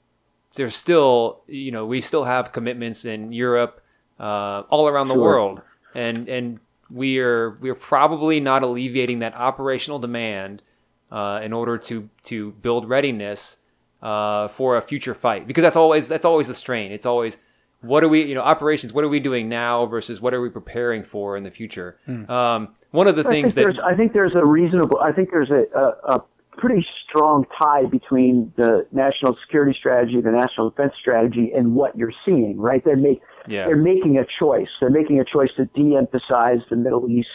[0.55, 3.83] there's still, you know, we still have commitments in Europe,
[4.19, 5.63] uh, all around the world,
[5.95, 6.61] and and
[6.91, 10.63] we are we're probably not alleviating that operational demand
[11.11, 13.59] uh, in order to to build readiness
[14.03, 16.93] uh, for a future fight because that's always that's always the strain.
[16.93, 17.39] It's always
[17.81, 20.51] what are we you know operations what are we doing now versus what are we
[20.51, 21.99] preparing for in the future.
[22.09, 25.51] Um, one of the I things that I think there's a reasonable I think there's
[25.51, 26.25] a, a, a
[26.59, 32.13] pretty strong tie between the national security strategy, the national defense strategy, and what you're
[32.27, 32.59] seeing.
[32.59, 32.85] Right?
[32.85, 33.67] They're make Yeah.
[33.67, 34.69] they're making a choice.
[34.81, 37.29] They're making a choice to de-emphasize the Middle East.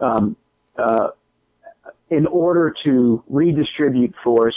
[0.00, 0.36] Um,
[0.76, 1.08] uh,
[2.08, 4.56] in order to redistribute force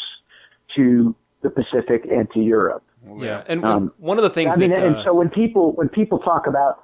[0.75, 2.83] to the Pacific and to Europe.
[3.17, 5.73] yeah, and Um, one of the things I mean, that and uh, so when people
[5.73, 6.81] when people talk about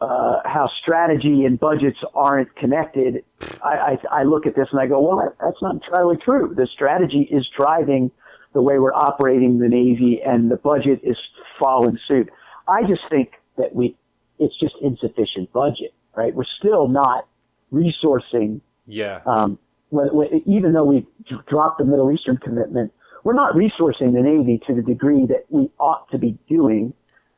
[0.00, 3.24] uh, how strategy and budgets aren't connected,
[3.62, 6.54] I, I, I look at this and I go, well, that, that's not entirely true.
[6.56, 8.10] The strategy is driving
[8.52, 11.16] the way we're operating the Navy, and the budget is
[11.58, 12.30] following suit.
[12.66, 13.96] I just think that we
[14.38, 16.34] it's just insufficient budget, right?
[16.34, 17.28] We're still not
[17.72, 19.58] resourcing yeah um,
[19.90, 21.06] when, when, even though we've
[21.46, 25.70] dropped the Middle Eastern commitment, we're not resourcing the Navy to the degree that we
[25.78, 26.94] ought to be doing,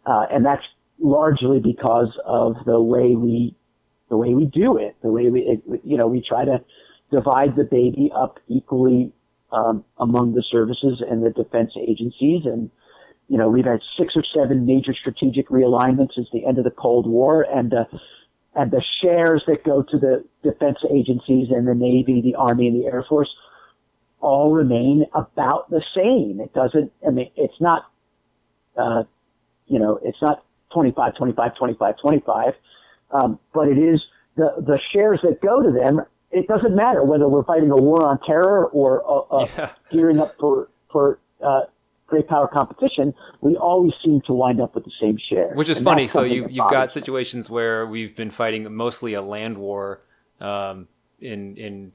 [0.06, 0.62] uh, and that's
[1.02, 3.54] largely because of the way we
[4.08, 6.62] the way we do it, the way we it, you know we try to
[7.10, 9.12] divide the baby up equally
[9.52, 12.70] um, among the services and the defense agencies, and
[13.28, 16.70] you know we've had six or seven major strategic realignments since the end of the
[16.70, 17.84] Cold War, and uh,
[18.54, 22.82] and the shares that go to the defense agencies and the Navy, the Army, and
[22.82, 23.34] the Air Force
[24.20, 26.40] all remain about the same.
[26.40, 27.90] It doesn't, I mean, it's not,
[28.76, 29.02] uh,
[29.66, 32.54] you know, it's not 25, 25, 25, 25,
[33.10, 34.00] um, but it is
[34.36, 36.00] the, the shares that go to them.
[36.30, 39.70] It doesn't matter whether we're fighting a war on terror or uh, uh, Yeah.
[39.90, 41.62] gearing up for, for, uh,
[42.12, 45.52] great power competition, we always seem to wind up with the same share.
[45.54, 46.08] Which is And funny.
[46.08, 50.02] So you, you've got bothers situations where we've been fighting mostly a land war
[50.38, 50.88] um,
[51.20, 51.92] in in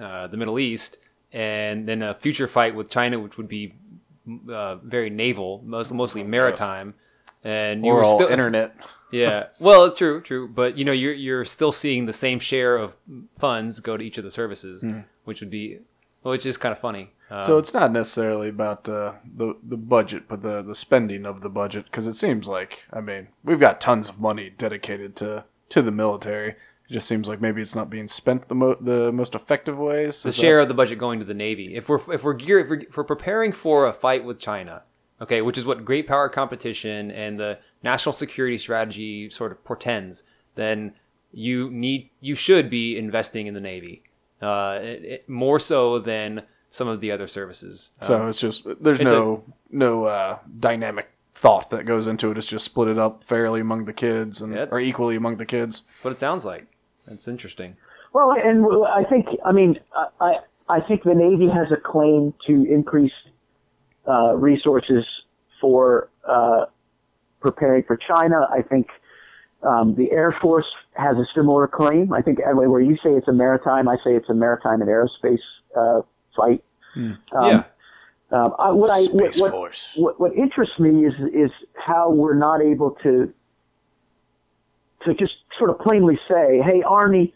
[0.00, 0.98] uh, the Middle East,
[1.32, 3.74] and then a future fight with China, which would be
[4.50, 6.94] uh, very naval, most, mostly maritime.
[7.42, 8.76] And you Or were still internet.
[9.12, 9.46] yeah.
[9.58, 10.46] Well, it's true, true.
[10.48, 12.96] But you know, you're you're still seeing the same share of
[13.38, 14.84] funds go to each of the services,
[15.24, 15.78] which would be,
[16.22, 17.12] which is kind of funny.
[17.30, 21.42] Um, So it's not necessarily about the, the, the budget, but the, the spending of
[21.42, 21.84] the budget.
[21.84, 25.92] Because it seems like, I mean, we've got tons of money dedicated to, to the
[25.92, 26.48] military.
[26.50, 30.24] It just seems like maybe it's not being spent the, mo- the most effective ways.
[30.24, 31.76] the Is that- share of the budget going to the Navy.
[31.76, 34.82] If we're if we're geared if we're, if we're preparing for a fight with China,
[35.20, 40.24] okay, which is what great power competition and the national security strategy sort of portends,
[40.54, 40.94] then
[41.32, 44.02] you need you should be investing in the Navy,
[44.42, 47.90] uh, it, it- more so than some of the other services.
[48.02, 52.38] Um, So it's just there's It's no no uh, dynamic thought that goes into it.
[52.38, 54.66] It's just split it up fairly among the kids and Yeah.
[54.70, 55.82] or equally among the kids.
[56.02, 56.66] what it sounds like.
[57.06, 57.76] That's interesting.
[58.12, 59.78] Well, and I think, I mean,
[60.20, 60.38] I,
[60.68, 63.14] I think the Navy has a claim to increased
[64.08, 65.04] uh, resources
[65.60, 66.66] for uh,
[67.40, 68.46] preparing for China.
[68.50, 68.88] I think
[69.62, 72.12] um, the Air Force has a similar claim.
[72.12, 74.90] I think anyway, where you say it's a maritime, I say it's a maritime and
[74.90, 75.38] aerospace
[75.76, 76.02] uh,
[76.36, 76.64] fight.
[76.96, 77.64] Um, yeah.
[78.32, 79.92] um, I, what I what, Space what, Force.
[79.96, 83.32] what what interests me is is how we're not able to
[85.04, 87.34] to just sort of plainly say, "Hey, Army,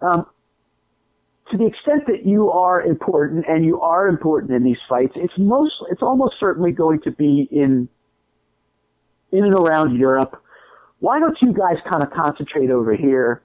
[0.00, 0.26] um,
[1.50, 5.34] to the extent that you are important and you are important in these fights, it's
[5.38, 7.88] most it's almost certainly going to be in
[9.32, 10.42] in and around Europe.
[11.00, 13.42] Why don't you guys kind of concentrate over here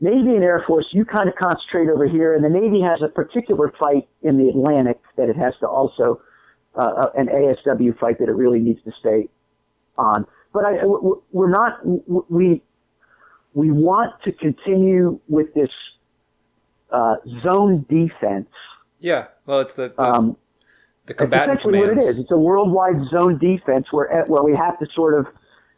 [0.00, 3.08] Navy and Air Force, you kind of concentrate over here, and the Navy has a
[3.08, 6.20] particular fight in the Atlantic that it has to also,
[6.76, 9.28] uh, uh an ASW fight that it really needs to stay
[9.96, 10.24] on.
[10.52, 10.84] But I,
[11.32, 11.80] we're not,
[12.30, 12.62] we,
[13.54, 15.70] we want to continue with this
[16.90, 18.48] uh, zone defense.
[18.98, 20.36] Yeah, well, it's the, the, um,
[21.06, 22.04] the combatant essentially commands.
[22.04, 22.22] what it is.
[22.22, 25.26] It's a worldwide zone defense where where we have to sort of.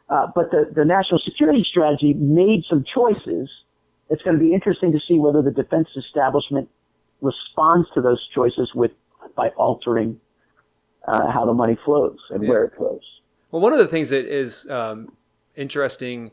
[0.08, 3.48] Uh, but the, the national security strategy made some choices.
[4.08, 6.68] It's going to be interesting to see whether the defense establishment
[7.20, 8.90] responds to those choices with
[9.36, 10.20] by altering
[11.06, 12.48] uh, how the money flows and yeah.
[12.48, 13.02] where it flows.
[13.50, 15.12] Well, one of the things that is um,
[15.54, 16.32] interesting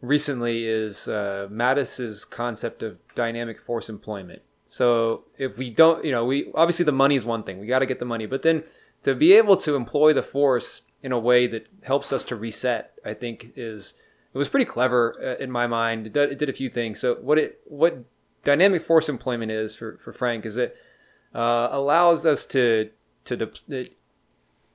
[0.00, 4.42] recently is uh, Mattis's concept of dynamic force employment.
[4.68, 7.58] So if we don't, you know, we obviously the money is one thing.
[7.58, 8.64] We got to get the money, but then
[9.04, 12.92] to be able to employ the force in a way that helps us to reset,
[13.04, 13.94] I think is
[14.34, 16.06] it was pretty clever uh, in my mind.
[16.06, 17.00] It did, it did, a few things.
[17.00, 18.04] So what it what
[18.44, 20.76] dynamic force employment is for for Frank is it
[21.34, 22.90] uh, allows us to
[23.24, 23.90] to de-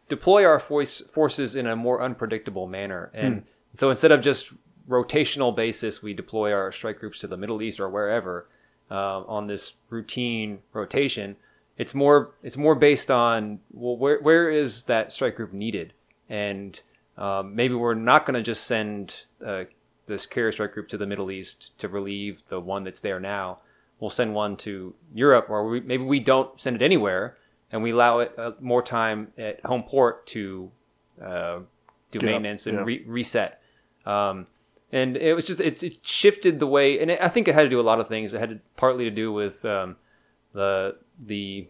[0.10, 3.48] deploy our force, forces in a more unpredictable manner, and hmm.
[3.74, 4.54] so instead of just
[4.88, 8.48] rotational basis, we deploy our strike groups to the Middle East or wherever
[8.92, 11.36] uh, on this routine rotation.
[11.78, 15.94] It's more it's more based on well where where is that strike group needed,
[16.30, 16.80] and
[17.18, 19.64] um, maybe we're not going to just send uh,
[20.06, 23.60] this carrier strike group to the Middle East to relieve the one that's there now.
[24.00, 27.38] We'll send one to Europe, or we, maybe we don't send it anywhere,
[27.72, 30.72] and we allow it uh, more time at home port to
[31.22, 31.60] uh,
[32.12, 32.86] do Get maintenance up, and yeah.
[32.86, 33.62] re- reset.
[34.06, 34.48] Um,
[34.94, 37.64] and it was just it, it shifted the way, and it, I think it had
[37.64, 38.34] to do a lot of things.
[38.34, 39.96] It had to, partly to do with um,
[40.54, 41.68] the the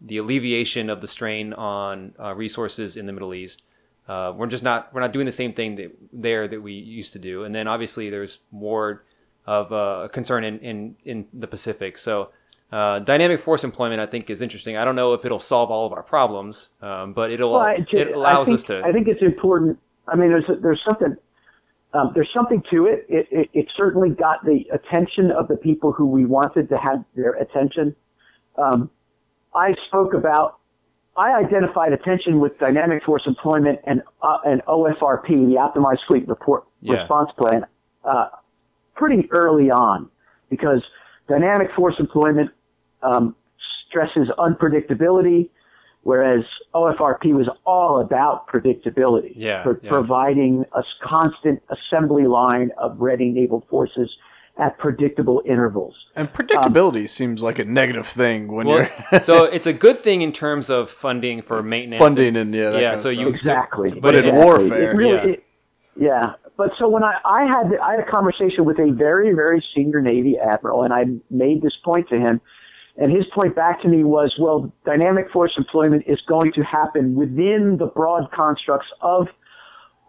[0.00, 3.62] the alleviation of the strain on uh, resources in the Middle East.
[4.08, 7.12] Uh, we're just not we're not doing the same thing that, there that we used
[7.12, 9.04] to do, and then obviously there's more
[9.46, 11.96] of a concern in in, in the Pacific.
[11.96, 12.30] So.
[12.72, 14.76] Uh, dynamic force employment, I think, is interesting.
[14.76, 18.12] I don't know if it'll solve all of our problems, um, but it'll well, it
[18.12, 18.82] allows think, us to.
[18.84, 19.78] I think it's important.
[20.08, 21.16] I mean, there's there's something
[21.96, 23.06] um, there's something to it.
[23.08, 23.50] It, it.
[23.52, 27.94] it certainly got the attention of the people who we wanted to have their attention.
[28.58, 28.90] Um,
[29.54, 30.58] I spoke about,
[31.16, 36.64] I identified attention with dynamic force employment and uh, and OFRP, the Optimized Fleet Report
[36.82, 36.94] yeah.
[36.94, 37.66] Response Plan,
[38.04, 38.28] uh,
[38.94, 40.10] pretty early on,
[40.50, 40.82] because
[41.28, 42.50] dynamic force employment
[43.02, 43.34] um,
[43.88, 45.48] stresses unpredictability
[46.06, 49.90] whereas OFRP was all about predictability, yeah, for yeah.
[49.90, 54.08] providing a constant assembly line of ready naval forces
[54.56, 55.96] at predictable intervals.
[56.14, 59.20] And predictability um, seems like a negative thing when well, you're.
[59.20, 62.78] so it's a good thing in terms of funding for maintenance, funding, and, and yeah,
[62.78, 62.94] yeah.
[62.94, 65.24] so you exactly, so, but in warfare, really, yeah.
[65.24, 65.44] It,
[65.96, 66.32] yeah.
[66.56, 70.00] But so when I, I had I had a conversation with a very very senior
[70.00, 72.40] Navy admiral, and I made this point to him
[72.98, 77.14] and his point back to me was, well, dynamic force employment is going to happen
[77.14, 79.28] within the broad constructs of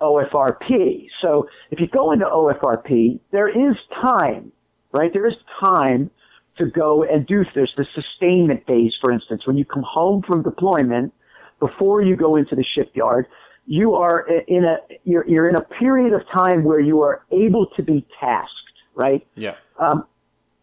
[0.02, 1.08] OFRP.
[1.22, 4.52] So if you go into OFRP, there is time,
[4.92, 5.12] right?
[5.12, 6.10] There is time
[6.58, 10.42] to go and do there's the sustainment phase, for instance, when you come home from
[10.42, 11.14] deployment,
[11.60, 13.26] before you go into the shipyard,
[13.66, 17.68] you are in a you're, you're in a period of time where you are able
[17.76, 18.54] to be tasked,
[18.96, 19.28] right?
[19.36, 19.56] Yeah.
[19.80, 20.06] Um,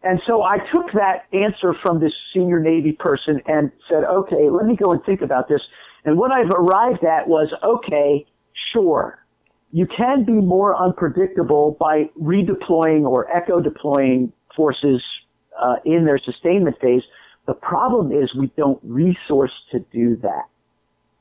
[0.05, 4.67] and so I took that answer from this senior Navy person and said, okay, let
[4.67, 5.61] me go and think about this.
[6.05, 8.25] And what I've arrived at was, okay,
[8.71, 9.25] sure,
[9.71, 15.01] you can be more unpredictable by redeploying or echo deploying forces
[15.59, 17.01] uh, in their sustainment phase.
[17.47, 20.43] The problem is we don't resource to do that.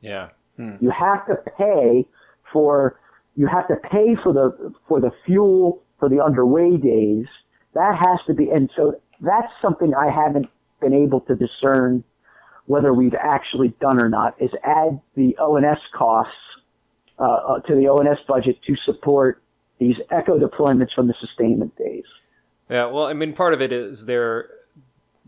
[0.02, 0.28] Yeah.
[0.58, 0.76] Hmm.
[0.80, 2.06] You have to pay
[2.52, 3.00] for
[3.34, 7.26] you have to pay for the for the fuel for the underway days
[7.74, 10.46] that has to be, and so that's something I haven't
[10.80, 12.04] been able to discern
[12.66, 16.32] whether we've actually done or not, is add the ONS costs
[17.18, 19.42] uh, uh, to the ONS budget to support
[19.78, 22.06] these echo deployments from the sustainment days.
[22.70, 24.48] Yeah, well, I mean, part of it is there.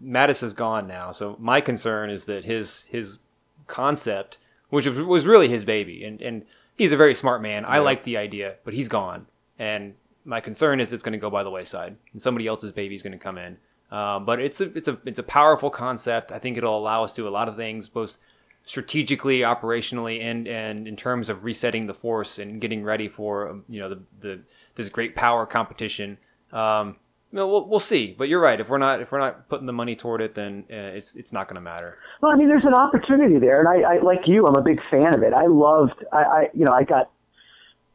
[0.03, 3.19] Mattis is gone now, so my concern is that his his
[3.67, 6.45] concept, which was really his baby, and and
[6.77, 7.65] he's a very smart man.
[7.65, 9.27] I like the idea, but he's gone,
[9.59, 9.95] and
[10.27, 13.03] my concern is it's going to go by the wayside and somebody else's baby is
[13.03, 13.57] going to come in.
[13.91, 16.33] Um, but it's a it's a it's a powerful concept.
[16.33, 18.17] I think it'll allow us to do a lot of things, both
[18.65, 23.65] strategically, operationally, and and in terms of resetting the force and getting ready for um,
[23.69, 24.41] you know the the
[24.75, 26.19] this great power competition.
[26.53, 26.97] Um,
[27.33, 28.59] you know, we'll, we'll see, but you're right.
[28.59, 31.33] If we're not if we're not putting the money toward it, then uh, it's it's
[31.33, 31.99] not going to matter.
[32.21, 34.47] Well, I mean, there's an opportunity there, and I, I like you.
[34.47, 35.33] I'm a big fan of it.
[35.33, 36.05] I loved.
[36.13, 37.11] I, I you know I got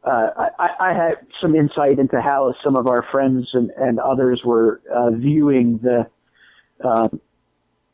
[0.04, 4.42] uh, I, I had some insight into how some of our friends and, and others
[4.44, 6.06] were uh, viewing the,
[6.86, 7.20] um,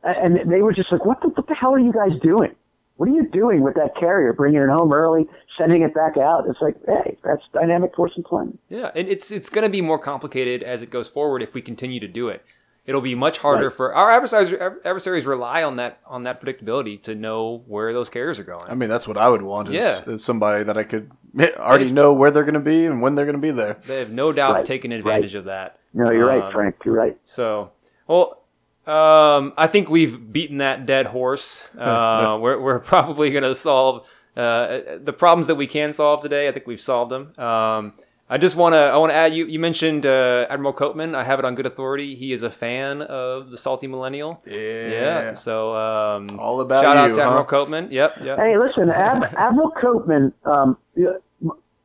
[0.03, 2.55] and they were just like, what the, what the hell are you guys doing?
[2.97, 4.33] What are you doing with that carrier?
[4.33, 5.27] Bringing it home early,
[5.57, 6.47] sending it back out?
[6.49, 8.59] It's like, hey, that's dynamic force employment.
[8.69, 11.63] Yeah, and it's it's going to be more complicated as it goes forward if we
[11.63, 12.45] continue to do it.
[12.89, 13.77] It'll be much harder Right.
[13.77, 14.51] for our adversaries.
[14.85, 18.65] Adversaries rely on that on that predictability to know where those carriers are going.
[18.71, 20.01] I mean, that's what I would want is, Yeah.
[20.07, 21.11] is somebody that I could
[21.59, 23.77] already know where they're going to be and when they're going to be there.
[23.87, 25.79] they have no doubt Right, taken advantage of that.
[25.93, 26.77] No, you're Um, right, Frank.
[26.85, 27.19] You're right.
[27.27, 27.73] So,
[28.07, 28.39] well,
[28.87, 31.69] um, I think we've beaten that dead horse.
[31.79, 36.49] Uh, we're, we're probably going to solve uh, the problems that we can solve today.
[36.49, 37.39] I think we've solved them.
[37.39, 37.93] Um,
[38.31, 39.47] I just want to I want to add you.
[39.47, 41.15] You mentioned uh, Admiral Copeman.
[41.15, 42.15] I have it on good authority.
[42.15, 44.43] He is a fan of the Salty Millennial.
[44.47, 44.89] Yeah.
[44.91, 45.35] Yeah.
[45.35, 47.51] So um, All about shout out you, to Admiral huh?
[47.51, 47.91] Copeman.
[47.91, 48.17] Yep.
[48.23, 48.39] Yep.
[48.39, 50.33] Hey, listen, Ad- Admiral Copeman.
[50.45, 50.77] Um,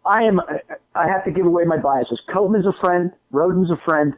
[0.06, 0.42] I am.
[0.96, 2.20] I have to give away my biases.
[2.30, 3.12] Copeman's a friend.
[3.32, 4.14] Rowden's a friend.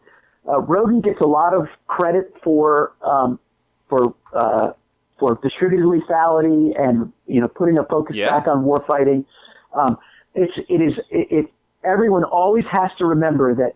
[0.48, 3.40] Uh, Rowden gets a lot of credit for um,
[3.88, 4.72] for uh,
[5.20, 8.32] for distributed lethality and you know putting a focus Yeah.
[8.32, 9.26] back on warfighting.
[9.74, 10.00] Um,
[10.34, 11.52] it's it is it, it.
[11.86, 13.76] Everyone always has to remember that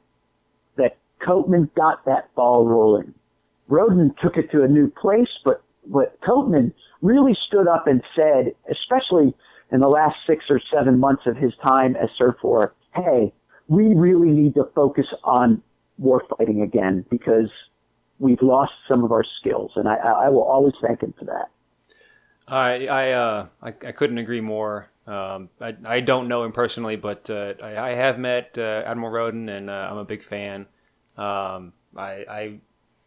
[0.78, 3.14] that Copeman got that ball rolling.
[3.68, 8.54] Rowden took it to a new place, but but Copeman really stood up and said,
[8.70, 9.34] especially
[9.72, 13.34] in the last six or seven months of his time as SURFOR, hey,
[13.68, 15.62] we really need to focus on
[16.02, 17.50] warfighting again because
[18.18, 21.26] we've lost some of our skills, and I, I I will always thank him for
[21.26, 21.50] that.
[22.48, 24.90] I I, uh, I I couldn't agree more.
[25.10, 29.12] Um, I I don't know him personally, but uh, I, I have met uh, Admiral
[29.12, 30.68] Rowden, and uh, I'm a big fan.
[31.18, 32.60] Um, I I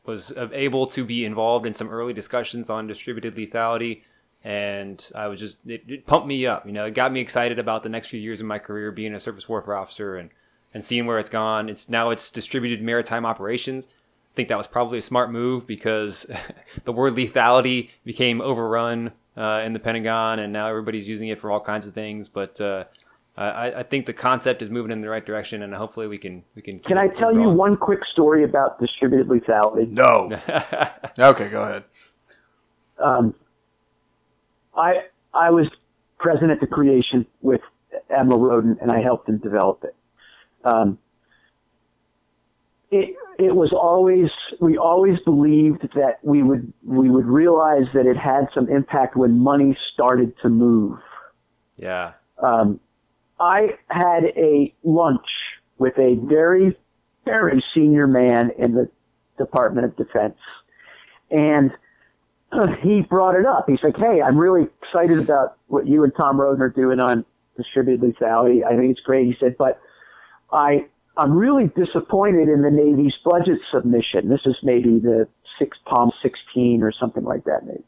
[0.05, 4.03] was able to be involved in some early discussions on distributed lethality,
[4.43, 6.66] and I was just it, it pumped me up.
[6.66, 9.15] You know, it got me excited about the next few years of my career being
[9.15, 10.31] a surface warfare officer and
[10.74, 11.69] and seeing where it's gone.
[11.69, 13.87] It's now it's distributed maritime operations.
[13.87, 16.27] I think that was probably a smart move because
[16.85, 21.51] the word lethality became overrun uh, in the Pentagon, and now everybody's using it for
[21.51, 22.29] all kinds of things.
[22.29, 22.85] But uh,
[23.37, 26.45] I, I think the concept is moving in the right direction, and hopefully we can
[26.55, 26.77] we can.
[26.79, 29.89] Keep Can I it- keep tell you one quick story about distributed lethality?
[29.89, 30.29] No.
[31.19, 31.85] okay, go ahead.
[32.99, 33.35] um,
[34.77, 35.05] I
[35.35, 35.67] I was
[36.19, 37.61] present at the creation with
[38.11, 39.95] Admiral Rowden, and I helped him develop it.
[40.65, 40.99] Um,
[42.93, 48.16] it it was always we always believed that we would we would realize that it
[48.16, 50.98] had some impact when money started to move.
[51.77, 52.12] Yeah.
[52.43, 52.78] Um,
[53.40, 55.27] I had a lunch
[55.78, 56.77] with a very
[57.24, 58.89] very senior man in the
[59.39, 60.39] Department of Defense,
[61.31, 61.70] and
[62.82, 63.64] he brought it up.
[63.69, 67.24] He's like, "Hey, I'm really excited about what you and Tom Rowden are doing on
[67.56, 68.62] distributed lethality.
[68.62, 69.81] I think it's great." He said, "But
[70.52, 70.86] I
[71.16, 74.28] I'm really disappointed in the Navy's budget submission.
[74.28, 75.28] This is maybe the
[75.59, 77.84] six POM 16 or something like that, maybe.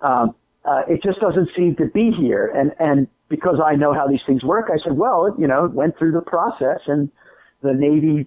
[0.00, 2.52] Um, uh, it just doesn't seem to be here.
[2.54, 5.72] And and because I know how these things work, I said, well, you know, it
[5.72, 7.10] went through the process, and
[7.62, 8.26] the Navy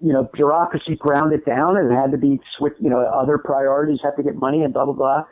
[0.00, 3.36] you know, bureaucracy ground it down and it had to be switch, you know, other
[3.36, 5.24] priorities have to get money and blah, blah, blah.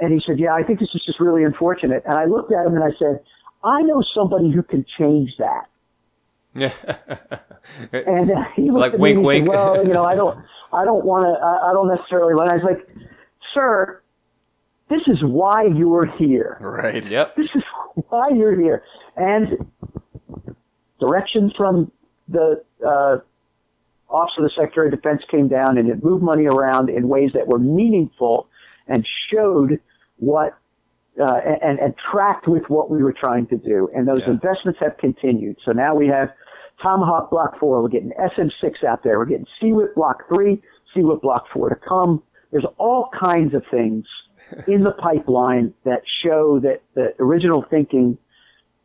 [0.00, 2.02] And he said, yeah, I think this is just really unfortunate.
[2.06, 3.20] And I looked at him and I said,
[3.64, 5.66] I know somebody who can change that.
[6.54, 6.72] Yeah.
[7.92, 9.46] And uh, he looked Like at wink, me and wink.
[9.46, 10.38] said, well, you know, I don't,
[10.72, 12.50] I don't want to, I, I don't necessarily want.
[12.50, 12.88] I was like,
[13.52, 14.00] sir,
[14.88, 16.56] this is why you're here.
[16.60, 17.06] Right.
[17.10, 17.36] yep.
[17.36, 17.62] This is
[18.08, 18.82] why you're here.
[19.16, 19.70] And
[20.98, 21.92] direction from
[22.28, 23.18] the uh,
[24.08, 27.30] Office of the Secretary of Defense came down and it moved money around in ways
[27.34, 28.46] that were meaningful
[28.86, 29.78] and showed
[30.16, 30.56] what
[31.20, 33.88] uh, and, and tracked with what we were trying to do.
[33.94, 34.32] And those Yeah.
[34.34, 35.56] investments have continued.
[35.64, 36.30] So now we have
[36.82, 37.82] Tomahawk Block 4.
[37.82, 39.18] We're getting SM6 out there.
[39.18, 40.62] We're getting SEWIP Block 3,
[40.94, 42.22] SEWIP Block 4 to come.
[42.52, 44.04] There's all kinds of things
[44.68, 48.16] in the pipeline that show that the original thinking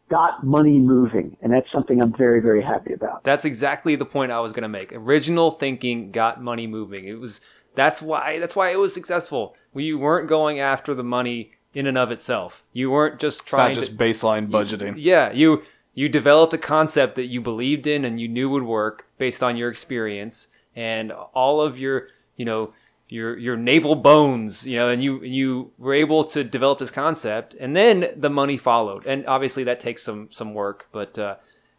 [0.09, 1.37] got money moving.
[1.41, 3.23] And that's something I'm very, very happy about.
[3.23, 4.91] That's exactly the point I was going to make.
[4.93, 7.05] Original thinking got money moving.
[7.05, 7.41] It was
[7.75, 9.55] that's why that's why it was successful.
[9.73, 12.63] We weren't going after the money in and of itself.
[12.73, 14.95] You weren't just It's not trying just to baseline budgeting.
[14.97, 15.63] Yeah, you
[15.93, 19.57] you developed a concept that you believed in and you knew would work based on
[19.57, 22.73] your experience and all of your, you know,
[23.09, 27.53] your your naval bones, you know, and you you were able to develop this concept
[27.59, 29.05] and then the money followed.
[29.05, 31.35] And obviously that takes some some work, but uh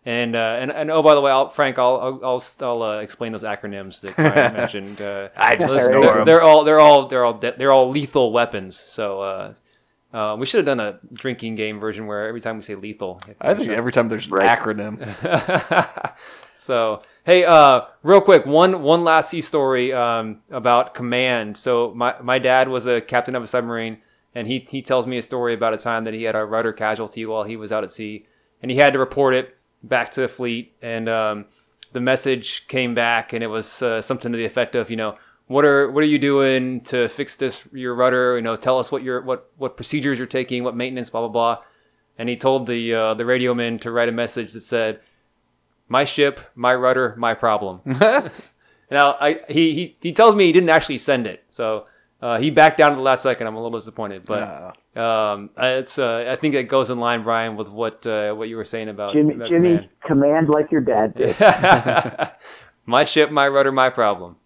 [0.06, 2.98] and, uh, and and oh by the way, I'll, Frank, I'll I'll I'll, I'll uh,
[2.98, 5.00] explain those acronyms that Bryan mentioned.
[5.00, 6.24] Uh, I just They're- ignore they're, them.
[6.26, 8.76] they're all they're all they're all de- they're all lethal weapons.
[8.78, 9.22] So
[10.14, 13.20] uh, we should have done a drinking game version where every time we say lethal,
[13.26, 14.58] you have to I think show- every time there's an Right.
[14.58, 14.96] acronym.
[16.56, 21.56] so hey, uh, real quick, one one last sea story um, about command.
[21.56, 23.98] So my my dad was a captain of a submarine,
[24.34, 26.72] and he he tells me a story about a time that he had a rudder
[26.72, 28.26] casualty while he was out at sea,
[28.62, 31.44] and he had to report it back to the fleet, and um,
[31.92, 35.16] the message came back, and it was uh, something to the effect of, you know.
[35.46, 38.36] What are what are you doing to fix this your rudder?
[38.36, 41.28] You know, tell us what your what what procedures you're taking, what maintenance, blah blah
[41.28, 41.62] blah.
[42.16, 45.00] And he told the uh, the radio man to write a message that said,
[45.88, 47.80] my ship, my rudder, my problem.
[47.84, 48.30] now,
[49.20, 51.86] I, he, he he tells me he didn't actually send it, so
[52.22, 53.46] uh, he backed down at the last second.
[53.46, 57.56] I'm a little disappointed, but um, it's uh, I think it goes in line, Bryan,
[57.56, 61.14] with what uh, what you were saying about, Jimmy, about Jimmy, command like your dad
[61.14, 61.36] did.
[62.86, 64.36] my ship, my rudder, my problem.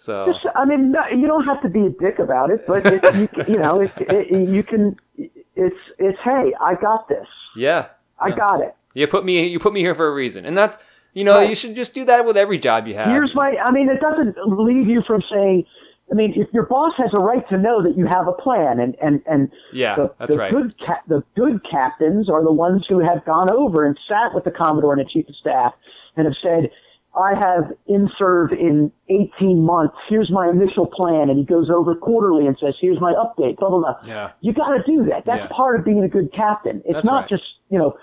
[0.00, 2.86] So Just, I mean, no, you don't have to be a dick about it, but
[2.86, 4.96] it, you, you know, it, it, eh, eh, you can.
[5.18, 7.26] It's it's hey, I got this.
[7.54, 8.74] yeah, I got it.
[8.94, 10.78] you put me you put me here for a reason, and that's
[11.12, 11.50] you know Right.
[11.50, 13.08] you should just do that with every job you have.
[13.08, 13.54] Here's my.
[13.62, 15.66] I mean, it doesn't leave you from saying.
[16.10, 18.80] I mean, if your boss has a right to know that you have a plan,
[18.80, 20.50] and and and Yeah, the, that's the right.
[20.50, 24.44] good ca- the good captains are the ones who have gone over and sat with
[24.44, 25.74] the commodore and the chief of staff
[26.16, 26.70] and have said,
[27.14, 29.94] "I have in serve in 18 months.
[30.08, 33.70] Here's my initial plan," and he goes over quarterly and says, "Here's my update." Blah
[33.70, 33.96] blah blah.
[34.04, 34.30] Yeah.
[34.40, 35.24] You got to do that.
[35.24, 35.56] That's Yeah.
[35.56, 36.82] part of being a good captain.
[36.84, 37.28] It's That's not right.
[37.28, 37.96] just you know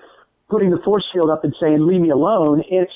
[0.49, 2.93] putting the force field up and saying, "Leave me alone." It's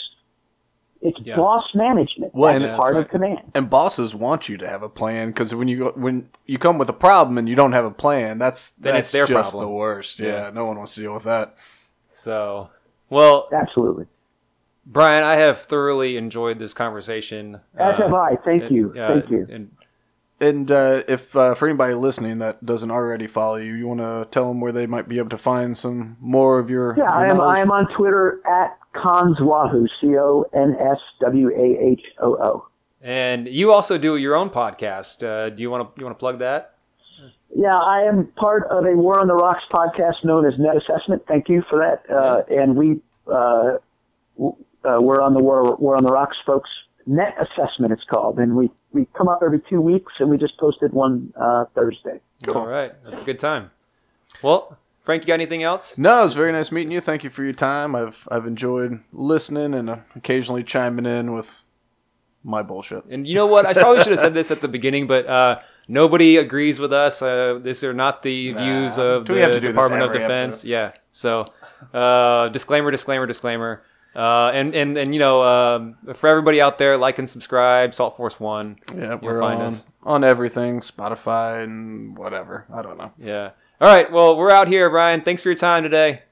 [1.04, 1.36] it's Yeah.
[1.36, 2.32] boss management.
[2.36, 3.40] Well, That's and- part that's of command.
[3.56, 6.78] And bosses want you to have a plan because when you go, when you come
[6.78, 9.52] with a problem and you don't have a plan, that's Then that's it's their just
[9.54, 9.68] problem.
[9.72, 10.20] the worst.
[10.20, 10.52] Yeah, Yeah.
[10.54, 11.56] no one wants to deal with that.
[12.12, 12.70] So
[13.10, 14.06] well, Absolutely.
[14.86, 17.56] Bryan, I have thoroughly enjoyed this conversation.
[17.78, 18.36] As Uh, have I.
[18.44, 18.94] Thank and- you.
[19.00, 19.48] uh, Thank you.
[19.50, 19.72] And
[20.40, 24.28] And uh, if uh, for anybody listening that doesn't already follow you, you want to
[24.32, 26.96] tell them where they might be able to find some more of your.
[26.98, 27.38] Yeah, your I am.
[27.38, 27.58] knowledge?
[27.58, 29.88] I am on Twitter at Conswahoo.
[30.02, 32.66] C O N S W A H O O.
[33.04, 35.22] and you also do your own podcast.
[35.24, 36.74] Uh, do you want to you want to plug that?
[37.56, 41.22] Yeah, I am part of a War on the Rocks podcast known as Net Assessment.
[41.28, 42.10] Thank you for that.
[42.12, 43.00] Uh, and we
[44.86, 46.70] uh, we're on the War War on the Rocks, folks.
[47.08, 50.58] Net Assessment, it's called, and we we come up every two weeks, and we just
[50.58, 52.20] posted one uh, Thursday.
[52.54, 53.72] All right, that's a good time.
[54.44, 55.98] Well, Frank, you got anything else?
[55.98, 57.02] No, it was very nice meeting you.
[57.02, 57.96] Thank you for your time.
[57.96, 61.56] I've I've enjoyed listening and uh, occasionally chiming in with
[62.44, 63.06] my bullshit.
[63.06, 63.66] And you know what?
[63.66, 67.22] I probably should have said this at the beginning, but uh, nobody agrees with us.
[67.22, 70.14] Uh, these are not the views of the we have to do this Department of
[70.14, 70.54] Defense.
[70.54, 70.68] episode?
[70.68, 70.92] Yeah.
[71.12, 71.52] So,
[71.94, 73.84] uh, disclaimer, disclaimer, disclaimer.
[74.16, 78.18] Uh, and, and, and, you know, um, for everybody out there, like and subscribe, Salt
[78.18, 78.78] Force One.
[78.96, 79.86] Yeah, we're find on us.
[80.04, 82.66] on everything, Spotify and whatever.
[82.74, 83.14] I don't know.
[83.18, 83.52] Yeah.
[83.80, 84.12] All right.
[84.12, 85.22] Well, we're out here, Bryan.
[85.22, 86.24] Thanks for your time today.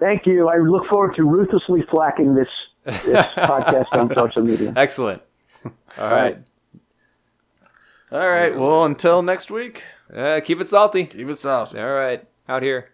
[0.00, 0.48] Thank you.
[0.48, 2.48] I look forward to ruthlessly flacking this
[3.04, 4.72] this podcast on social media.
[4.74, 5.22] Excellent.
[5.64, 6.38] All right.
[8.10, 8.58] All right.
[8.58, 11.06] Well, until next week, Uh, keep it salty.
[11.06, 11.74] keep it soft.
[11.76, 12.24] All right.
[12.48, 12.90] Out here.